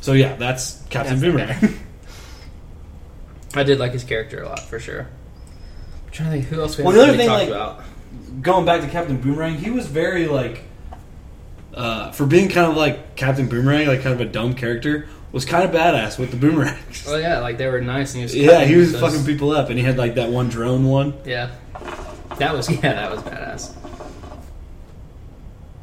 So 0.01 0.11
yeah, 0.11 0.35
that's 0.35 0.81
Captain 0.89 1.17
That's 1.17 1.21
Boomerang. 1.21 1.79
I 3.55 3.63
did 3.63 3.79
like 3.79 3.91
his 3.93 4.03
character 4.03 4.41
a 4.41 4.49
lot 4.49 4.61
for 4.61 4.79
sure. 4.79 5.01
I'm 6.05 6.11
trying 6.11 6.29
to 6.31 6.37
think 6.37 6.45
who 6.47 6.61
else 6.61 6.77
we 6.77 6.83
Well, 6.83 6.93
the 6.93 7.03
other 7.03 7.17
thing, 7.17 7.27
talked 7.27 7.41
like- 7.43 7.49
about. 7.49 7.83
Going 8.41 8.65
back 8.65 8.81
to 8.81 8.87
Captain 8.87 9.17
Boomerang, 9.17 9.55
he 9.55 9.69
was 9.69 9.85
very 9.87 10.27
like 10.27 10.63
uh, 11.73 12.11
for 12.11 12.25
being 12.25 12.49
kind 12.49 12.69
of 12.69 12.75
like 12.77 13.15
Captain 13.15 13.47
Boomerang, 13.47 13.87
like 13.87 14.01
kind 14.01 14.13
of 14.13 14.21
a 14.21 14.25
dumb 14.31 14.53
character, 14.55 15.07
was 15.31 15.45
kind 15.45 15.63
of 15.63 15.71
badass 15.71 16.17
with 16.19 16.31
the 16.31 16.37
boomerangs. 16.37 17.05
Oh 17.07 17.17
yeah, 17.17 17.39
like 17.39 17.57
they 17.57 17.67
were 17.67 17.81
nice 17.81 18.13
and 18.13 18.19
he 18.19 18.23
was. 18.23 18.35
yeah, 18.35 18.63
he 18.65 18.75
was 18.75 18.91
those- 18.91 19.01
fucking 19.01 19.25
people 19.25 19.51
up, 19.51 19.69
and 19.69 19.77
he 19.77 19.83
had 19.85 19.97
like 19.97 20.15
that 20.15 20.29
one 20.29 20.49
drone 20.49 20.85
one. 20.85 21.13
Yeah, 21.25 21.51
that 22.37 22.53
was 22.53 22.69
yeah, 22.71 22.81
that 22.81 23.11
was 23.11 23.21
badass. 23.21 23.73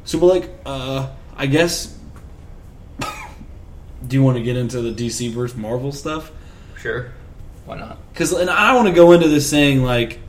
So, 0.05 0.19
but 0.19 0.25
like, 0.27 0.49
uh, 0.65 1.09
I 1.37 1.45
guess. 1.47 1.97
do 4.07 4.15
you 4.15 4.23
want 4.23 4.37
to 4.37 4.43
get 4.43 4.57
into 4.57 4.81
the 4.81 4.91
DC 4.91 5.31
versus 5.31 5.57
Marvel 5.57 5.91
stuff? 5.91 6.31
Sure, 6.77 7.11
why 7.65 7.77
not? 7.77 7.97
Because, 8.11 8.31
and 8.33 8.49
I 8.49 8.75
want 8.75 8.87
to 8.87 8.93
go 8.93 9.11
into 9.11 9.27
this 9.27 9.49
saying 9.49 9.83
like, 9.83 10.19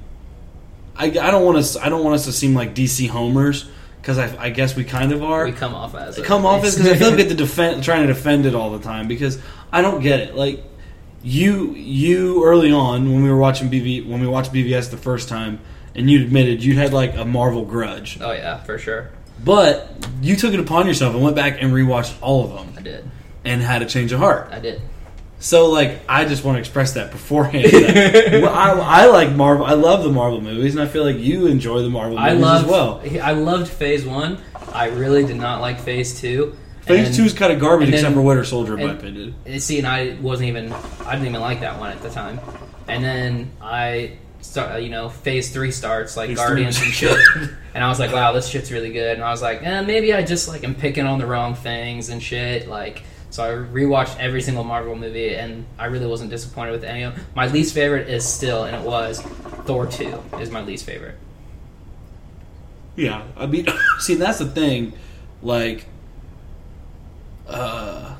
I, 0.96 1.06
I 1.06 1.30
don't 1.30 1.44
want 1.44 1.58
us 1.58 1.76
I 1.76 1.88
don't 1.88 2.04
want 2.04 2.14
us 2.16 2.26
to 2.26 2.32
seem 2.32 2.54
like 2.54 2.74
DC 2.74 3.08
homers 3.08 3.68
because 4.00 4.18
I, 4.18 4.44
I 4.44 4.50
guess 4.50 4.76
we 4.76 4.84
kind 4.84 5.12
of 5.12 5.22
are. 5.22 5.44
We 5.44 5.52
come 5.52 5.74
off 5.74 5.94
as 5.94 6.18
it, 6.18 6.24
come 6.24 6.44
off 6.44 6.64
as 6.64 6.74
because 6.74 6.90
I 6.90 6.96
feel 6.96 7.08
like 7.08 7.16
we 7.16 7.22
have 7.22 7.30
to 7.30 7.36
defend, 7.36 7.84
trying 7.84 8.06
to 8.06 8.12
defend 8.12 8.46
it 8.46 8.54
all 8.54 8.70
the 8.70 8.80
time 8.80 9.08
because 9.08 9.38
I 9.72 9.80
don't 9.80 10.02
get 10.02 10.20
it. 10.20 10.34
Like 10.34 10.62
you, 11.22 11.72
you 11.74 12.44
early 12.44 12.72
on 12.72 13.12
when 13.12 13.22
we 13.22 13.30
were 13.30 13.36
watching 13.36 13.70
BV 13.70 14.08
when 14.08 14.20
we 14.20 14.26
watched 14.26 14.52
BVS 14.52 14.90
the 14.90 14.96
first 14.96 15.28
time, 15.28 15.60
and 15.94 16.10
you 16.10 16.22
admitted 16.22 16.62
you 16.62 16.76
had 16.76 16.92
like 16.92 17.16
a 17.16 17.24
Marvel 17.24 17.64
grudge, 17.64 18.18
oh 18.20 18.32
yeah, 18.32 18.62
for 18.62 18.76
sure, 18.76 19.10
but 19.44 19.88
you 20.20 20.36
took 20.36 20.52
it 20.52 20.60
upon 20.60 20.86
yourself 20.86 21.14
and 21.14 21.22
went 21.22 21.36
back 21.36 21.62
and 21.62 21.72
rewatched 21.72 22.14
all 22.20 22.44
of 22.44 22.52
them 22.52 22.74
I 22.76 22.82
did, 22.82 23.08
and 23.44 23.62
had 23.62 23.82
a 23.82 23.86
change 23.86 24.12
of 24.12 24.18
heart. 24.18 24.48
I 24.50 24.58
did. 24.58 24.82
So 25.42 25.66
like 25.70 26.00
I 26.08 26.24
just 26.24 26.44
want 26.44 26.54
to 26.54 26.60
express 26.60 26.94
that 26.94 27.10
beforehand. 27.10 27.64
that- 27.64 28.30
well, 28.42 28.54
I, 28.54 29.02
I 29.02 29.06
like 29.06 29.32
Marvel. 29.32 29.66
I 29.66 29.72
love 29.74 30.04
the 30.04 30.10
Marvel 30.12 30.40
movies, 30.40 30.74
and 30.76 30.82
I 30.82 30.86
feel 30.86 31.04
like 31.04 31.18
you 31.18 31.46
enjoy 31.48 31.82
the 31.82 31.90
Marvel 31.90 32.16
movies 32.16 32.32
I 32.32 32.34
loved 32.34 32.64
as 32.64 32.70
well. 32.70 33.02
I 33.20 33.32
loved 33.32 33.68
Phase 33.68 34.06
One. 34.06 34.38
I 34.72 34.86
really 34.86 35.24
did 35.26 35.36
not 35.36 35.60
like 35.60 35.80
Phase 35.80 36.18
Two. 36.20 36.56
Phase 36.82 37.08
And- 37.08 37.16
two 37.16 37.24
is 37.24 37.32
kind 37.34 37.52
of 37.52 37.58
garbage, 37.60 37.88
then- 37.88 37.94
except 37.94 38.14
for 38.14 38.22
Winter 38.22 38.44
Soldier, 38.44 38.78
in 38.78 38.86
my 38.86 38.92
opinion. 38.94 39.34
See, 39.58 39.78
and 39.78 39.86
I 39.86 40.16
wasn't 40.20 40.48
even. 40.48 40.72
I 41.04 41.12
didn't 41.12 41.26
even 41.28 41.40
like 41.40 41.58
that 41.60 41.78
one 41.80 41.90
at 41.90 42.00
the 42.02 42.10
time. 42.10 42.38
And 42.86 43.02
then 43.02 43.50
I 43.60 44.12
start. 44.42 44.80
You 44.82 44.90
know, 44.90 45.08
Phase 45.08 45.52
Three 45.52 45.72
starts 45.72 46.16
like 46.16 46.28
Phase 46.28 46.36
Guardians 46.38 46.78
three 46.78 46.86
and 46.86 46.94
shit. 46.94 47.50
And 47.74 47.82
I 47.82 47.88
was 47.88 47.98
like, 47.98 48.12
wow, 48.12 48.30
this 48.32 48.46
shit's 48.46 48.70
really 48.70 48.92
good. 48.92 49.14
And 49.14 49.24
I 49.24 49.30
was 49.32 49.42
like, 49.42 49.60
eh, 49.64 49.80
maybe 49.82 50.14
I 50.14 50.22
just 50.22 50.46
like 50.46 50.62
am 50.62 50.76
picking 50.76 51.04
on 51.04 51.18
the 51.18 51.26
wrong 51.26 51.56
things 51.56 52.10
and 52.10 52.22
shit. 52.22 52.68
Like, 52.68 53.02
so 53.32 53.42
I 53.42 53.48
rewatched 53.48 54.18
every 54.18 54.42
single 54.42 54.62
Marvel 54.62 54.94
movie, 54.94 55.34
and 55.34 55.64
I 55.78 55.86
really 55.86 56.06
wasn't 56.06 56.28
disappointed 56.28 56.72
with 56.72 56.84
any 56.84 57.02
of 57.04 57.16
them. 57.16 57.24
My 57.34 57.46
least 57.46 57.74
favorite 57.74 58.10
is 58.10 58.28
still, 58.28 58.64
and 58.64 58.76
it 58.76 58.82
was 58.82 59.22
Thor 59.64 59.86
Two 59.86 60.22
is 60.38 60.50
my 60.50 60.60
least 60.60 60.84
favorite. 60.84 61.16
Yeah, 62.94 63.22
I 63.34 63.46
mean, 63.46 63.66
see, 64.00 64.16
that's 64.16 64.38
the 64.38 64.50
thing. 64.50 64.92
Like, 65.42 65.86
uh, 67.48 68.16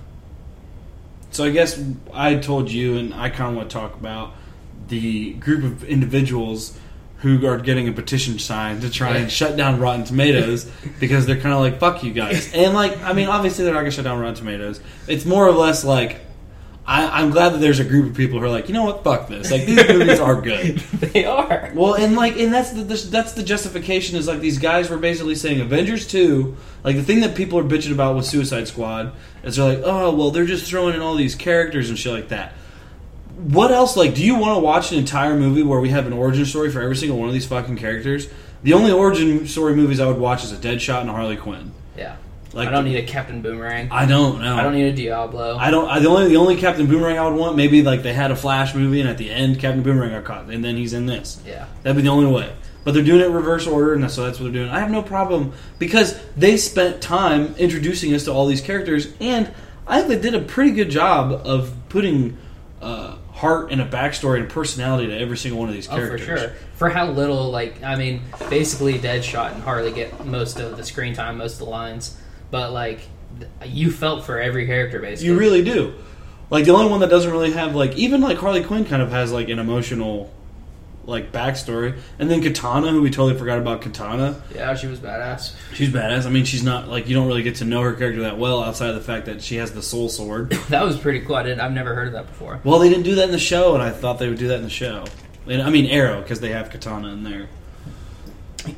so 1.31 1.45
I 1.45 1.51
guess 1.51 1.79
I 2.15 2.37
told 2.37 2.71
you, 2.71 2.97
and 2.97 3.13
I 3.13 3.29
kind 3.29 3.51
of 3.51 3.57
want 3.57 3.69
to 3.69 3.77
talk 3.77 3.95
about 3.95 4.33
the 4.89 5.35
group 5.35 5.63
of 5.63 5.85
individuals 5.85 6.79
who 7.23 7.47
are 7.47 7.59
getting 7.59 7.89
a 7.89 7.93
petition 7.93 8.39
signed 8.39 8.83
to 8.83 8.91
try 8.91 9.17
and 9.17 9.31
shut 9.31 9.57
down 9.57 9.79
Rotten 9.79 10.05
Tomatoes 10.05 10.65
because 11.01 11.25
they're 11.25 11.41
kind 11.41 11.55
of 11.55 11.61
like, 11.61 11.79
"Fuck 11.79 12.03
you 12.03 12.13
guys," 12.13 12.53
and 12.53 12.75
like, 12.75 13.01
I 13.01 13.13
mean, 13.13 13.29
obviously 13.29 13.65
they're 13.65 13.73
not 13.73 13.81
gonna 13.81 13.93
shut 13.93 14.05
down 14.05 14.19
Rotten 14.19 14.35
Tomatoes. 14.35 14.81
It's 15.09 15.25
more 15.25 15.47
or 15.47 15.53
less 15.53 15.85
like. 15.85 16.21
I, 16.85 17.23
I'm 17.23 17.31
glad 17.31 17.51
that 17.51 17.59
there's 17.59 17.79
a 17.79 17.85
group 17.85 18.11
of 18.11 18.17
people 18.17 18.41
who 18.41 18.45
are 18.45 18.51
like, 18.51 18.67
you 18.67 18.75
know 18.75 18.83
what, 18.83 19.05
fuck 19.05 19.29
this. 19.29 19.53
Like 19.53 19.67
these 19.67 19.87
movies 19.87 20.19
are 20.19 20.41
good. 20.41 20.79
they 20.93 21.25
are. 21.25 21.71
Well, 21.77 21.95
and 21.95 22.17
like, 22.17 22.37
and 22.37 22.53
that's 22.53 22.73
the, 22.73 22.83
the 22.83 22.97
that's 23.09 23.35
the 23.35 23.45
justification 23.45 24.19
is 24.19 24.27
like 24.27 24.41
these 24.41 24.59
guys 24.59 24.91
were 24.91 24.97
basically 24.97 25.37
saying 25.37 25.61
Avengers 25.61 26.09
two, 26.09 26.57
like 26.83 26.97
the 26.97 27.05
thing 27.05 27.21
that 27.21 27.37
people 27.37 27.57
are 27.61 27.63
bitching 27.63 27.93
about 27.93 28.17
with 28.17 28.27
Suicide 28.27 28.67
Squad 28.67 29.13
is 29.45 29.55
they're 29.55 29.77
like, 29.77 29.85
oh 29.85 30.13
well, 30.13 30.33
they're 30.33 30.45
just 30.45 30.69
throwing 30.69 30.97
in 30.97 31.01
all 31.01 31.15
these 31.15 31.37
characters 31.37 31.89
and 31.89 31.97
shit 31.97 32.13
like 32.13 32.31
that. 32.31 32.53
What 33.37 33.71
else? 33.73 33.97
Like, 33.97 34.15
do 34.15 34.25
you 34.25 34.37
want 34.37 34.57
to 34.57 34.61
watch 34.61 34.93
an 34.93 34.99
entire 34.99 35.37
movie 35.37 35.63
where 35.63 35.81
we 35.81 35.89
have 35.91 36.07
an 36.07 36.13
origin 36.13 36.45
story 36.45 36.71
for 36.71 36.81
every 36.81 36.97
single 36.97 37.19
one 37.19 37.29
of 37.29 37.35
these 37.35 37.47
fucking 37.47 37.77
characters? 37.77 38.29
The 38.63 38.75
only 38.75 38.93
origin 38.93 39.47
story 39.49 39.75
movies 39.75 39.99
I 40.01 40.07
would 40.07 40.19
watch 40.19 40.45
is 40.45 40.53
a 40.53 40.57
Deadshot 40.57 41.01
and 41.01 41.11
a 41.11 41.13
Harley 41.13 41.37
Quinn. 41.37 41.73
Yeah. 41.97 42.17
Like, 42.53 42.69
I 42.69 42.71
don't 42.71 42.85
need 42.85 42.99
a 42.99 43.07
Captain 43.07 43.41
Boomerang. 43.41 43.91
I 43.91 44.05
don't 44.05 44.41
know. 44.43 44.55
I 44.57 44.63
don't 44.63 44.75
need 44.75 44.87
a 44.87 44.93
Diablo. 44.93 45.57
I 45.57 45.71
don't. 45.71 45.89
I, 45.89 46.01
the 46.01 46.09
only 46.09 46.29
the 46.29 46.37
only 46.37 46.57
Captain 46.57 46.87
Boomerang 46.87 47.19
I 47.19 47.27
would 47.27 47.39
want 47.39 47.57
maybe 47.57 47.83
like 47.83 48.03
they 48.03 48.13
had 48.13 48.31
a 48.31 48.37
Flash 48.37 48.75
movie 48.75 49.01
and 49.01 49.09
at 49.09 49.17
the 49.17 49.31
end 49.31 49.59
Captain 49.59 49.83
Boomerang 49.83 50.11
got 50.11 50.25
caught 50.25 50.51
and 50.51 50.63
then 50.63 50.77
he's 50.77 50.93
in 50.93 51.07
this. 51.07 51.41
yeah. 51.47 51.67
That'd 51.83 51.97
be 51.97 52.03
the 52.03 52.11
only 52.11 52.31
way. 52.31 52.53
But 52.85 52.93
they're 52.95 53.03
doing 53.05 53.21
it 53.21 53.27
in 53.27 53.33
reverse 53.33 53.67
order, 53.67 53.95
and 53.95 54.11
so 54.11 54.25
that's 54.25 54.39
what 54.39 54.53
they're 54.53 54.63
doing. 54.65 54.69
I 54.71 54.81
have 54.81 54.91
no 54.91 55.03
problem 55.03 55.53
because 55.79 56.21
they 56.37 56.57
spent 56.57 57.01
time 57.01 57.55
introducing 57.57 58.13
us 58.13 58.25
to 58.25 58.33
all 58.33 58.47
these 58.47 58.61
characters, 58.61 59.09
and 59.21 59.51
I 59.87 59.99
think 60.03 60.09
they 60.09 60.31
did 60.31 60.35
a 60.35 60.45
pretty 60.45 60.73
good 60.73 60.91
job 60.91 61.33
of 61.47 61.73
putting 61.89 62.37
uh, 62.83 63.17
heart 63.43 63.73
and 63.73 63.81
a 63.81 63.85
backstory 63.85 64.39
and 64.39 64.49
personality 64.49 65.09
to 65.09 65.19
every 65.19 65.37
single 65.37 65.59
one 65.59 65.69
of 65.69 65.75
these 65.75 65.89
characters. 65.89 66.23
Oh, 66.23 66.25
for 66.25 66.39
sure. 66.39 66.53
For 66.77 66.89
how 66.89 67.11
little, 67.11 67.51
like, 67.51 67.83
I 67.83 67.97
mean, 67.97 68.23
basically 68.49 69.01
Deadshot 69.01 69.53
and 69.53 69.63
Harley 69.65 69.91
get 69.91 70.25
most 70.25 70.61
of 70.61 70.77
the 70.77 70.85
screen 70.85 71.13
time, 71.13 71.39
most 71.39 71.55
of 71.55 71.59
the 71.59 71.65
lines, 71.65 72.17
but 72.53 72.73
like, 72.73 73.01
you 73.65 73.91
felt 73.91 74.25
for 74.25 74.41
every 74.41 74.67
character 74.67 75.01
basically. 75.01 75.27
You 75.27 75.39
really 75.39 75.65
do. 75.65 75.93
Like 76.51 76.67
the 76.67 76.71
only 76.73 76.89
one 76.89 77.01
that 77.01 77.11
doesn't 77.11 77.33
really 77.33 77.51
have 77.53 77.75
like 77.75 77.97
even 77.97 78.21
like 78.21 78.39
Harley 78.39 78.63
Quinn 78.63 78.85
kind 78.85 79.03
of 79.03 79.11
has 79.11 79.33
like 79.33 79.49
an 79.49 79.59
emotional 79.59 80.33
like 81.05 81.33
backstory, 81.33 81.99
and 82.21 82.31
then 82.31 82.41
Katana, 82.43 82.91
who 82.91 83.03
we 83.03 83.11
totally 83.11 83.37
forgot 83.39 83.59
about 83.59 83.83
Katana. 83.83 84.41
Yeah, 84.55 84.75
she 84.77 84.87
was 84.87 85.01
badass. 85.01 85.53
She's 85.75 85.89
badass. 85.89 86.27
I 86.27 86.31
mean, 86.31 86.45
she's 86.45 86.63
not 86.63 86.89
like 86.89 87.09
you 87.09 87.15
don't 87.17 87.27
really 87.27 87.43
get 87.43 87.57
to 87.57 87.65
know 87.65 87.81
her 87.83 87.93
character 87.95 88.23
that 88.23 88.39
well 88.39 88.63
outside 88.63 88.91
of 88.91 88.95
the 88.95 89.01
fact 89.01 89.27
that 89.27 89.43
she 89.43 89.57
has 89.57 89.73
the 89.73 89.83
soul 89.83 90.09
sword. 90.09 90.53
That 90.69 90.85
was 90.85 90.97
pretty 90.97 91.21
cool. 91.21 91.35
I 91.37 91.43
didn't, 91.43 91.61
I've 91.61 91.73
never 91.73 91.95
heard 91.95 92.07
of 92.07 92.13
that 92.13 92.29
before. 92.29 92.61
Well, 92.65 92.79
they 92.79 92.89
didn't 92.89 93.05
do 93.05 93.17
that 93.17 93.25
in 93.25 93.33
the 93.33 93.39
show, 93.39 93.75
and 93.75 93.83
I 93.83 93.91
thought 93.91 94.19
they 94.21 94.29
would 94.29 94.39
do 94.39 94.49
that 94.49 94.57
in 94.59 94.63
the 94.63 94.71
show. 94.71 95.05
And, 95.49 95.61
I 95.61 95.71
mean, 95.71 95.87
Arrow 95.87 96.23
because 96.23 96.39
they 96.41 96.51
have 96.51 96.71
Katana 96.71 97.09
in 97.09 97.25
there. 97.25 97.49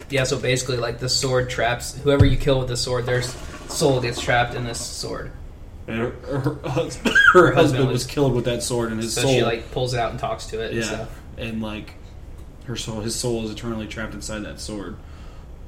Yeah, 0.08 0.24
so 0.24 0.38
basically, 0.38 0.78
like, 0.78 0.98
the 0.98 1.10
sword 1.10 1.50
traps 1.50 1.94
whoever 1.98 2.24
you 2.24 2.38
kill 2.38 2.58
with 2.58 2.68
the 2.68 2.76
sword, 2.76 3.04
their 3.04 3.20
soul 3.20 4.00
gets 4.00 4.18
trapped 4.20 4.54
in 4.54 4.64
this 4.64 4.80
sword. 4.80 5.30
And 5.87 5.98
her, 5.98 6.10
her, 6.38 6.54
husband, 6.70 7.14
her 7.34 7.52
husband 7.52 7.87
was 7.88 7.92
was- 7.92 8.06
killed 8.06 8.32
with 8.34 8.46
that 8.46 8.62
sword, 8.62 8.92
and 8.92 9.00
his 9.02 9.12
So 9.12 9.20
soul. 9.22 9.30
she, 9.34 9.42
like, 9.42 9.70
pulls 9.72 9.92
it 9.92 10.00
out 10.00 10.10
and 10.12 10.18
talks 10.18 10.46
to 10.46 10.60
it 10.62 10.70
and 10.70 10.79
yeah, 10.81 10.85
stuff. 10.87 11.20
and 11.37 11.60
like 11.60 11.92
her 12.67 12.77
soul, 12.77 13.00
his 13.00 13.15
soul 13.15 13.44
is 13.44 13.50
eternally 13.50 13.87
trapped 13.87 14.15
inside 14.15 14.40
that 14.40 14.60
sword. 14.60 14.96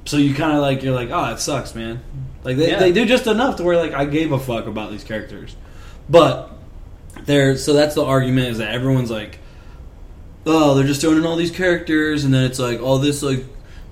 So 0.05 0.17
you 0.17 0.33
kind 0.33 0.53
of 0.53 0.61
like 0.61 0.83
you're 0.83 0.95
like, 0.95 1.09
oh, 1.11 1.33
it 1.33 1.39
sucks, 1.39 1.75
man. 1.75 1.99
Like 2.43 2.57
they, 2.57 2.71
Yeah. 2.71 2.79
they 2.79 2.91
do 2.91 3.05
just 3.05 3.27
enough 3.27 3.57
to 3.57 3.63
where 3.63 3.77
like 3.77 3.93
I 3.93 4.05
gave 4.05 4.31
a 4.31 4.39
fuck 4.39 4.65
about 4.67 4.91
these 4.91 5.03
characters, 5.03 5.55
but 6.09 6.51
they're 7.25 7.57
so 7.57 7.73
that's 7.73 7.95
the 7.95 8.03
argument 8.05 8.47
is 8.47 8.57
that 8.59 8.73
everyone's 8.73 9.11
like, 9.11 9.39
oh, 10.45 10.75
they're 10.75 10.87
just 10.87 11.01
throwing 11.01 11.17
in 11.17 11.25
all 11.25 11.35
these 11.35 11.51
characters, 11.51 12.23
and 12.23 12.33
then 12.33 12.45
it's 12.45 12.57
like 12.59 12.81
all 12.81 12.99
this 12.99 13.21
like 13.21 13.43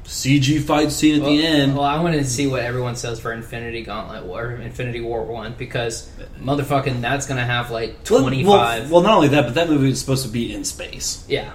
CG 0.06 0.62
fight 0.64 0.92
scene 0.92 1.16
at 1.16 1.22
Well, 1.24 1.32
the 1.32 1.46
end. 1.46 1.74
well, 1.76 1.84
I 1.84 2.00
wanted 2.02 2.20
to 2.20 2.26
see 2.30 2.46
what 2.48 2.62
everyone 2.62 2.96
says 2.96 3.20
for 3.20 3.34
Infinity 3.34 3.82
Gauntlet 3.84 4.24
or 4.24 4.52
Infinity 4.52 5.02
War 5.02 5.24
1 5.26 5.56
because 5.58 6.10
motherfucking 6.40 7.02
that's 7.02 7.26
going 7.26 7.40
to 7.40 7.44
have 7.44 7.72
like 7.72 7.98
Well, 8.10 8.22
25. 8.22 8.46
Well, 8.84 8.92
well, 8.92 9.02
not 9.02 9.16
only 9.16 9.30
that, 9.30 9.46
but 9.46 9.56
that 9.56 9.68
movie 9.70 9.90
is 9.90 10.00
supposed 10.00 10.24
to 10.24 10.30
be 10.32 10.54
in 10.54 10.64
space. 10.64 11.26
yeah. 11.28 11.52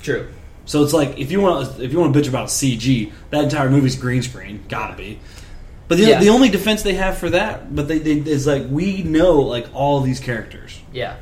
True. 0.00 0.28
So 0.68 0.84
it's 0.84 0.92
like 0.92 1.18
if 1.18 1.32
you 1.32 1.40
want 1.40 1.80
if 1.80 1.92
you 1.92 1.98
want 1.98 2.12
to 2.14 2.20
bitch 2.20 2.28
about 2.28 2.48
CG, 2.48 3.10
that 3.30 3.44
entire 3.44 3.70
movie's 3.70 3.96
green 3.96 4.22
screen, 4.22 4.64
gotta 4.68 4.94
be. 4.94 5.18
But 5.88 5.96
the, 5.96 6.04
Yeah. 6.04 6.20
the 6.20 6.28
only 6.28 6.50
defense 6.50 6.82
they 6.82 6.92
have 6.94 7.16
for 7.16 7.30
that, 7.30 7.74
but 7.74 7.88
they, 7.88 7.98
they 7.98 8.18
is 8.30 8.46
like 8.46 8.66
we 8.68 9.02
know 9.02 9.40
like 9.40 9.66
all 9.72 10.00
these 10.02 10.20
characters, 10.20 10.78
Yeah. 10.92 11.16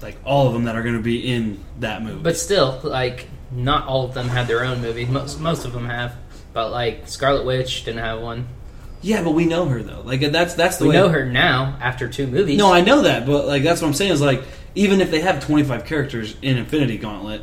like 0.00 0.16
all 0.24 0.46
of 0.46 0.52
them 0.52 0.64
that 0.64 0.76
are 0.76 0.82
going 0.84 0.94
to 0.96 1.02
be 1.02 1.32
in 1.32 1.58
that 1.80 2.02
movie. 2.02 2.20
But 2.22 2.36
still, 2.36 2.78
like, 2.84 3.26
not 3.50 3.88
all 3.88 4.04
of 4.04 4.14
them 4.14 4.28
had 4.28 4.46
their 4.46 4.64
own 4.64 4.80
movie. 4.80 5.04
Most 5.04 5.40
most 5.40 5.64
of 5.64 5.72
them 5.72 5.86
have. 5.88 6.14
But 6.52 6.70
like 6.70 7.08
Scarlet 7.08 7.44
Witch 7.44 7.84
didn't 7.84 8.04
have 8.04 8.20
one. 8.20 8.46
yeah, 9.02 9.22
but 9.24 9.32
we 9.32 9.44
know 9.46 9.66
her 9.66 9.82
though. 9.82 10.02
Like 10.04 10.20
that's 10.30 10.54
that's 10.54 10.76
the 10.76 10.84
We 10.84 10.90
way. 10.90 10.96
know 10.96 11.08
her 11.08 11.26
now 11.26 11.76
after 11.82 12.08
two 12.08 12.28
movies. 12.28 12.56
No, 12.56 12.72
I 12.72 12.80
know 12.82 13.02
that, 13.02 13.26
but 13.26 13.46
like 13.48 13.64
that's 13.64 13.82
what 13.82 13.88
I'm 13.88 13.94
saying 13.94 14.12
is 14.12 14.20
like 14.20 14.44
even 14.76 15.00
if 15.00 15.10
they 15.10 15.20
have 15.20 15.44
25 15.44 15.84
characters 15.84 16.36
in 16.42 16.56
Infinity 16.56 16.98
Gauntlet, 16.98 17.42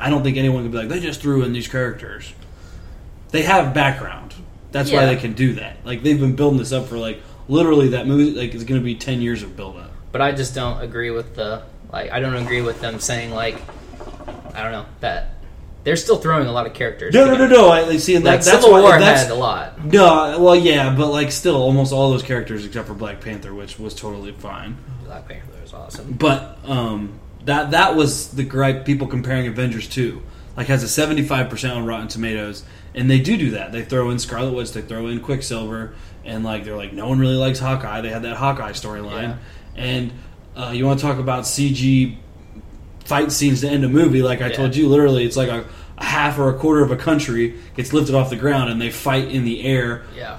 I 0.00 0.10
don't 0.10 0.22
think 0.22 0.36
anyone 0.36 0.62
can 0.62 0.70
be 0.70 0.78
like 0.78 0.88
they 0.88 1.00
just 1.00 1.20
threw 1.20 1.42
in 1.42 1.52
these 1.52 1.68
characters. 1.68 2.32
They 3.30 3.42
have 3.42 3.74
background. 3.74 4.34
That's 4.70 4.90
why 4.92 5.06
they 5.06 5.16
can 5.16 5.32
do 5.32 5.54
that. 5.54 5.84
Like 5.84 6.02
they've 6.02 6.18
been 6.18 6.36
building 6.36 6.58
this 6.58 6.72
up 6.72 6.86
for 6.86 6.98
like 6.98 7.20
literally 7.48 7.88
that 7.90 8.06
movie. 8.06 8.30
Like 8.38 8.54
it's 8.54 8.64
going 8.64 8.80
to 8.80 8.84
be 8.84 8.94
10 8.94 9.20
years 9.20 9.42
of 9.42 9.56
build 9.56 9.76
up. 9.76 9.90
But 10.12 10.22
I 10.22 10.32
just 10.32 10.54
don't 10.54 10.80
agree 10.80 11.10
with 11.10 11.34
the 11.34 11.62
like. 11.92 12.10
I 12.10 12.20
don't 12.20 12.36
agree 12.36 12.60
with 12.62 12.80
them 12.80 13.00
saying 13.00 13.30
like, 13.30 13.56
I 14.54 14.62
don't 14.62 14.72
know 14.72 14.86
that 15.00 15.34
they're 15.84 15.96
still 15.96 16.18
throwing 16.18 16.46
a 16.46 16.52
lot 16.52 16.66
of 16.66 16.74
characters. 16.74 17.14
No, 17.14 17.26
no, 17.26 17.36
no, 17.36 17.46
no. 17.46 17.70
I 17.70 17.96
see, 17.96 18.14
and 18.14 18.24
that, 18.26 18.30
Like 18.30 18.40
that's 18.44 18.50
Civil 18.62 18.72
why 18.72 18.80
War 18.82 18.98
that's 18.98 19.22
had 19.22 19.30
a 19.30 19.34
lot. 19.34 19.84
no. 19.84 20.38
Well, 20.40 20.56
yeah, 20.56 20.94
but 20.94 21.08
like 21.08 21.32
still, 21.32 21.56
almost 21.56 21.92
all 21.92 22.10
those 22.10 22.22
characters 22.22 22.64
except 22.64 22.88
for 22.88 22.94
Black 22.94 23.20
Panther, 23.20 23.54
which 23.54 23.78
was 23.78 23.94
totally 23.94 24.32
fine. 24.32 24.76
Black 25.04 25.28
Panther 25.28 25.52
was 25.62 25.72
awesome. 25.72 26.12
But 26.12 26.58
um, 26.64 27.18
that 27.48 27.72
that 27.72 27.96
was 27.96 28.28
the 28.30 28.44
gripe. 28.44 28.84
People 28.84 29.06
comparing 29.06 29.46
Avengers 29.48 29.88
two 29.88 30.22
like 30.56 30.66
has 30.68 30.82
a 30.82 30.88
seventy 30.88 31.22
five 31.22 31.48
percent 31.50 31.74
on 31.74 31.84
Rotten 31.86 32.08
Tomatoes, 32.08 32.64
and 32.94 33.10
they 33.10 33.18
do 33.20 33.36
do 33.36 33.50
that. 33.52 33.72
They 33.72 33.82
throw 33.84 34.10
in 34.10 34.18
Scarlet 34.18 34.52
Witch, 34.52 34.72
they 34.72 34.82
throw 34.82 35.06
in 35.08 35.20
Quicksilver, 35.20 35.94
and 36.24 36.44
like 36.44 36.64
they're 36.64 36.76
like 36.76 36.92
no 36.92 37.08
one 37.08 37.18
really 37.18 37.36
likes 37.36 37.58
Hawkeye. 37.58 38.00
They 38.02 38.10
had 38.10 38.22
that 38.22 38.36
Hawkeye 38.36 38.72
storyline, 38.72 39.36
Yeah. 39.76 39.82
and 39.82 40.12
uh, 40.56 40.70
you 40.74 40.86
want 40.86 41.00
to 41.00 41.06
talk 41.06 41.18
about 41.18 41.44
CG 41.44 42.16
fight 43.04 43.32
scenes 43.32 43.60
to 43.62 43.68
end 43.68 43.84
a 43.84 43.88
movie? 43.88 44.22
Like 44.22 44.40
I 44.42 44.48
Yeah. 44.48 44.56
told 44.56 44.76
you, 44.76 44.88
literally, 44.88 45.24
it's 45.24 45.36
like 45.36 45.48
a, 45.48 45.64
a 45.96 46.04
half 46.04 46.38
or 46.38 46.48
a 46.50 46.54
quarter 46.58 46.82
of 46.82 46.90
a 46.90 46.96
country 46.96 47.54
gets 47.76 47.92
lifted 47.92 48.14
off 48.14 48.28
the 48.30 48.36
ground, 48.36 48.70
and 48.70 48.80
they 48.80 48.90
fight 48.90 49.28
in 49.28 49.44
the 49.44 49.64
air 49.64 50.02
Yeah. 50.16 50.38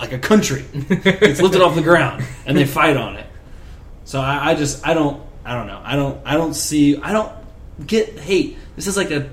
like 0.00 0.12
a 0.12 0.18
country. 0.18 0.64
it's 0.74 1.40
lifted 1.40 1.60
off 1.62 1.74
the 1.74 1.82
ground 1.82 2.24
and 2.46 2.56
they 2.58 2.64
fight 2.80 2.96
on 2.96 3.16
it. 3.16 3.26
So 4.04 4.20
I, 4.20 4.50
I 4.50 4.54
just 4.54 4.86
I 4.86 4.94
don't 4.94 5.22
I 5.48 5.54
don't 5.54 5.66
know 5.66 5.80
I 5.84 5.96
don't 5.96 6.20
I 6.26 6.34
don't 6.34 6.54
see 6.54 6.96
I 6.98 7.12
don't 7.12 7.32
get 7.86 8.18
hate. 8.18 8.58
This 8.76 8.86
is 8.86 8.96
like 8.96 9.10
a 9.10 9.30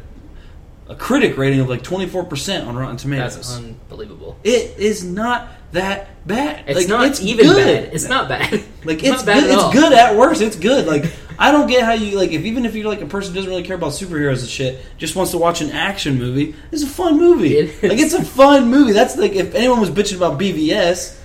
a 0.87 0.95
critic 0.95 1.35
rating 1.37 1.59
of 1.61 1.67
like 1.69 1.81
twenty 1.83 2.05
four 2.07 2.23
percent 2.23 2.67
on 2.67 2.75
Rotten 2.75 2.97
Tomatoes. 2.97 3.35
That's 3.35 3.55
unbelievable. 3.57 4.37
it 4.43 4.77
is 4.77 5.03
not 5.03 5.49
that 5.71 6.25
bad. 6.27 6.63
It's 6.67 6.79
Like, 6.79 6.87
not 6.87 7.19
even 7.21 7.45
good. 7.47 7.83
bad. 7.85 7.93
It's 7.93 8.07
not 8.07 8.29
bad. 8.29 8.51
Like 8.85 9.03
it's, 9.03 9.15
it's, 9.15 9.23
bad 9.23 9.43
good. 9.43 9.51
at 9.51 9.65
It's 9.65 9.73
good 9.79 9.93
at 9.93 10.15
worst. 10.15 10.41
It's 10.43 10.55
good. 10.55 10.85
Like 10.85 11.11
I 11.39 11.51
don't 11.51 11.67
get 11.67 11.83
how 11.83 11.93
you 11.93 12.15
like 12.15 12.31
if 12.31 12.43
even 12.45 12.65
if 12.65 12.75
you're 12.75 12.87
like 12.87 13.01
a 13.01 13.07
person 13.07 13.33
who 13.33 13.37
doesn't 13.39 13.49
really 13.49 13.63
care 13.63 13.75
about 13.75 13.93
superheroes 13.93 14.41
and 14.41 14.47
shit, 14.49 14.85
just 14.99 15.15
wants 15.15 15.31
to 15.31 15.39
watch 15.39 15.59
an 15.61 15.71
action 15.71 16.19
movie. 16.19 16.53
It's 16.71 16.83
a 16.83 16.87
fun 16.87 17.17
movie. 17.17 17.57
It. 17.57 17.83
Like 17.83 17.97
it's 17.99 18.13
a 18.13 18.23
fun 18.23 18.69
movie. 18.69 18.91
That's 18.93 19.17
like 19.17 19.33
if 19.33 19.55
anyone 19.55 19.79
was 19.79 19.89
bitching 19.89 20.17
about 20.17 20.39
BVS, 20.39 21.19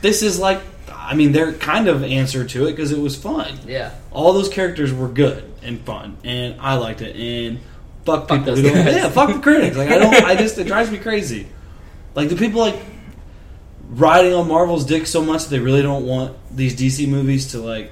this 0.00 0.22
is 0.24 0.38
like 0.40 0.60
I 1.04 1.14
mean 1.14 1.32
they're 1.32 1.52
kind 1.52 1.86
of 1.88 2.02
answer 2.02 2.44
to 2.44 2.66
it 2.66 2.70
because 2.72 2.90
it 2.92 2.98
was 2.98 3.14
fun. 3.16 3.58
Yeah. 3.66 3.92
All 4.10 4.32
those 4.32 4.48
characters 4.48 4.92
were 4.92 5.08
good 5.08 5.52
and 5.62 5.80
fun, 5.80 6.16
and 6.24 6.60
I 6.60 6.74
liked 6.76 7.02
it. 7.02 7.14
And 7.16 7.58
fuck, 8.04 8.28
Fuck 8.28 8.38
people 8.40 8.54
those 8.54 8.58
who 8.60 8.70
don't. 8.70 8.84
guys. 8.84 8.94
Yeah, 8.96 9.08
fuck 9.10 9.32
the 9.32 9.40
critics. 9.40 9.76
Like 9.76 9.90
I 9.90 9.98
don't. 9.98 10.14
I 10.24 10.34
just 10.34 10.56
it 10.58 10.66
drives 10.66 10.90
me 10.90 10.98
crazy. 10.98 11.46
Like 12.14 12.28
the 12.28 12.36
people 12.36 12.60
like 12.60 12.76
riding 13.90 14.32
on 14.32 14.48
Marvel's 14.48 14.84
dick 14.84 15.06
so 15.06 15.22
much 15.22 15.44
that 15.44 15.50
they 15.50 15.58
really 15.58 15.82
don't 15.82 16.06
want 16.06 16.36
these 16.50 16.74
DC 16.74 17.06
movies 17.08 17.52
to 17.52 17.58
like. 17.60 17.90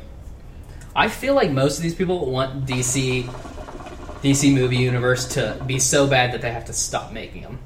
I 0.94 1.08
feel 1.08 1.34
like 1.34 1.50
most 1.50 1.76
of 1.78 1.82
these 1.82 1.94
people 1.94 2.30
want 2.30 2.66
DC 2.66 3.24
DC 4.22 4.54
movie 4.54 4.76
universe 4.76 5.26
to 5.34 5.62
be 5.66 5.78
so 5.78 6.06
bad 6.06 6.32
that 6.32 6.40
they 6.42 6.50
have 6.52 6.66
to 6.66 6.72
stop 6.72 7.12
making 7.12 7.42
them. 7.42 7.58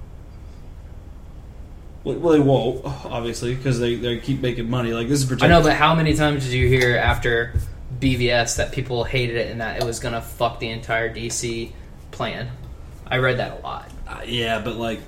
Well, 2.15 2.35
they 2.35 2.39
won't, 2.39 2.85
obviously, 2.85 3.57
because 3.57 3.81
they, 3.81 3.97
they 3.97 4.19
keep 4.19 4.41
making 4.41 4.71
money. 4.71 4.93
Like 4.93 5.09
this 5.09 5.29
is 5.29 5.43
I 5.43 5.49
know, 5.49 5.61
but 5.61 5.73
how 5.73 5.93
many 5.97 6.15
times 6.15 6.45
did 6.45 6.53
you 6.53 6.69
hear 6.69 6.97
after 6.97 7.55
BVS 7.99 8.59
that 8.59 8.71
people 8.71 9.03
hated 9.03 9.35
it 9.35 9.51
and 9.51 9.61
that 9.61 9.83
it 9.83 9.85
was 9.85 9.99
gonna 9.99 10.23
fuck 10.23 10.61
the 10.61 10.69
entire 10.69 11.13
DC 11.13 11.73
plan? 12.13 12.49
I 13.09 13.19
read 13.19 13.39
that 13.39 13.59
a 13.59 13.61
lot. 13.61 13.91
Uh, 14.07 14.21
yeah, 14.25 14.61
but 14.61 14.77
like 14.77 15.01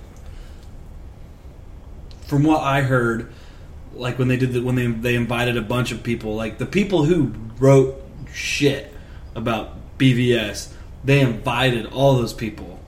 from 2.27 2.43
what 2.43 2.63
I 2.63 2.81
heard, 2.81 3.33
like 3.95 4.19
when 4.19 4.27
they 4.27 4.37
did 4.37 4.53
the, 4.53 4.61
when 4.61 4.75
they 4.75 4.89
they 4.89 5.15
invited 5.15 5.57
a 5.57 5.63
bunch 5.63 5.93
of 5.93 6.03
people, 6.03 6.35
like 6.35 6.59
the 6.59 6.67
people 6.67 7.05
who 7.05 7.33
wrote 7.61 7.95
shit 8.33 8.93
about 9.37 9.99
BVS, 9.99 10.73
they 11.05 11.21
invited 11.21 11.87
all 11.87 12.17
those 12.17 12.33
people, 12.33 12.81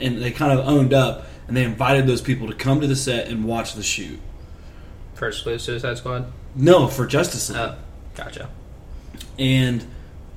and 0.00 0.20
they 0.20 0.32
kind 0.32 0.58
of 0.58 0.66
owned 0.66 0.92
up, 0.92 1.28
and 1.48 1.56
they 1.56 1.64
invited 1.64 2.06
those 2.06 2.20
people 2.22 2.46
to 2.48 2.54
come 2.54 2.80
to 2.80 2.86
the 2.86 2.96
set 2.96 3.28
and 3.28 3.44
watch 3.44 3.74
the 3.74 3.82
shoot. 3.82 4.18
First 5.14 5.44
Blue 5.44 5.58
Suicide 5.58 5.98
Squad. 5.98 6.32
No, 6.54 6.86
for 6.88 7.06
Justice 7.06 7.50
League. 7.50 7.58
Oh, 7.58 7.76
gotcha. 8.14 8.48
and 9.38 9.84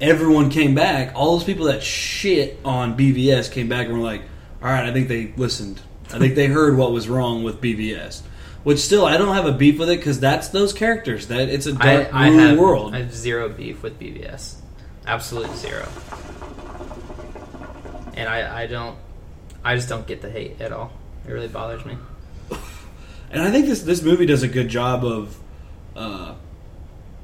everyone 0.01 0.49
came 0.49 0.76
back. 0.76 1.14
All 1.16 1.38
those 1.38 1.43
people 1.45 1.66
that 1.66 1.82
shit 1.84 2.60
on 2.64 2.95
BVS 2.97 3.51
came 3.51 3.68
back 3.70 3.88
and 3.88 3.97
were 3.97 4.03
like, 4.03 4.22
"All 4.62 4.70
right, 4.70 4.86
I 4.86 4.93
think 4.93 5.08
they 5.08 5.34
listened. 5.38 5.82
I 6.14 6.20
think 6.20 6.36
they 6.36 6.47
heard 6.47 6.78
what 6.78 6.91
was 6.91 7.08
wrong 7.10 7.43
with 7.43 7.60
BVS." 7.62 8.22
Which 8.64 8.80
still, 8.80 9.05
I 9.05 9.16
don't 9.18 9.34
have 9.34 9.45
a 9.45 9.51
beef 9.53 9.80
with 9.80 9.89
it 9.89 9.97
because 9.97 10.20
that's 10.20 10.49
those 10.49 10.74
characters. 10.74 11.28
That 11.28 11.47
it's 11.49 11.68
a 11.68 11.78
I, 11.80 11.95
dark, 11.95 12.14
I 12.14 12.28
rural 12.30 12.39
have 12.47 12.60
world. 12.60 12.95
I 12.95 12.99
have 12.99 13.14
zero 13.14 13.47
beef 13.49 13.82
with 13.82 13.97
BVS. 13.99 14.55
Absolute 15.05 15.55
zero. 15.55 15.88
And 18.16 18.28
I, 18.28 18.64
I 18.64 18.68
don't 18.68 18.97
I 19.64 19.76
just 19.76 19.88
don't 19.89 20.05
get 20.08 20.22
the 20.22 20.30
hate 20.30 20.60
at 20.60 20.72
all. 20.74 20.91
It 21.28 21.32
really 21.32 21.47
bothers 21.47 21.86
me. 21.86 21.97
and 23.32 23.41
I 23.41 23.51
think 23.51 23.65
this 23.65 23.82
this 23.84 24.01
movie 24.01 24.25
does 24.25 24.43
a 24.43 24.47
good 24.47 24.69
job 24.69 25.03
of, 25.03 25.38
uh, 25.95 26.36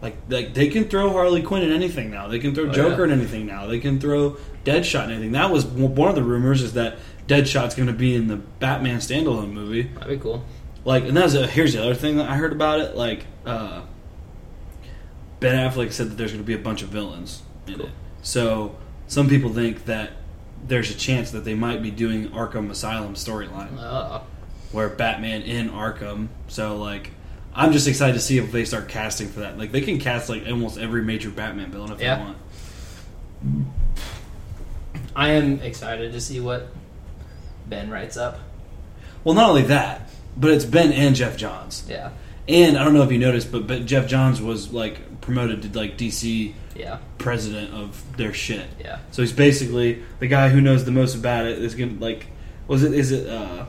like 0.02 0.18
like 0.30 0.54
they 0.54 0.68
can 0.70 0.86
throw 0.86 1.12
Harley 1.12 1.42
Quinn 1.42 1.64
in 1.64 1.72
anything 1.72 2.12
now. 2.12 2.28
They 2.28 2.40
can 2.40 2.54
throw 2.54 2.66
Oh, 2.70 2.72
Joker 2.74 3.06
yeah. 3.06 3.14
in 3.14 3.20
anything 3.20 3.46
now. 3.46 3.68
They 3.68 3.80
can 3.80 4.00
throw 4.00 4.38
Deadshot 4.66 5.06
in 5.06 5.12
anything. 5.12 5.32
That 5.34 5.52
was 5.52 5.66
one 5.66 6.10
of 6.10 6.16
the 6.16 6.24
rumors 6.24 6.62
is 6.62 6.74
that 6.74 6.98
Deadshot's 7.28 7.76
going 7.76 7.88
to 7.88 7.94
be 7.94 8.14
in 8.16 8.28
the 8.28 8.36
Batman 8.38 8.98
standalone 9.00 9.52
movie. 9.54 9.84
That'd 9.84 10.10
be 10.10 10.18
cool. 10.18 10.44
Like, 10.86 11.06
and 11.06 11.16
that's 11.16 11.34
a, 11.34 11.48
here's 11.48 11.72
the 11.74 11.82
other 11.82 11.96
thing 11.96 12.18
that 12.18 12.30
I 12.30 12.36
heard 12.36 12.52
about 12.52 12.82
it. 12.82 12.96
Like, 12.98 13.26
uh, 13.46 13.84
Ben 15.40 15.56
Affleck 15.56 15.94
said 15.94 16.10
that 16.10 16.16
there's 16.16 16.32
going 16.32 16.44
to 16.44 16.48
be 16.48 16.54
a 16.54 16.58
bunch 16.58 16.82
of 16.82 16.90
villains 16.90 17.42
in 17.68 17.76
Cool. 17.76 17.86
it. 17.86 17.92
So 18.22 18.76
some 19.08 19.30
people 19.30 19.54
think 19.54 19.86
that 19.86 20.12
there's 20.68 20.90
a 20.92 20.96
chance 20.96 21.32
that 21.32 21.44
they 21.46 21.56
might 21.56 21.82
be 21.84 21.92
doing 21.92 22.30
Arkham 22.30 22.70
Asylum 22.70 23.16
storyline 23.16 23.78
Uh, 23.80 24.20
where 24.72 24.90
Batman 24.90 25.42
in 25.42 25.70
Arkham. 25.70 26.28
So 26.48 26.78
like, 26.78 27.12
I'm 27.56 27.72
just 27.72 27.88
excited 27.88 28.14
to 28.14 28.20
see 28.20 28.38
if 28.38 28.52
they 28.52 28.66
start 28.66 28.88
casting 28.90 29.28
for 29.30 29.42
that. 29.42 29.58
Like, 29.60 29.72
they 29.72 29.82
can 29.82 30.00
cast 30.00 30.30
like 30.30 30.48
almost 30.48 30.78
every 30.78 31.04
major 31.04 31.30
Batman 31.30 31.70
villain 31.72 31.92
if 31.92 32.02
Yeah. 32.02 32.16
they 32.16 32.24
want. 32.24 32.38
I 35.16 35.30
am 35.32 35.60
excited 35.60 36.12
to 36.14 36.22
see 36.22 36.40
what 36.40 36.68
Ben 37.68 37.90
writes 37.90 38.18
up. 38.18 38.40
Well, 39.24 39.36
not 39.36 39.50
only 39.50 39.62
that, 39.64 40.10
but 40.36 40.52
it's 40.52 40.66
Ben 40.66 40.92
and 40.92 41.16
Geoff 41.16 41.38
Johns. 41.38 41.86
Yeah. 41.88 42.10
And 42.48 42.78
I 42.78 42.84
don't 42.84 42.94
know 42.94 43.04
if 43.04 43.12
you 43.12 43.20
noticed, 43.20 43.52
but, 43.52 43.68
but 43.68 43.86
Geoff 43.86 44.08
Johns 44.08 44.42
was 44.42 44.74
like 44.74 45.22
promoted 45.22 45.62
to 45.64 45.78
like 45.80 45.98
DC 45.98 46.54
Yeah. 46.76 46.98
president 47.18 47.74
of 47.74 48.18
their 48.18 48.34
shit. 48.34 48.68
Yeah. 48.80 49.00
So 49.12 49.22
he's 49.22 49.32
basically 49.34 50.04
the 50.20 50.28
guy 50.28 50.50
who 50.50 50.60
knows 50.62 50.86
the 50.86 50.92
most 50.92 51.16
about 51.16 51.46
it. 51.46 51.60
Is 51.60 51.76
gonna 51.76 52.00
like, 52.00 52.28
was 52.68 52.84
it 52.84 52.94
is 52.94 53.12
it 53.12 53.28
uh, 53.30 53.66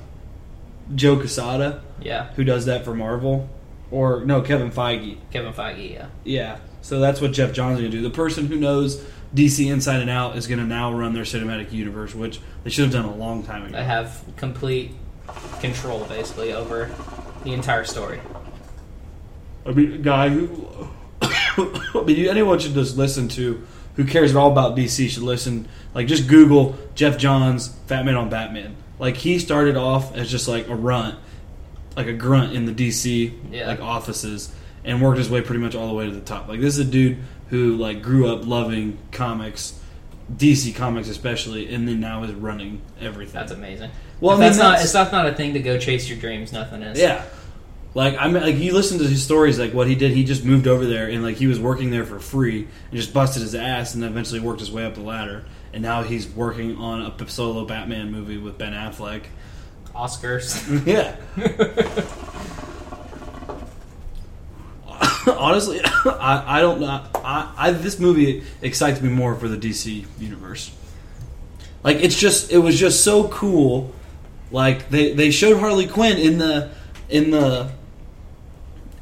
Joe 0.94 1.16
Quesada 1.16 1.82
Yeah. 2.00 2.28
who 2.34 2.44
does 2.44 2.66
that 2.66 2.84
for 2.84 2.94
Marvel, 2.94 3.48
or 3.90 4.24
no 4.24 4.40
Kevin 4.42 4.70
Feige? 4.70 5.18
Kevin 5.32 5.52
Feige, 5.52 5.92
yeah. 5.92 6.07
Yeah. 6.24 6.59
So 6.82 7.00
that's 7.00 7.20
what 7.20 7.32
Geoff 7.32 7.52
Johns 7.52 7.78
is 7.78 7.84
gonna 7.86 7.90
do. 7.90 8.02
The 8.02 8.11
person 8.11 8.46
who 8.46 8.57
knows 8.57 9.02
DC 9.34 9.70
inside 9.72 10.00
and 10.00 10.11
out 10.11 10.36
is 10.36 10.46
gonna 10.46 10.64
now 10.66 10.92
run 10.92 11.12
their 11.14 11.24
cinematic 11.24 11.72
universe, 11.72 12.14
which 12.14 12.40
they 12.62 12.70
should 12.70 12.84
have 12.84 12.92
done 12.92 13.05
a 13.07 13.14
long 13.14 13.42
time 13.42 13.64
ago. 13.66 13.76
I 13.78 13.82
have 13.82 14.22
complete 14.36 14.92
control 15.61 16.05
basically 16.05 16.52
over 16.52 16.90
the 17.42 17.52
entire 17.52 17.84
story. 17.84 18.20
I 19.66 19.72
mean, 19.72 19.92
a 19.94 19.98
guy 19.98 20.28
who. 20.28 20.88
You- 22.07 22.30
anyone 22.30 22.59
should 22.59 22.74
just 22.74 22.96
listen 22.96 23.28
to. 23.30 23.66
Who 23.96 24.05
cares 24.05 24.32
at 24.32 24.36
all 24.36 24.50
about 24.50 24.76
DC 24.76 25.09
should 25.09 25.22
listen. 25.22 25.68
Like, 25.94 26.09
just 26.09 26.26
Google 26.26 26.76
Geoff 26.96 27.16
Johns, 27.16 27.68
Fat 27.86 28.05
Man 28.05 28.16
on 28.16 28.28
Batman. 28.28 28.74
Like, 28.98 29.16
he 29.16 29.38
started 29.38 29.76
off 29.76 30.14
as 30.16 30.28
just 30.30 30.48
like 30.48 30.68
a 30.68 30.74
runt, 30.74 31.16
like 31.96 32.09
a 32.09 32.12
grunt 32.12 32.55
in 32.55 32.66
the 32.66 32.72
DC 32.72 33.32
Yeah. 33.52 33.68
like 33.68 33.80
offices, 33.80 34.52
and 34.84 35.00
worked 35.00 35.18
his 35.18 35.30
way 35.30 35.42
pretty 35.42 35.61
much 35.61 35.74
all 35.76 35.86
the 35.86 35.94
way 35.94 36.07
to 36.07 36.11
the 36.12 36.20
top. 36.20 36.48
Like, 36.48 36.61
this 36.61 36.76
is 36.76 36.86
a 36.86 36.90
dude 36.90 37.18
who 37.50 37.76
like 37.76 38.02
grew 38.02 38.26
up 38.32 38.44
loving 38.46 38.98
comics 39.12 39.78
DC 40.34 40.74
Comics 40.74 41.09
especially, 41.09 41.72
and 41.72 41.86
then 41.86 42.00
now 42.00 42.24
is 42.24 42.32
running 42.32 42.80
everything. 43.00 43.34
That's 43.34 43.52
amazing. 43.52 43.90
well, 44.20 44.32
I 44.36 44.40
mean, 44.40 44.46
that's 44.48 44.59
not 44.59 44.80
it's 44.80 44.94
not 44.94 45.12
not 45.12 45.26
a 45.28 45.34
thing 45.34 45.52
to 45.52 45.61
go 45.61 45.78
chase 45.78 46.09
your 46.09 46.18
dreams. 46.18 46.50
Nothing 46.52 46.82
is. 46.82 46.98
Yeah. 46.98 47.22
Like 47.95 48.16
I 48.18 48.28
mean, 48.28 48.42
like 48.42 48.57
you 48.57 48.74
listen 48.74 48.99
to 48.99 49.05
his 49.05 49.22
stories, 49.22 49.59
like 49.59 49.72
what 49.72 49.86
he 49.86 49.95
did. 49.95 50.12
He 50.12 50.24
just 50.24 50.45
moved 50.45 50.66
over 50.66 50.84
there 50.84 51.09
and 51.09 51.22
like 51.22 51.36
he 51.36 51.47
was 51.47 51.61
working 51.61 51.90
there 51.90 52.05
for 52.05 52.18
free 52.18 52.66
and 52.90 52.99
just 52.99 53.14
busted 53.14 53.42
his 53.42 53.55
ass 53.55 53.95
and 53.95 54.03
eventually 54.05 54.40
worked 54.40 54.61
his 54.61 54.72
way 54.72 54.84
up 54.84 54.95
the 54.95 55.01
ladder. 55.01 55.45
And 55.72 55.82
now 55.82 56.03
he's 56.03 56.28
working 56.28 56.76
on 56.76 57.03
a 57.03 57.28
solo 57.28 57.64
Batman 57.64 58.11
movie 58.11 58.38
with 58.38 58.59
Ben 58.59 58.72
Affleck. 58.72 59.24
Oscars. 59.95 60.61
Yeah. 60.86 61.16
Honestly, 65.26 65.80
I, 66.05 66.59
I 66.59 66.61
don't 66.61 66.80
know. 66.80 67.03
I, 67.14 67.55
I 67.57 67.70
this 67.70 67.99
movie 67.99 68.42
excites 68.61 69.01
me 69.01 69.09
more 69.09 69.34
for 69.36 69.49
the 69.49 69.57
DC 69.57 70.05
universe. 70.18 70.70
Like 71.82 71.99
it's 71.99 72.18
just 72.18 72.51
it 72.51 72.59
was 72.59 72.78
just 72.78 73.05
so 73.05 73.28
cool. 73.28 73.92
Like 74.51 74.90
they 74.90 75.12
they 75.14 75.30
showed 75.30 75.59
Harley 75.59 75.86
Quinn 75.86 76.18
in 76.18 76.38
the 76.38 76.70
in 77.09 77.30
the 77.30 77.70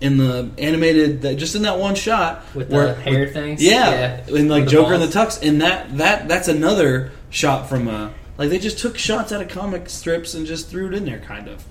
in 0.02 0.16
the 0.18 0.50
animated 0.58 1.22
that 1.22 1.36
just 1.36 1.54
in 1.54 1.62
that 1.62 1.78
one 1.78 1.94
shot 1.94 2.44
With 2.54 2.68
where- 2.70 2.88
the 2.88 2.94
hair 3.00 3.26
things. 3.28 3.62
yeah, 3.62 4.20
and 4.26 4.48
like 4.50 4.62
With 4.62 4.64
the 4.66 4.70
Joker 4.70 4.94
in 4.94 5.00
the 5.00 5.06
balls. 5.06 5.38
tux, 5.38 5.46
and 5.48 5.62
that 5.62 5.96
that 5.98 6.28
that's 6.28 6.48
another 6.48 7.12
shot 7.30 7.68
from 7.68 7.88
uh 7.88 8.10
like 8.38 8.50
they 8.50 8.58
just 8.58 8.78
took 8.78 8.98
shots 8.98 9.32
out 9.32 9.40
of 9.40 9.48
comic 9.48 9.88
strips 9.88 10.34
and 10.34 10.44
just 10.46 10.68
threw 10.68 10.88
it 10.88 10.94
in 10.94 11.04
there, 11.04 11.20
kind 11.20 11.48
of. 11.48 11.64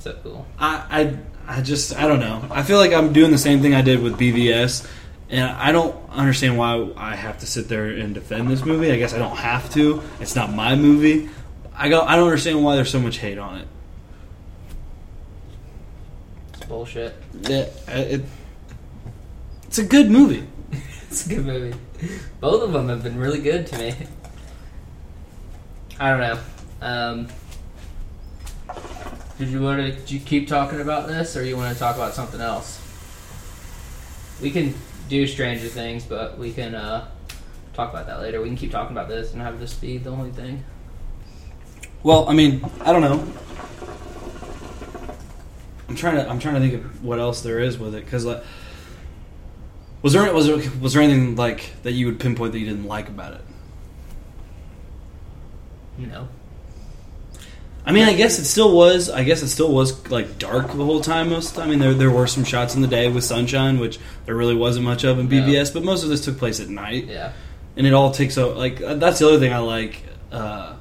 So 0.00 0.14
cool. 0.22 0.46
I 0.58 1.16
I 1.46 1.58
I 1.58 1.60
just 1.62 1.96
I 1.96 2.06
don't 2.08 2.20
know. 2.20 2.44
I 2.50 2.62
feel 2.62 2.78
like 2.78 2.92
I'm 2.92 3.12
doing 3.12 3.30
the 3.30 3.38
same 3.38 3.60
thing 3.60 3.74
I 3.74 3.82
did 3.82 4.02
with 4.02 4.18
BVS, 4.18 4.86
and 5.30 5.48
I 5.50 5.72
don't 5.72 5.94
understand 6.10 6.58
why 6.58 6.88
I 6.96 7.14
have 7.16 7.38
to 7.40 7.46
sit 7.46 7.68
there 7.68 7.86
and 7.86 8.14
defend 8.14 8.50
this 8.50 8.64
movie. 8.64 8.90
I 8.92 8.96
guess 8.96 9.14
I 9.14 9.18
don't 9.18 9.36
have 9.36 9.70
to. 9.74 10.02
It's 10.20 10.34
not 10.36 10.52
my 10.52 10.74
movie. 10.74 11.28
I 11.76 11.88
go. 11.88 12.00
I 12.00 12.16
don't 12.16 12.24
understand 12.26 12.64
why 12.64 12.74
there's 12.76 12.90
so 12.90 12.98
much 13.00 13.18
hate 13.18 13.38
on 13.38 13.58
it. 13.58 13.68
Bullshit. 16.68 17.14
Yeah, 17.42 17.66
it, 17.88 18.24
it's 19.66 19.78
a 19.78 19.84
good 19.84 20.10
movie. 20.10 20.46
It's 21.08 21.24
a 21.24 21.28
good 21.28 21.46
movie. 21.46 21.78
Both 22.40 22.64
of 22.64 22.72
them 22.72 22.88
have 22.88 23.02
been 23.02 23.16
really 23.16 23.38
good 23.38 23.66
to 23.68 23.78
me. 23.78 23.94
I 26.00 26.10
don't 26.10 26.20
know. 26.20 26.38
Um, 26.82 27.28
did 29.38 29.48
you 29.48 29.62
want 29.62 29.80
to 29.80 29.92
did 29.92 30.10
you 30.10 30.20
keep 30.20 30.48
talking 30.48 30.80
about 30.80 31.06
this, 31.08 31.36
or 31.36 31.44
you 31.44 31.56
want 31.56 31.72
to 31.72 31.78
talk 31.78 31.94
about 31.94 32.12
something 32.12 32.40
else? 32.40 32.82
We 34.42 34.50
can 34.50 34.74
do 35.08 35.26
Stranger 35.26 35.68
Things, 35.68 36.04
but 36.04 36.36
we 36.38 36.52
can 36.52 36.74
uh, 36.74 37.08
talk 37.72 37.90
about 37.90 38.06
that 38.06 38.20
later. 38.20 38.42
We 38.42 38.48
can 38.48 38.56
keep 38.56 38.72
talking 38.72 38.96
about 38.96 39.08
this 39.08 39.32
and 39.32 39.40
have 39.40 39.60
this 39.60 39.74
be 39.74 39.98
the 39.98 40.10
only 40.10 40.32
thing. 40.32 40.64
Well, 42.02 42.28
I 42.28 42.34
mean, 42.34 42.64
I 42.80 42.92
don't 42.92 43.02
know. 43.02 43.24
I'm 45.88 45.94
trying 45.96 46.16
to. 46.16 46.28
I'm 46.28 46.38
trying 46.38 46.54
to 46.54 46.60
think 46.60 46.74
of 46.74 47.04
what 47.04 47.18
else 47.18 47.42
there 47.42 47.60
is 47.60 47.78
with 47.78 47.94
it 47.94 48.04
because 48.04 48.24
like, 48.24 48.42
was 50.02 50.12
there 50.12 50.32
was 50.32 50.46
there 50.46 50.56
was 50.80 50.92
there 50.94 51.02
anything 51.02 51.36
like 51.36 51.72
that 51.82 51.92
you 51.92 52.06
would 52.06 52.18
pinpoint 52.18 52.52
that 52.52 52.58
you 52.58 52.66
didn't 52.66 52.86
like 52.86 53.08
about 53.08 53.34
it? 53.34 53.40
You 55.98 56.08
know, 56.08 56.28
I 57.86 57.92
mean, 57.92 58.02
I 58.02 58.14
guess 58.14 58.38
it 58.40 58.44
still 58.46 58.74
was. 58.76 59.08
I 59.08 59.22
guess 59.22 59.42
it 59.42 59.48
still 59.48 59.72
was 59.72 60.10
like 60.10 60.38
dark 60.38 60.66
the 60.68 60.84
whole 60.84 61.00
time. 61.00 61.30
Most, 61.30 61.56
I 61.56 61.66
mean, 61.66 61.78
there 61.78 61.94
there 61.94 62.10
were 62.10 62.26
some 62.26 62.42
shots 62.42 62.74
in 62.74 62.82
the 62.82 62.88
day 62.88 63.08
with 63.08 63.22
sunshine, 63.22 63.78
which 63.78 64.00
there 64.26 64.34
really 64.34 64.56
wasn't 64.56 64.84
much 64.84 65.04
of 65.04 65.20
in 65.20 65.28
No. 65.28 65.36
BVS. 65.36 65.72
But 65.72 65.84
most 65.84 66.02
of 66.02 66.08
this 66.08 66.24
took 66.24 66.36
place 66.36 66.58
at 66.58 66.68
night, 66.68 67.04
yeah, 67.06 67.32
and 67.76 67.86
it 67.86 67.94
all 67.94 68.10
takes 68.10 68.36
a 68.36 68.46
like. 68.46 68.78
That's 68.78 69.20
the 69.20 69.28
other 69.28 69.38
thing 69.38 69.52
I 69.52 69.58
like. 69.58 70.02
Uh, 70.32 70.74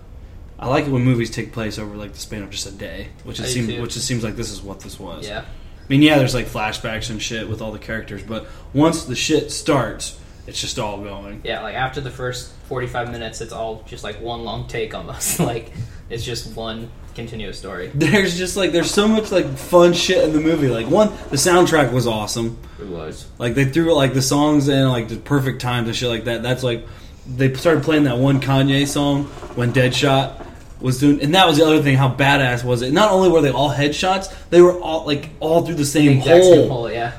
I 0.58 0.68
like 0.68 0.86
it 0.86 0.92
when 0.92 1.04
movies 1.04 1.30
take 1.30 1.52
place 1.52 1.78
over 1.78 1.96
like 1.96 2.14
the 2.14 2.20
span 2.20 2.44
of 2.44 2.50
just 2.50 2.66
a 2.66 2.72
day, 2.72 3.10
which 3.24 3.40
it 3.40 3.48
seems 3.48 3.80
which 3.80 3.96
it 3.96 4.02
seems 4.02 4.24
like 4.24 4.36
this 4.36 4.52
is 4.52 4.62
what 4.62 4.80
this 4.80 5.00
was. 5.00 5.28
yeah. 5.28 5.44
I 5.86 5.88
mean, 5.88 6.02
yeah, 6.02 6.18
there's 6.18 6.34
like 6.34 6.48
flashbacks 6.48 7.12
and 7.12 7.22
shit 7.22 7.48
with 7.48 7.62
all 7.62 7.72
the 7.72 7.78
characters, 7.78 8.24
but 8.24 8.48
once 8.74 9.06
the 9.06 9.16
shit 9.16 9.52
starts, 9.52 10.20
it's 10.48 10.60
just 10.60 10.80
all 10.80 10.98
going. 11.04 11.42
Yeah, 11.44 11.62
like 11.62 11.76
after 11.76 12.02
the 12.02 12.10
first 12.10 12.52
45 12.70 13.12
minutes, 13.12 13.40
it's 13.40 13.54
all 13.54 13.84
just 13.86 14.04
like 14.04 14.20
one 14.20 14.44
long 14.44 14.68
take 14.68 14.96
almost. 14.96 15.40
like, 15.52 15.72
it's 16.10 16.24
just 16.24 16.56
one 16.56 16.90
continuous 17.14 17.60
story. 17.60 17.88
There's 17.94 18.38
just 18.38 18.58
like 18.58 18.72
there's 18.72 18.92
so 18.92 19.08
much 19.08 19.32
like 19.32 19.58
fun 19.58 19.94
shit 19.94 20.24
in 20.24 20.34
the 20.34 20.40
movie. 20.40 20.70
Like 20.70 20.88
one, 20.88 21.10
the 21.30 21.38
soundtrack 21.38 21.92
was 21.92 22.08
awesome. 22.08 22.58
It 22.80 22.88
was. 22.88 23.28
Like 23.38 23.54
they 23.54 23.66
threw 23.66 23.94
like 23.94 24.14
the 24.14 24.22
songs 24.22 24.68
in 24.68 24.90
like 24.90 25.08
the 25.08 25.18
perfect 25.18 25.62
times 25.62 25.88
and 25.88 25.96
shit 25.96 26.10
like 26.10 26.26
that. 26.26 26.44
That's 26.44 26.64
like 26.64 26.86
they 27.28 27.54
started 27.54 27.84
playing 27.84 28.04
that 28.04 28.18
one 28.18 28.42
Kanye 28.42 28.88
song 28.88 29.26
when 29.56 29.72
Deadshot 29.72 30.45
was 30.82 31.00
doing, 31.00 31.22
and 31.22 31.34
that 31.36 31.48
was 31.48 31.58
the 31.58 31.66
other 31.66 31.82
thing. 31.82 31.96
How 31.98 32.10
badass 32.14 32.64
was 32.64 32.82
it? 32.82 32.92
Not 32.94 33.12
only 33.12 33.30
were 33.30 33.42
they 33.42 33.52
all 33.52 33.72
headshots, 33.72 34.34
they 34.50 34.62
were 34.62 34.80
all 34.80 35.06
like 35.06 35.30
all 35.40 35.66
through 35.66 35.76
the 35.76 35.86
same 35.86 36.20
hole. 36.20 36.68
hole, 36.70 36.92
yeah. 36.92 37.14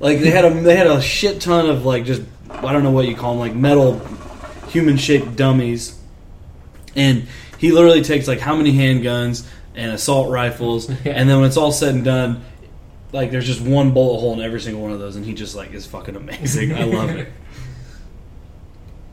Like 0.00 0.20
they 0.20 0.30
had 0.30 0.44
a 0.44 0.50
they 0.60 0.76
had 0.76 0.86
a 0.86 1.00
shit 1.02 1.40
ton 1.40 1.68
of 1.68 1.84
like 1.84 2.04
just 2.04 2.22
I 2.50 2.72
don't 2.72 2.82
know 2.82 2.90
what 2.90 3.06
you 3.06 3.14
call 3.16 3.32
them 3.32 3.40
like 3.40 3.54
metal 3.54 4.00
human 4.68 4.96
shaped 4.96 5.36
dummies, 5.36 5.98
and 6.96 7.26
he 7.58 7.72
literally 7.72 8.02
takes 8.02 8.26
like 8.28 8.40
how 8.40 8.56
many 8.56 8.72
handguns 8.72 9.46
and 9.74 9.92
assault 9.92 10.30
rifles, 10.30 10.88
Yeah. 11.04 11.12
and 11.12 11.28
then 11.28 11.38
when 11.38 11.46
it's 11.48 11.56
all 11.56 11.72
said 11.72 11.94
and 11.94 12.04
done, 12.04 12.44
like 13.12 13.30
there's 13.30 13.46
just 13.46 13.60
one 13.60 13.92
bullet 13.92 14.18
hole 14.20 14.32
in 14.34 14.40
every 14.40 14.60
single 14.60 14.82
one 14.82 14.92
of 14.92 14.98
those, 14.98 15.16
and 15.16 15.24
he 15.24 15.34
just 15.34 15.54
like 15.54 15.72
is 15.72 15.86
fucking 15.86 16.16
amazing. 16.16 16.72
I 16.74 16.84
love 16.84 17.10
it. 17.10 17.28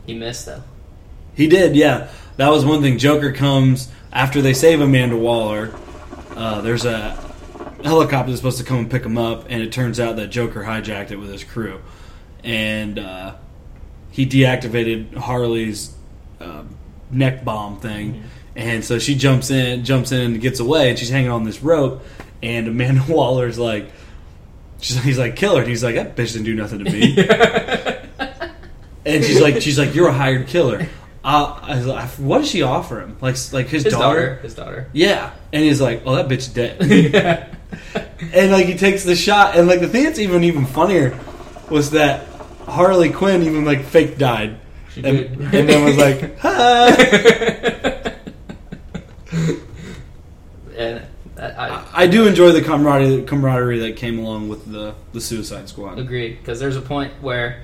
He 0.06 0.16
missed, 0.16 0.48
though. 0.48 0.64
He 1.36 1.48
did, 1.48 1.76
yeah. 1.76 2.08
That 2.40 2.52
was 2.52 2.64
one 2.64 2.82
thing. 2.82 3.00
Joker 3.00 3.34
comes 3.34 3.92
after 4.14 4.42
they 4.42 4.54
save 4.54 4.80
Amanda 4.80 5.18
Waller. 5.18 5.74
Uh, 6.38 6.62
there's 6.62 6.86
a 6.86 7.12
helicopter 7.84 8.32
that's 8.32 8.40
supposed 8.40 8.60
to 8.60 8.64
come 8.64 8.78
and 8.78 8.90
pick 8.90 9.04
him 9.04 9.18
up, 9.18 9.48
and 9.50 9.62
it 9.62 9.74
turns 9.74 10.00
out 10.00 10.16
that 10.16 10.28
Joker 10.28 10.64
hijacked 10.64 11.12
it 11.12 11.18
with 11.18 11.30
his 11.30 11.44
crew, 11.44 11.82
and 12.42 12.98
uh, 12.98 13.36
he 14.12 14.26
deactivated 14.26 15.16
Harley's 15.16 15.94
uh, 16.40 16.64
neck 17.12 17.44
bomb 17.44 17.82
thing, 17.82 18.24
and 18.56 18.86
so 18.86 19.00
she 19.00 19.16
jumps 19.16 19.52
in, 19.52 19.84
jumps 19.84 20.14
in, 20.14 20.22
and 20.22 20.40
gets 20.40 20.62
away, 20.62 20.92
and 20.92 20.98
she's 20.98 21.10
hanging 21.10 21.32
on 21.32 21.44
this 21.44 21.62
rope, 21.62 22.06
and 22.42 22.70
Amanda 22.70 23.04
Waller's 23.10 23.60
like. 23.60 23.92
She's, 24.82 25.04
he's 25.04 25.20
like, 25.20 25.36
kill 25.36 25.56
her. 25.56 25.62
And 25.64 25.70
he's 25.70 25.84
like, 25.84 25.96
that 25.96 26.16
bitch 26.16 26.32
didn't 26.32 26.46
do 26.46 26.56
nothing 26.56 26.86
to 26.86 26.90
me. 26.90 27.18
and 29.06 29.26
she's 29.26 29.42
like, 29.42 29.62
she's 29.62 29.78
like, 29.78 29.94
you're 29.94 30.08
a 30.08 30.14
hired 30.14 30.48
killer. 30.48 30.88
Uh, 31.32 31.60
I 31.62 31.76
was 31.78 31.86
like, 31.86 32.10
what 32.12 32.40
does 32.40 32.50
she 32.50 32.64
offer 32.64 33.00
him? 33.02 33.16
Like, 33.22 33.36
like 33.54 33.68
his, 33.68 33.84
His 33.84 33.94
daughter? 33.94 34.20
daughter. 34.30 34.36
His 34.42 34.56
daughter. 34.56 34.88
Yeah. 34.94 35.32
And 35.54 35.64
he's 35.64 35.80
like, 35.80 36.02
oh, 36.06 36.16
that 36.16 36.28
bitch 36.28 36.52
dead. 36.54 36.82
yeah. 37.14 37.48
and 38.34 38.52
like 38.52 38.66
he 38.66 38.76
takes 38.76 39.04
the 39.04 39.16
shot, 39.16 39.56
and 39.56 39.68
like 39.68 39.80
the 39.80 39.88
thing 39.88 40.06
that's 40.06 40.18
even 40.20 40.44
even 40.44 40.66
funnier 40.66 41.18
was 41.70 41.92
that 41.92 42.26
Harley 42.66 43.12
Quinn 43.12 43.44
even 43.44 43.64
like 43.64 43.84
fake 43.86 44.18
died, 44.18 44.58
She 44.94 45.04
and, 45.04 45.18
did. 45.18 45.40
and 45.54 45.70
then 45.70 45.86
was 45.86 45.98
like, 45.98 46.40
ha. 46.44 46.96
and 50.78 51.02
I 51.38 51.44
I, 51.44 51.86
I 51.94 52.08
do 52.08 52.26
enjoy 52.28 52.52
the 52.52 52.62
camaraderie 52.62 53.24
camaraderie 53.24 53.80
that 53.80 53.96
came 53.98 54.20
along 54.20 54.50
with 54.50 54.70
the 54.72 54.96
the 55.14 55.22
Suicide 55.22 55.70
Squad. 55.70 56.00
agree 56.00 56.34
because 56.34 56.60
there's 56.60 56.76
a 56.76 56.82
point 56.82 57.14
where 57.22 57.62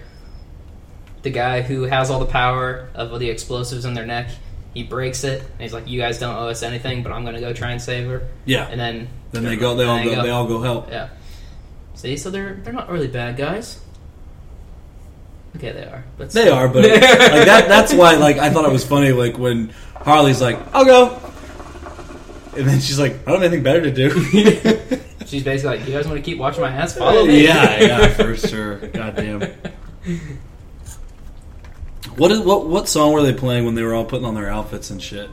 the 1.26 1.30
guy 1.32 1.62
who 1.62 1.84
has 1.84 2.10
all 2.10 2.20
the 2.20 2.26
power 2.26 2.88
of 2.96 3.12
all 3.12 3.20
the 3.20 3.30
explosives 3.30 3.84
in 3.84 3.94
their 3.94 4.06
neck, 4.06 4.30
he 4.74 4.84
breaks 4.84 5.24
it, 5.26 5.42
and 5.42 5.62
he's 5.62 5.74
like, 5.74 5.88
"You 5.90 6.00
guys 6.00 6.20
don't 6.20 6.36
owe 6.36 6.48
us 6.48 6.64
anything, 6.64 7.04
but 7.04 7.12
I'm 7.12 7.26
gonna 7.26 7.42
go 7.42 7.52
try 7.52 7.72
and 7.72 7.82
save 7.82 8.08
her." 8.08 8.24
Yeah. 8.46 8.68
And 8.70 8.80
then 8.80 9.08
Then 9.32 9.44
they 9.44 9.58
go. 9.58 9.76
They 9.76 9.84
all 9.86 9.98
then 9.98 10.06
go. 10.16 10.24
They 10.24 10.30
all 10.30 10.48
go 10.48 10.62
help. 10.62 10.90
Yeah. 10.90 11.10
See, 11.96 12.16
so 12.16 12.30
they're 12.30 12.54
they're 12.64 12.74
not 12.74 12.90
really 12.90 13.08
bad 13.08 13.36
guys. 13.38 13.80
Okay, 15.58 15.72
they 15.72 15.84
are. 15.86 16.04
But 16.18 16.32
They 16.32 16.42
still. 16.42 16.54
are, 16.56 16.68
but 16.68 16.84
like 16.84 17.00
that. 17.02 17.68
That's 17.68 17.94
why. 17.94 18.16
Like 18.16 18.38
I 18.38 18.50
thought 18.50 18.66
it 18.66 18.72
was 18.72 18.86
funny. 18.86 19.12
Like 19.12 19.38
when 19.38 19.74
Harley's 19.96 20.42
like, 20.42 20.58
"I'll 20.74 20.86
go," 20.86 21.20
and 22.58 22.68
then 22.68 22.80
she's 22.82 23.00
like, 23.00 23.14
"I 23.26 23.32
don't 23.32 23.42
have 23.42 23.44
anything 23.44 23.64
better 23.64 23.82
to 23.82 23.92
do." 23.92 24.10
She's 25.26 25.44
basically 25.44 25.78
like, 25.78 25.88
"You 25.88 25.94
guys 25.96 26.06
want 26.08 26.18
to 26.18 26.22
keep 26.22 26.38
watching 26.38 26.62
my 26.62 26.70
ass? 26.70 26.96
Follow 26.98 27.26
me." 27.26 27.44
yeah, 27.46 27.80
yeah, 27.82 28.08
for 28.10 28.36
sure. 28.48 28.76
Goddamn. 28.90 29.42
What 32.18 32.32
is 32.32 32.40
what? 32.40 32.68
What 32.68 32.88
song 32.88 33.12
were 33.14 33.22
they 33.24 33.34
playing 33.34 33.66
when 33.66 33.76
they 33.76 33.84
were 33.84 33.94
all 33.94 34.06
putting 34.06 34.26
on 34.26 34.36
their 34.36 34.50
outfits 34.50 34.90
and 34.90 35.02
shit? 35.02 35.30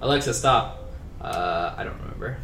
Alexa, 0.00 0.32
stop. 0.34 0.84
Uh, 1.20 1.74
I 1.76 1.82
don't 1.84 1.98
remember. 2.00 2.38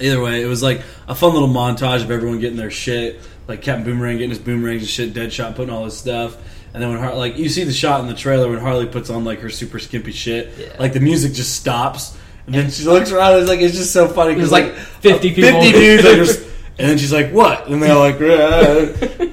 Either 0.00 0.22
way, 0.22 0.42
it 0.42 0.46
was 0.46 0.62
like 0.62 0.80
a 1.06 1.14
fun 1.14 1.32
little 1.34 1.48
montage 1.48 2.02
of 2.02 2.10
everyone 2.10 2.40
getting 2.40 2.56
their 2.56 2.70
shit, 2.70 3.20
like 3.46 3.60
Captain 3.62 3.84
Boomerang 3.84 4.16
getting 4.16 4.30
his 4.30 4.38
boomerangs 4.38 4.82
and 4.82 4.88
shit, 4.88 5.12
Deadshot 5.12 5.54
putting 5.56 5.74
all 5.74 5.84
his 5.84 5.96
stuff, 5.98 6.36
and 6.72 6.82
then 6.82 6.90
when 6.90 6.98
Har- 6.98 7.14
like 7.16 7.36
you 7.36 7.48
see 7.48 7.64
the 7.64 7.72
shot 7.72 8.00
in 8.00 8.06
the 8.06 8.14
trailer 8.14 8.48
when 8.48 8.58
Harley 8.58 8.86
puts 8.86 9.10
on 9.10 9.24
like 9.24 9.40
her 9.40 9.50
super 9.50 9.78
skimpy 9.78 10.12
shit, 10.12 10.52
Yeah. 10.56 10.76
like 10.78 10.92
the 10.94 11.00
music 11.00 11.32
just 11.34 11.54
stops, 11.56 12.16
and 12.46 12.54
then 12.54 12.70
she 12.70 12.84
looks 12.84 13.10
around. 13.12 13.32
and 13.32 13.40
It's 13.42 13.48
like 13.50 13.60
it's 13.60 13.76
just 13.76 13.92
so 13.92 14.08
funny 14.08 14.34
because 14.34 14.52
like 14.52 14.72
50 14.74 15.34
people. 15.34 15.60
fifty 15.62 15.72
dudes, 15.72 16.04
like, 16.04 16.16
just, 16.16 16.40
and 16.78 16.88
then 16.88 16.96
she's 16.96 17.12
like, 17.12 17.32
"What?" 17.32 17.66
And 17.68 17.82
they're 17.82 17.94
like, 17.96 18.18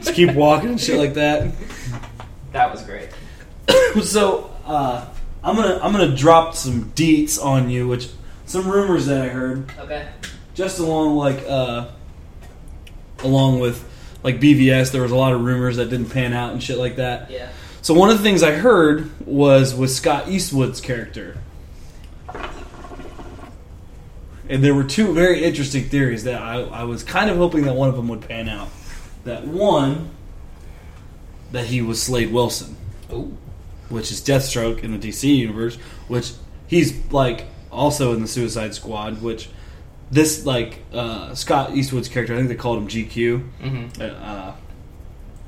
just 0.02 0.14
keep 0.16 0.34
walking 0.34 0.70
and 0.72 0.82
shit 0.82 0.98
like 0.98 1.14
that. 1.14 1.52
That 2.54 2.72
was 2.72 2.82
great. 2.82 3.10
So 4.04 4.52
uh, 4.66 5.06
I'm 5.44 5.56
gonna 5.56 5.80
I'm 5.82 5.92
gonna 5.92 6.16
drop 6.16 6.56
some 6.56 6.92
deets 6.92 7.44
on 7.44 7.70
you, 7.70 7.88
which 7.88 8.10
some 8.46 8.68
rumors 8.70 9.06
that 9.08 9.22
I 9.22 9.28
heard, 9.30 9.72
Okay. 9.80 10.08
just 10.54 10.80
along 10.80 11.16
like 11.18 11.44
uh, 11.48 11.88
along 13.20 13.60
with 13.60 13.84
like 14.24 14.40
BVS. 14.40 14.92
There 14.92 15.02
was 15.02 15.12
a 15.12 15.16
lot 15.16 15.34
of 15.34 15.42
rumors 15.42 15.78
that 15.78 15.90
didn't 15.90 16.10
pan 16.10 16.34
out 16.34 16.52
and 16.54 16.62
shit 16.62 16.78
like 16.78 16.96
that. 16.98 17.30
Yeah. 17.32 17.50
So 17.82 17.94
one 17.94 18.10
of 18.10 18.18
the 18.18 18.24
things 18.24 18.42
I 18.42 18.54
heard 18.54 19.12
was 19.28 19.76
with 19.76 19.92
Scott 19.92 20.28
Eastwood's 20.28 20.82
character. 20.82 21.38
And 24.48 24.64
there 24.64 24.76
were 24.76 24.84
two 24.84 25.12
very 25.14 25.44
interesting 25.44 25.86
theories 25.86 26.24
that 26.26 26.40
I, 26.42 26.62
I 26.62 26.84
was 26.84 27.04
kind 27.04 27.30
of 27.32 27.38
hoping 27.38 27.64
that 27.64 27.74
one 27.76 27.90
of 27.90 27.96
them 27.96 28.08
would 28.10 28.22
pan 28.22 28.48
out. 28.48 28.70
That 29.24 29.46
one, 29.48 30.12
that 31.52 31.66
he 31.66 31.82
was 31.82 32.02
Slade 32.02 32.32
Wilson, 32.32 32.76
Ooh. 33.12 33.36
Which 33.90 34.12
is 34.12 34.22
Deathstroke 34.22 34.84
in 34.84 34.98
the 34.98 35.08
DC 35.10 35.24
universe, 35.36 35.76
which 36.08 36.32
he's 36.68 36.94
like 37.12 37.46
also 37.72 38.14
in 38.14 38.22
the 38.22 38.28
Suicide 38.28 38.74
Squad, 38.74 39.22
which 39.22 39.50
this 40.12 40.46
like 40.46 40.80
uh, 40.94 41.34
Scott 41.36 41.76
Eastwood's 41.76 42.08
character, 42.10 42.34
I 42.34 42.38
think 42.38 42.50
they 42.50 42.56
called 42.56 42.78
him 42.80 42.88
GQ, 42.88 43.50
Mm-hmm. 43.64 44.02
uh, 44.02 44.06
uh, 44.06 44.56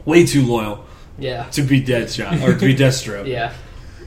way 0.05 0.25
too 0.25 0.43
loyal 0.45 0.85
Yeah. 1.17 1.43
to 1.51 1.61
be 1.61 1.81
Deadshot 1.81 2.41
or 2.43 2.57
to 2.57 2.65
be 2.65 2.75
Deathstroke. 2.83 3.27
Yeah. 3.27 3.53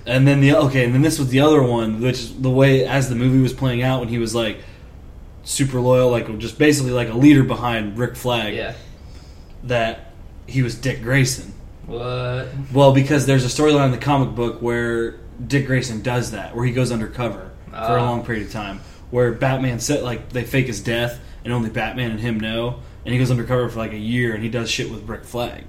And 0.07 0.27
then 0.27 0.41
the 0.41 0.55
okay, 0.57 0.85
and 0.87 0.95
then 0.95 1.03
this 1.03 1.19
was 1.19 1.29
the 1.29 1.41
other 1.41 1.63
one, 1.63 2.01
which 2.01 2.19
is 2.19 2.41
the 2.41 2.51
way 2.51 2.87
as 2.87 3.09
the 3.09 3.15
movie 3.15 3.41
was 3.41 3.53
playing 3.53 3.83
out 3.83 4.01
when 4.01 4.09
he 4.09 4.19
was 4.19 4.35
like 4.35 4.59
super 5.45 5.79
loyal, 5.81 6.11
like 6.11 6.39
just 6.39 6.59
basically 6.59 6.91
like 6.93 7.09
a 7.11 7.15
leader 7.15 7.43
behind 7.45 7.99
Rick 7.99 8.17
Flag. 8.17 8.55
Yeah. 8.55 8.75
That 9.65 10.13
he 10.47 10.63
was 10.63 10.75
Dick 10.75 11.03
Grayson. 11.03 11.53
What? 11.91 12.49
Well, 12.73 12.93
because 12.93 13.27
there's 13.27 13.45
a 13.45 13.49
storyline 13.63 13.87
in 13.87 13.91
the 13.91 13.99
comic 13.99 14.35
book 14.35 14.61
where 14.63 15.17
Dick 15.47 15.67
Grayson 15.67 16.03
does 16.03 16.31
that, 16.31 16.55
where 16.55 16.65
he 16.65 16.73
goes 16.73 16.93
undercover 16.93 17.51
for 17.71 17.77
a 17.77 18.01
Ah. 18.01 18.05
long 18.11 18.25
period 18.25 18.47
of 18.47 18.53
time, 18.53 18.81
where 19.11 19.33
Batman 19.33 19.81
said 19.81 20.03
like 20.03 20.31
they 20.31 20.45
fake 20.45 20.67
his 20.69 20.81
death 20.81 21.19
and 21.45 21.53
only 21.53 21.71
Batman 21.71 22.11
and 22.13 22.21
him 22.21 22.39
know, 22.39 22.77
and 23.05 23.13
he 23.13 23.19
goes 23.19 23.31
undercover 23.31 23.69
for 23.69 23.79
like 23.79 23.93
a 23.93 23.99
year 23.99 24.35
and 24.35 24.43
he 24.43 24.49
does 24.49 24.71
shit 24.71 24.91
with 24.91 25.09
Rick 25.09 25.25
Flag. 25.25 25.65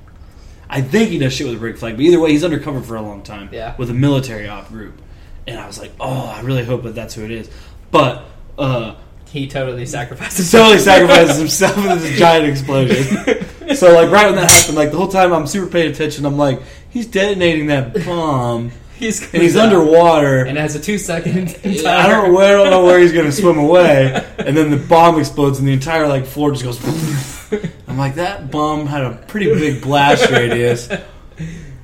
I 0.69 0.81
think 0.81 1.09
he 1.09 1.17
does 1.17 1.33
shit 1.33 1.47
with 1.47 1.59
Rick 1.61 1.77
Flag, 1.77 1.95
but 1.95 2.01
either 2.01 2.19
way, 2.19 2.31
he's 2.31 2.43
undercover 2.43 2.81
for 2.81 2.95
a 2.95 3.01
long 3.01 3.23
time 3.23 3.49
Yeah. 3.51 3.73
with 3.77 3.89
a 3.89 3.93
military 3.93 4.47
op 4.47 4.69
group. 4.69 5.01
And 5.47 5.59
I 5.59 5.65
was 5.67 5.79
like, 5.79 5.91
oh, 5.99 6.27
I 6.35 6.41
really 6.41 6.63
hope 6.63 6.83
that 6.83 6.93
that's 6.95 7.15
who 7.15 7.25
it 7.25 7.31
is. 7.31 7.49
But 7.89 8.25
uh, 8.59 8.93
He 9.31 9.47
totally 9.47 9.85
sacrifices. 9.85 10.51
totally 10.51 10.77
sacrifices 10.77 11.37
himself 11.37 11.77
in 11.77 11.99
this 11.99 12.19
giant 12.19 12.47
explosion. 12.47 13.05
so 13.75 13.93
like 13.93 14.11
right 14.11 14.25
when 14.25 14.35
that 14.35 14.51
happened, 14.51 14.75
like 14.75 14.91
the 14.91 14.97
whole 14.97 15.07
time 15.07 15.31
I'm 15.31 15.47
super 15.47 15.71
paying 15.71 15.89
attention. 15.89 16.25
I'm 16.25 16.37
like, 16.37 16.61
he's 16.89 17.07
detonating 17.07 17.67
that 17.67 17.93
bomb, 18.05 18.71
He's 18.95 19.21
and 19.33 19.41
he's 19.41 19.55
gonna 19.55 19.73
underwater. 19.73 20.39
and 20.43 20.57
it 20.57 20.61
has 20.61 20.75
a 20.75 20.81
two 20.81 20.97
second. 20.97 21.47
I 21.63 22.07
don't, 22.09 22.35
I 22.35 22.51
don't 22.51 22.69
know 22.69 22.83
where 22.83 22.99
he's 22.99 23.13
gonna 23.13 23.31
swim 23.31 23.57
away, 23.57 24.13
and 24.37 24.55
then 24.55 24.69
the 24.69 24.75
bomb 24.77 25.17
explodes, 25.17 25.59
and 25.59 25.67
the 25.67 25.73
entire 25.73 26.07
like 26.09 26.25
floor 26.25 26.51
just 26.51 26.63
goes. 26.65 27.71
I'm 27.87 27.97
like, 27.97 28.15
that 28.15 28.51
bomb 28.51 28.85
had 28.85 29.03
a 29.03 29.15
pretty 29.27 29.45
big 29.47 29.81
blast 29.81 30.29
radius. 30.29 30.89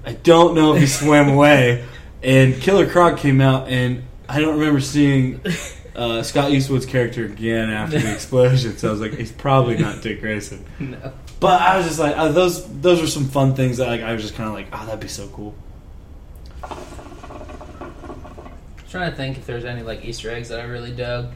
I 0.05 0.13
don't 0.23 0.53
know 0.53 0.75
if 0.75 0.81
he 0.81 0.87
swam 0.87 1.29
away. 1.29 1.85
And 2.21 2.55
Killer 2.61 2.89
Croc 2.89 3.17
came 3.19 3.39
out, 3.39 3.69
and 3.69 4.03
I 4.27 4.39
don't 4.41 4.59
remember 4.59 4.81
seeing 4.81 5.39
uh, 5.97 6.23
Scott 6.23 6.51
Eastwood's 6.51 6.85
character 6.85 7.25
again 7.25 7.69
after 7.69 7.99
the 7.99 8.13
explosion. 8.13 8.77
So 8.77 8.87
I 8.87 8.91
was 8.91 9.01
like, 9.01 9.13
he's 9.15 9.31
probably 9.31 9.77
not 9.77 10.01
Dick 10.01 10.21
Grayson. 10.21 10.63
No. 10.79 11.11
But 11.39 11.61
I 11.61 11.77
was 11.77 11.85
just 11.85 11.99
like, 11.99 12.17
uh, 12.17 12.29
those 12.29 12.65
those 12.81 13.01
are 13.01 13.05
some 13.07 13.25
fun 13.25 13.53
things 13.53 13.77
that 13.77 13.87
like 13.87 14.01
I 14.01 14.13
was 14.13 14.21
just 14.23 14.33
kind 14.35 14.47
of 14.49 14.55
like, 14.55 14.67
oh, 14.73 14.85
that'd 14.85 14.99
be 14.99 15.07
so 15.07 15.27
cool. 15.27 15.53
I'm 16.63 16.77
trying 18.89 19.11
to 19.11 19.15
think 19.17 19.37
if 19.37 19.45
there's 19.45 19.65
any 19.65 19.81
like 19.83 20.03
Easter 20.05 20.31
eggs 20.31 20.49
that 20.49 20.59
I 20.59 20.63
really 20.63 20.91
dug. 20.91 21.33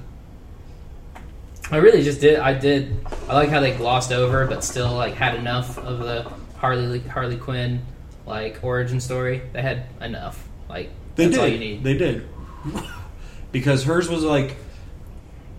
I 1.70 1.78
really 1.78 2.02
just 2.04 2.20
did. 2.20 2.40
I 2.40 2.54
did. 2.54 3.06
I 3.30 3.34
like 3.34 3.50
how 3.50 3.60
they 3.60 3.76
glossed 3.76 4.12
over, 4.12 4.48
but 4.48 4.64
still 4.64 4.94
like 4.94 5.14
had 5.14 5.36
enough 5.36 5.78
of 5.78 6.00
the 6.00 6.32
Harley 6.58 7.00
Harley 7.00 7.38
Quinn 7.38 7.82
like 8.26 8.60
origin 8.64 9.00
story. 9.00 9.42
They 9.54 9.62
had 9.62 9.84
enough. 10.02 10.48
Like 10.70 10.90
They 11.16 11.26
that's 11.26 11.36
did. 11.38 11.44
all 11.44 11.48
you 11.48 11.60
need. 11.60 11.84
They 11.84 11.96
did. 11.98 12.28
because 13.52 13.84
hers 13.84 14.10
was 14.10 14.24
like 14.24 14.56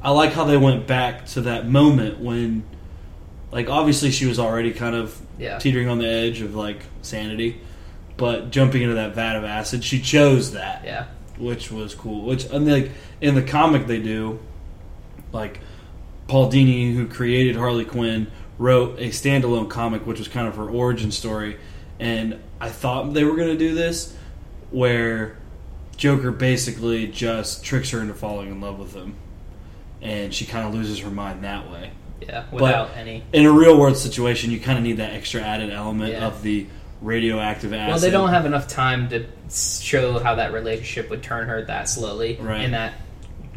I 0.02 0.10
like 0.10 0.32
how 0.32 0.44
they 0.44 0.56
went 0.56 0.86
back 0.86 1.26
to 1.26 1.42
that 1.42 1.68
moment 1.68 2.18
when 2.20 2.64
like 3.52 3.68
obviously 3.68 4.10
she 4.10 4.26
was 4.26 4.38
already 4.38 4.72
kind 4.72 4.94
of 4.96 5.20
Yeah. 5.38 5.58
teetering 5.58 5.88
on 5.88 5.98
the 5.98 6.08
edge 6.08 6.40
of 6.40 6.54
like 6.54 6.82
sanity, 7.02 7.60
but 8.16 8.50
jumping 8.50 8.82
into 8.82 8.94
that 8.94 9.14
vat 9.14 9.36
of 9.36 9.44
acid, 9.44 9.84
she 9.84 10.00
chose 10.00 10.52
that. 10.52 10.82
Yeah. 10.84 11.06
Which 11.38 11.70
was 11.70 11.94
cool. 11.94 12.24
Which 12.26 12.44
and 12.46 12.70
like 12.70 12.90
in 13.20 13.34
the 13.34 13.42
comic 13.42 13.86
they 13.86 14.00
do 14.00 14.38
like 15.32 15.60
Paul 16.28 16.50
Dini 16.50 16.94
who 16.94 17.06
created 17.06 17.56
Harley 17.56 17.84
Quinn 17.84 18.26
wrote 18.58 18.98
a 18.98 19.08
standalone 19.08 19.68
comic 19.68 20.06
which 20.06 20.18
was 20.18 20.28
kind 20.28 20.46
of 20.48 20.56
her 20.56 20.68
origin 20.68 21.10
story 21.10 21.56
and 22.00 22.38
I 22.60 22.68
thought 22.68 23.12
they 23.14 23.24
were 23.24 23.34
going 23.36 23.48
to 23.48 23.56
do 23.56 23.74
this 23.74 24.14
where 24.70 25.36
Joker 26.02 26.32
basically 26.32 27.06
just 27.06 27.64
tricks 27.64 27.90
her 27.90 28.00
into 28.00 28.12
falling 28.12 28.48
in 28.48 28.60
love 28.60 28.76
with 28.76 28.92
him, 28.92 29.14
and 30.00 30.34
she 30.34 30.44
kind 30.46 30.66
of 30.66 30.74
loses 30.74 30.98
her 30.98 31.10
mind 31.10 31.44
that 31.44 31.70
way. 31.70 31.92
Yeah. 32.20 32.42
Without 32.50 32.96
any. 32.96 33.22
In 33.32 33.46
a 33.46 33.52
real 33.52 33.78
world 33.78 33.96
situation, 33.96 34.50
you 34.50 34.58
kind 34.58 34.76
of 34.78 34.82
need 34.82 34.96
that 34.96 35.12
extra 35.12 35.40
added 35.42 35.70
element 35.72 36.14
Yeah. 36.14 36.26
of 36.26 36.42
the 36.42 36.66
radioactive 37.02 37.72
acid. 37.72 37.88
Well, 37.92 38.00
they 38.00 38.10
don't 38.10 38.30
have 38.30 38.46
enough 38.46 38.66
time 38.66 39.10
to 39.10 39.26
show 39.48 40.18
how 40.18 40.34
that 40.34 40.52
relationship 40.52 41.08
would 41.08 41.22
turn 41.22 41.46
her 41.46 41.62
that 41.66 41.88
slowly 41.88 42.36
Right. 42.40 42.62
and 42.64 42.74
that 42.74 42.94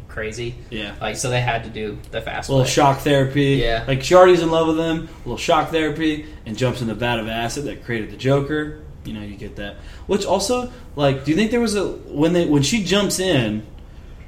crazy. 0.07 0.53
yeah. 0.69 0.91
Like, 1.01 1.15
so 1.15 1.31
they 1.31 1.41
had 1.41 1.63
to 1.63 1.71
do 1.71 1.97
the 2.11 2.21
fast 2.21 2.49
A 2.49 2.51
little 2.51 2.65
way. 2.65 2.69
shock 2.69 2.99
therapy. 2.99 3.55
Yeah. 3.63 3.85
Like 3.87 4.03
she 4.03 4.13
already's 4.13 4.43
in 4.43 4.51
love 4.51 4.67
with 4.67 4.77
him. 4.77 4.97
A 5.25 5.27
little 5.27 5.37
shock 5.37 5.71
therapy 5.71 6.27
and 6.45 6.55
jumps 6.55 6.79
in 6.81 6.87
the 6.87 6.93
vat 6.93 7.17
of 7.19 7.27
acid 7.27 7.63
that 7.65 7.83
created 7.85 8.11
the 8.11 8.17
Joker. 8.17 8.81
You 9.05 9.13
know, 9.13 9.21
you 9.21 9.35
get 9.35 9.55
that. 9.57 9.75
Which 10.07 10.25
also, 10.25 10.71
like, 10.95 11.25
do 11.25 11.31
you 11.31 11.37
think 11.37 11.51
there 11.51 11.61
was 11.61 11.75
a 11.75 11.87
when 11.87 12.33
they 12.33 12.45
when 12.45 12.63
she 12.63 12.83
jumps 12.83 13.19
in, 13.19 13.65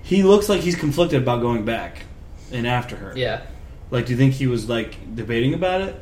he 0.04 0.24
looks 0.24 0.50
like 0.50 0.62
he's 0.62 0.76
conflicted 0.76 1.22
about 1.22 1.42
going 1.42 1.66
back 1.66 2.04
and 2.52 2.68
after 2.68 2.96
her. 2.96 3.14
Yeah. 3.16 3.42
Like, 3.92 4.06
do 4.06 4.12
you 4.12 4.18
think 4.18 4.34
he 4.34 4.48
was 4.48 4.70
like 4.70 5.16
debating 5.16 5.54
about 5.54 5.82
it? 5.82 5.96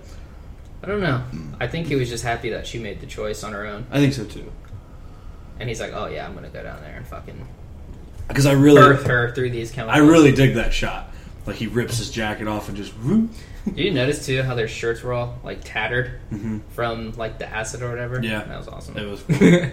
I 0.84 0.88
don't 0.88 1.02
know. 1.02 1.24
I 1.60 1.68
think 1.68 1.88
he 1.88 1.96
was 1.96 2.10
just 2.10 2.24
happy 2.24 2.52
that 2.52 2.68
she 2.68 2.78
made 2.78 3.00
the 3.00 3.08
choice 3.08 3.44
on 3.44 3.54
her 3.54 3.66
own. 3.66 3.88
I 3.90 4.00
think 4.00 4.14
so 4.14 4.26
too. 4.26 4.52
And 5.60 5.70
he's 5.70 5.80
like, 5.80 5.94
oh, 5.94 6.08
yeah, 6.08 6.26
I'm 6.26 6.34
going 6.34 6.44
to 6.44 6.52
go 6.52 6.62
down 6.62 6.82
there 6.82 6.96
and 6.98 7.08
fucking 7.08 7.48
Because 8.28 8.46
I 8.46 8.52
really, 8.52 8.82
birth 8.82 9.08
her 9.08 9.34
through 9.34 9.52
these 9.52 9.72
chemicals. 9.72 9.98
I 9.98 10.08
really 10.08 10.32
dig 10.32 10.56
that 10.56 10.74
shot. 10.74 11.12
Like 11.46 11.56
he 11.56 11.68
rips 11.68 11.98
his 11.98 12.10
jacket 12.12 12.48
off 12.48 12.68
and 12.68 12.78
just. 12.78 12.92
whoop. 12.94 13.32
Did 13.66 13.78
you 13.78 13.92
notice, 13.92 14.26
too, 14.26 14.44
how 14.44 14.54
their 14.56 14.68
shirts 14.68 15.02
were 15.02 15.14
all, 15.14 15.40
like, 15.44 15.60
tattered 15.64 16.20
Mhm. 16.32 16.62
from, 16.70 17.14
like, 17.18 17.40
the 17.40 17.48
acid 17.50 17.82
or 17.82 17.90
whatever? 17.90 18.20
Yeah. 18.22 18.44
That 18.44 18.58
was 18.60 18.68
awesome. 18.68 18.98
It 18.98 19.06
was. 19.10 19.24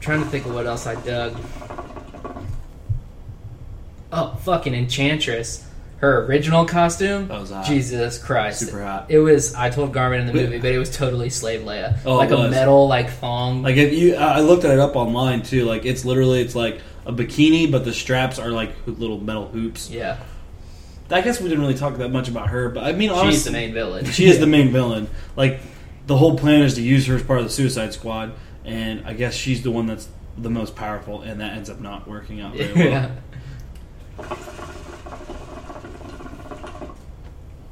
trying 0.00 0.22
to 0.22 0.28
think 0.28 0.44
of 0.44 0.54
what 0.54 0.66
else 0.66 0.86
I 0.86 0.94
dug. 0.96 1.36
Oh, 4.12 4.34
fucking 4.44 4.74
Enchantress. 4.74 5.64
Her 5.98 6.26
original 6.26 6.66
costume. 6.66 7.28
That 7.28 7.40
was 7.40 7.50
hot. 7.50 7.64
Jesus 7.64 8.18
Christ. 8.18 8.60
Super 8.60 8.82
hot. 8.84 9.06
It 9.08 9.20
was. 9.20 9.54
I 9.54 9.70
told 9.70 9.94
Garmin 9.94 10.20
in 10.20 10.26
the 10.26 10.34
movie, 10.34 10.58
but 10.58 10.70
it 10.70 10.76
was 10.78 10.94
totally 10.94 11.30
Slave 11.30 11.62
Leia. 11.62 11.98
Oh, 12.04 12.16
like 12.16 12.30
a 12.30 12.48
metal, 12.50 12.86
like 12.88 13.08
thong. 13.10 13.62
Like 13.62 13.76
if 13.76 13.92
you, 13.94 14.14
I 14.16 14.40
looked 14.40 14.64
it 14.64 14.78
up 14.78 14.96
online 14.96 15.42
too. 15.42 15.64
Like 15.64 15.86
it's 15.86 16.04
literally, 16.04 16.42
it's 16.42 16.54
like 16.54 16.80
a 17.06 17.12
bikini, 17.12 17.70
but 17.70 17.84
the 17.86 17.92
straps 17.94 18.38
are 18.38 18.50
like 18.50 18.72
little 18.86 19.18
metal 19.18 19.48
hoops. 19.48 19.88
yeah, 19.88 20.18
I 21.10 21.20
guess 21.20 21.40
we 21.40 21.48
didn't 21.48 21.60
really 21.62 21.74
talk 21.74 21.96
that 21.98 22.08
much 22.10 22.28
about 22.28 22.48
her, 22.48 22.68
but 22.70 22.84
I 22.84 22.92
mean, 22.92 23.10
honestly, 23.10 23.32
she's 23.32 23.44
the 23.44 23.50
main 23.52 23.72
villain. 23.74 24.04
she 24.06 24.26
is 24.26 24.38
the 24.40 24.46
main 24.46 24.68
villain. 24.72 25.08
Like 25.36 25.60
the 26.06 26.16
whole 26.16 26.36
plan 26.38 26.62
is 26.62 26.74
to 26.74 26.82
use 26.82 27.06
her 27.06 27.16
as 27.16 27.22
part 27.22 27.38
of 27.40 27.44
the 27.44 27.50
Suicide 27.50 27.92
Squad, 27.92 28.32
and 28.64 29.06
I 29.06 29.12
guess 29.12 29.34
she's 29.34 29.62
the 29.62 29.70
one 29.70 29.86
that's 29.86 30.08
the 30.38 30.50
most 30.50 30.74
powerful, 30.74 31.20
and 31.22 31.40
that 31.40 31.52
ends 31.52 31.68
up 31.70 31.80
not 31.80 32.08
working 32.08 32.40
out 32.40 32.56
very 32.56 32.72
well. 32.90 33.10
yeah. 34.18 34.36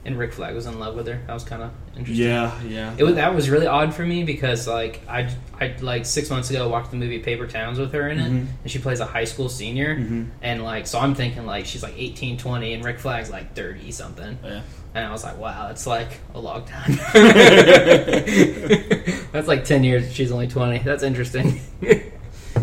And 0.05 0.19
Rick 0.19 0.33
Flag 0.33 0.53
was 0.57 0.67
in 0.67 0.81
love 0.81 0.97
with 0.97 1.07
her. 1.07 1.21
That 1.29 1.33
was 1.35 1.45
kind 1.45 1.63
of 1.63 1.71
interesting. 1.97 2.27
Yeah, 2.27 2.61
yeah. 2.63 2.95
It 2.99 3.05
was 3.05 3.15
that 3.15 3.37
was 3.37 3.49
really 3.49 3.69
odd 3.69 3.95
for 3.95 4.05
me 4.05 4.25
because 4.25 4.67
like 4.67 5.01
I 5.09 5.33
I 5.61 5.77
like 5.81 6.07
six 6.07 6.29
months 6.29 6.51
ago 6.51 6.69
watched 6.69 6.91
the 6.91 6.97
movie 6.97 7.21
Paper 7.21 7.47
Towns 7.47 7.79
with 7.79 7.93
her 7.93 8.09
in 8.09 8.19
it, 8.19 8.33
Mhm. 8.33 8.47
and 8.63 8.71
she 8.71 8.81
plays 8.81 8.99
a 8.99 9.07
high 9.07 9.23
school 9.25 9.49
senior, 9.49 9.95
Mhm. 9.95 10.27
and 10.43 10.65
like 10.65 10.89
so 10.89 10.99
I'm 10.99 11.15
thinking 11.15 11.47
like 11.47 11.67
she's 11.67 11.85
like 11.85 11.95
18, 11.97 12.37
20, 12.37 12.75
and 12.75 12.85
Rick 12.85 12.99
Flag's 12.99 13.31
like 13.31 13.55
thirty 13.55 13.93
something, 13.93 14.39
yeah. 14.45 14.63
and 14.95 15.07
I 15.07 15.13
was 15.13 15.23
like, 15.23 15.39
wow, 15.39 15.69
it's 15.71 15.87
like 15.87 16.19
a 16.35 16.41
long 16.41 16.65
time. 16.65 16.99
That's 19.33 19.49
like 19.49 19.65
ten 19.65 19.85
years. 19.85 20.13
She's 20.13 20.33
only 20.33 20.49
twenty. 20.49 20.79
That's 20.79 21.03
interesting. 21.03 21.61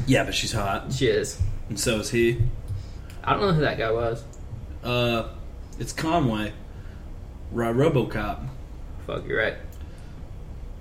Yeah, 0.05 0.23
but 0.23 0.33
she's 0.33 0.51
hot, 0.51 0.91
she 0.93 1.07
is. 1.07 1.39
and 1.67 1.79
so 1.79 1.99
is 1.99 2.09
he. 2.09 2.39
I 3.23 3.33
don't 3.33 3.41
know 3.41 3.53
who 3.53 3.61
that 3.61 3.77
guy 3.77 3.91
was. 3.91 4.23
Uh, 4.83 5.29
it's 5.79 5.93
Conway, 5.93 6.51
RoboCop. 7.53 8.47
Fuck, 9.05 9.27
you're 9.27 9.39
right. 9.39 9.55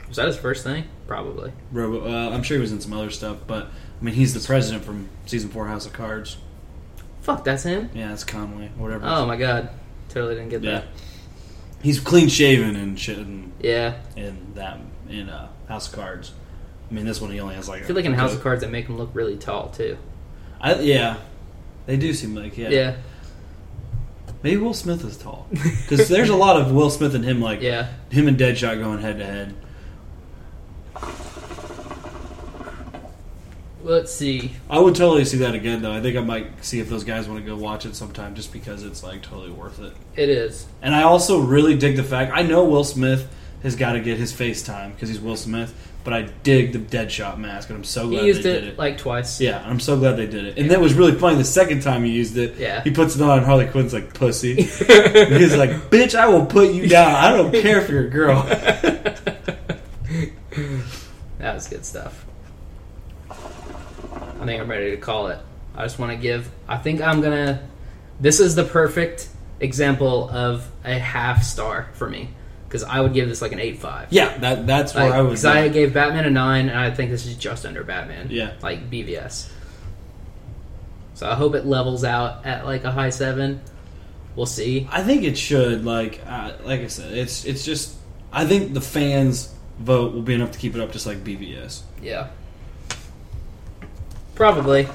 Was 0.07 0.17
that 0.17 0.27
his 0.27 0.37
first 0.37 0.65
thing? 0.65 0.85
probably. 1.09 1.53
Robo, 1.73 2.07
uh, 2.07 2.31
I'm 2.31 2.45
sure 2.45 2.59
he 2.59 2.61
was 2.61 2.71
in 2.71 2.81
some 2.81 2.93
other 2.93 3.11
stuff, 3.11 3.39
but 3.49 3.67
I 3.67 4.05
mean, 4.05 4.15
he's 4.15 4.35
the 4.35 4.47
president 4.47 4.85
from 4.85 5.09
season 5.27 5.51
four 5.51 5.67
House 5.67 5.87
of 5.87 5.93
Cards. 5.93 6.37
Fuck, 7.23 7.43
that's 7.43 7.65
him. 7.65 7.91
Yeah, 7.95 8.13
it's 8.13 8.23
Conway, 8.23 8.69
whatever. 8.77 9.07
Oh 9.07 9.27
my 9.27 9.37
god, 9.37 9.71
totally 10.09 10.37
didn't 10.37 10.51
get 10.51 10.63
yeah. 10.63 10.71
that. 10.71 10.85
He's 11.83 11.99
clean 11.99 12.29
shaven 12.29 12.77
and 12.77 12.99
shit 12.99 13.19
in, 13.19 13.53
Yeah, 13.61 13.97
in 14.17 14.53
that 14.55 14.79
in 15.09 15.29
uh, 15.29 15.49
House 15.69 15.89
of 15.89 15.95
Cards. 15.95 16.33
I 16.91 16.95
mean, 16.95 17.07
this 17.07 17.21
one 17.21 17.31
he 17.33 17.41
only 17.41 17.57
has 17.57 17.69
like. 17.69 17.83
I 17.83 17.87
feel 17.87 17.97
like 17.97 18.05
in 18.05 18.15
House 18.15 18.35
of 18.35 18.43
Cards 18.43 18.63
they 18.63 18.69
make 18.69 18.87
him 18.87 18.97
look 18.97 19.11
really 19.15 19.37
tall 19.37 19.71
too. 19.71 19.99
I, 20.61 20.75
yeah, 20.77 21.17
they 21.87 21.97
do 21.97 22.13
seem 22.13 22.35
like 22.35 22.57
yeah. 22.57 22.69
Yeah, 22.69 22.97
Maybe 24.43 24.57
Will 24.57 24.75
Smith 24.75 25.05
is 25.05 25.17
tall 25.17 25.49
because 25.51 26.09
there's 26.09 26.29
a 26.29 26.37
lot 26.37 26.61
of 26.61 26.73
Will 26.73 26.91
Smith 26.91 27.15
and 27.15 27.25
him 27.25 27.41
like 27.41 27.61
yeah. 27.61 27.89
him 28.11 28.29
and 28.29 28.39
Deadshot 28.39 28.79
going 28.79 29.01
head 29.01 29.19
to 29.19 29.27
head. 29.27 29.55
Let's 33.83 34.13
see. 34.13 34.53
I 34.69 34.79
would 34.79 34.95
totally 34.95 35.25
see 35.25 35.39
that 35.39 35.55
again 35.55 35.83
though. 35.83 35.93
I 35.93 36.01
think 36.01 36.17
I 36.17 36.21
might 36.21 36.65
see 36.65 36.79
if 36.79 36.89
those 36.89 37.05
guys 37.05 37.27
want 37.27 37.41
to 37.41 37.47
go 37.47 37.57
watch 37.57 37.87
it 37.87 37.97
sometime 37.97 38.35
just 38.35 38.53
because 38.53 38.85
it's 38.85 39.03
like 39.03 39.23
totally 39.23 39.51
worth 39.51 39.81
it. 39.81 39.95
It 40.15 40.29
is. 40.29 40.67
And 40.83 40.95
I 40.95 41.03
also 41.03 41.41
really 41.41 41.77
dig 41.77 41.97
the 41.97 42.05
fact 42.05 42.31
I 42.35 42.43
know 42.43 42.65
Will 42.65 42.85
Smith 42.85 43.29
has 43.63 43.77
got 43.77 43.95
to 43.95 44.01
get 44.01 44.19
his 44.19 44.33
face 44.33 44.63
time 44.63 44.93
because 44.93 45.09
he's 45.09 45.21
Will 45.21 45.37
Smith, 45.37 45.75
but 46.09 46.17
I 46.17 46.23
dig 46.43 46.73
the 46.73 46.79
Deadshot 46.79 47.37
mask, 47.37 47.69
and 47.69 47.77
I'm 47.77 47.85
so 47.85 48.09
glad 48.09 48.23
He 48.23 48.29
used 48.29 48.43
they 48.43 48.53
it, 48.53 48.61
did 48.61 48.69
it. 48.69 48.79
like 48.79 48.97
twice. 48.97 49.43
yeah, 49.43 49.63
I'm 49.67 49.79
so 49.79 49.95
glad 49.99 50.13
they 50.17 50.25
did 50.27 50.47
it. 50.47 50.57
And 50.59 50.71
that 50.71 50.81
was 50.81 50.95
really 50.95 51.13
funny. 51.13 51.37
The 51.37 51.45
second 51.45 51.83
time 51.83 52.03
he 52.03 52.11
used 52.13 52.39
it, 52.39 52.57
Yeah. 52.57 52.83
he 52.83 52.91
puts 52.93 53.15
it 53.15 53.21
on, 53.21 53.37
and 53.37 53.47
Harley 53.47 53.67
Quinn's 53.67 53.93
like 53.93 54.15
pussy. 54.15 54.53
And 54.53 54.59
he's 55.37 55.55
like, 55.55 55.69
"Bitch, 55.91 56.15
I 56.15 56.27
will 56.27 56.47
put 56.47 56.73
you 56.73 56.89
down. 56.89 57.15
I 57.15 57.37
don't 57.37 57.53
care 57.63 57.79
if 57.83 57.91
you're 57.91 58.07
a 58.07 58.11
girl." 58.11 58.43
That 61.39 61.55
was 61.55 61.69
good 61.69 61.85
stuff. 61.85 62.25
I 63.31 64.45
think 64.47 64.61
I'm 64.61 64.69
ready 64.69 64.91
to 64.93 64.97
call 64.97 65.29
it. 65.29 65.39
I 65.77 65.83
just 65.85 65.99
want 65.99 66.11
to 66.13 66.19
give. 66.19 66.51
I 66.67 66.79
think 66.79 67.01
I'm 67.01 67.21
gonna. 67.21 67.69
This 68.19 68.41
is 68.41 68.55
the 68.55 68.65
perfect 68.65 69.29
example 69.61 70.29
of 70.31 70.69
a 70.85 70.99
half 70.99 71.43
star 71.45 71.91
for 71.93 72.09
me 72.09 72.31
because 72.69 72.85
I 72.85 73.01
would 73.01 73.15
give 73.15 73.29
this 73.29 73.41
like 73.41 73.53
an 73.53 73.61
eight 73.61 73.79
five. 73.79 74.09
Yeah, 74.13 74.37
that 74.39 74.67
that's 74.67 74.95
where 74.95 75.11
I 75.13 75.23
was. 75.23 75.41
Because 75.41 75.45
I 75.57 75.69
gave 75.69 75.95
Batman 75.95 76.27
a 76.27 76.31
nine, 76.31 76.69
and 76.69 76.79
I 76.79 76.91
think 76.91 77.11
this 77.11 77.25
is 77.25 77.37
just 77.37 77.65
under 77.65 77.83
Batman. 77.83 78.29
Yeah. 78.31 78.53
like 78.61 78.91
BVS. 78.91 79.51
So 81.15 81.29
I 81.29 81.35
hope 81.35 81.55
it 81.55 81.65
levels 81.65 82.05
out 82.05 82.45
at 82.45 82.67
like 82.67 82.85
a 82.85 82.91
high 82.91 83.11
seven. 83.11 83.63
We'll 84.37 84.47
see. 84.47 84.87
I 84.93 85.03
think 85.03 85.25
it 85.25 85.37
should. 85.37 85.85
Like, 85.85 86.21
uh, 86.27 86.53
like 86.63 86.81
I 86.81 86.87
said, 86.89 87.13
it's 87.13 87.45
it's 87.45 87.65
just. 87.65 87.97
I 88.31 88.45
think 88.45 88.75
the 88.75 88.83
fans' 88.83 89.53
vote 89.79 90.13
will 90.13 90.23
be 90.23 90.35
enough 90.35 90.53
to 90.53 90.59
keep 90.59 90.75
it 90.75 90.81
up, 90.83 90.93
just 90.93 91.07
like 91.07 91.25
BVS. 91.25 91.81
Yeah, 92.03 92.29
probably. 94.35 94.87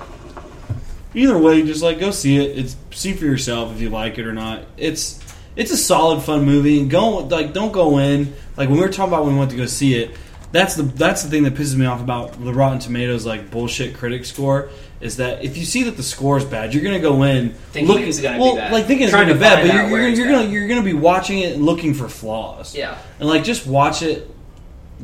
Either 1.16 1.38
way, 1.38 1.64
just 1.64 1.82
like 1.82 2.00
go 2.00 2.12
see 2.12 2.38
it. 2.38 2.58
It's 2.58 2.76
see 2.92 3.14
for 3.14 3.26
yourself 3.26 3.74
if 3.74 3.82
you 3.82 3.90
like 3.90 4.18
it 4.20 4.28
or 4.28 4.34
not. 4.34 4.64
It's 4.78 5.20
it's 5.56 5.72
a 5.72 5.78
solid, 5.78 6.22
fun 6.24 6.46
movie. 6.46 6.80
And 6.80 6.90
go 6.90 7.18
like 7.20 7.54
don't 7.54 7.72
go 7.72 7.98
in 8.00 8.34
like 8.58 8.70
when 8.70 8.78
we 8.78 8.84
were 8.86 8.92
talking 8.92 9.14
about 9.14 9.26
when 9.26 9.34
we 9.34 9.40
went 9.40 9.52
to 9.52 9.58
go 9.58 9.66
see 9.66 9.96
it. 9.96 10.16
That's 10.52 10.76
the 10.76 10.84
that's 10.84 11.24
the 11.24 11.30
thing 11.30 11.44
that 11.44 11.56
pisses 11.56 11.76
me 11.76 11.86
off 11.88 12.00
about 12.02 12.34
the 12.44 12.54
Rotten 12.54 12.78
Tomatoes 12.80 13.26
like 13.26 13.50
bullshit 13.50 13.96
critic 13.96 14.24
score 14.26 14.70
is 15.02 15.18
that 15.18 15.44
if 15.44 15.58
you 15.58 15.66
see 15.66 15.84
that 15.84 15.98
the 15.98 16.04
score 16.04 16.38
is 16.38 16.46
bad, 16.46 16.74
you're 16.74 16.84
gonna 16.84 17.00
go 17.00 17.24
in 17.24 17.50
Thinking 17.72 17.98
it's 18.08 18.22
gonna 18.22 18.38
be 18.38 18.42
well, 18.42 18.56
bad. 18.56 18.72
like 18.72 18.86
thinking 18.86 19.06
it's 19.06 19.12
Trying 19.12 19.28
gonna 19.28 19.34
be 19.40 19.40
bad, 19.40 19.68
but 19.68 19.74
you're, 19.74 20.00
you're, 20.00 20.10
you're 20.10 20.28
gonna 20.28 20.48
you're 20.48 20.68
gonna 20.68 20.84
be 20.84 20.94
watching 20.94 21.40
it 21.40 21.56
and 21.56 21.66
looking 21.66 21.94
for 21.96 22.08
flaws. 22.08 22.76
Yeah, 22.76 22.98
and 23.20 23.28
like 23.28 23.44
just 23.44 23.66
watch 23.66 24.02
it. 24.04 24.30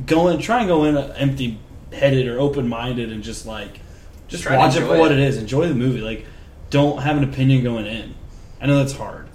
Go 0.05 0.27
in, 0.29 0.39
try 0.39 0.59
and 0.59 0.67
go 0.67 0.85
in 0.85 0.95
empty 0.95 1.59
headed 1.91 2.27
or 2.27 2.39
open 2.39 2.67
minded, 2.69 3.11
and 3.11 3.23
just 3.23 3.45
like 3.47 3.79
just 4.27 4.43
Try 4.43 4.55
watch 4.55 4.75
it 4.75 4.81
for 4.81 4.97
what 4.99 5.11
it. 5.11 5.17
it 5.19 5.27
is. 5.27 5.37
Enjoy 5.37 5.67
the 5.67 5.73
movie. 5.73 6.01
Like 6.01 6.25
don't 6.69 7.01
have 7.01 7.17
an 7.17 7.23
opinion 7.23 7.63
going 7.63 7.87
in. 7.87 8.13
I 8.61 8.67
know 8.67 8.77
that's 8.77 8.93
hard. 8.93 9.27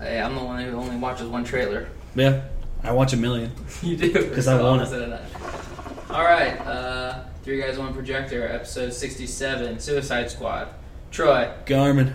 Hey, 0.00 0.20
I'm 0.20 0.34
the 0.34 0.44
one 0.44 0.62
who 0.64 0.76
only 0.76 0.96
watches 0.96 1.28
one 1.28 1.44
trailer. 1.44 1.88
Yeah, 2.14 2.42
I 2.82 2.92
watch 2.92 3.12
a 3.12 3.16
million. 3.16 3.52
You 3.82 3.96
do 3.96 4.12
because 4.12 4.48
I 4.48 4.60
want 4.60 4.80
it. 4.82 4.84
opposite 4.86 5.02
of 5.02 5.10
that. 5.10 6.10
All 6.10 6.24
right, 6.24 6.58
uh, 6.60 7.24
three 7.42 7.60
guys, 7.60 7.78
one 7.78 7.92
projector, 7.94 8.46
episode 8.48 8.92
sixty-seven, 8.92 9.78
Suicide 9.80 10.30
Squad. 10.30 10.68
Troy, 11.10 11.50
Garmin. 11.66 12.14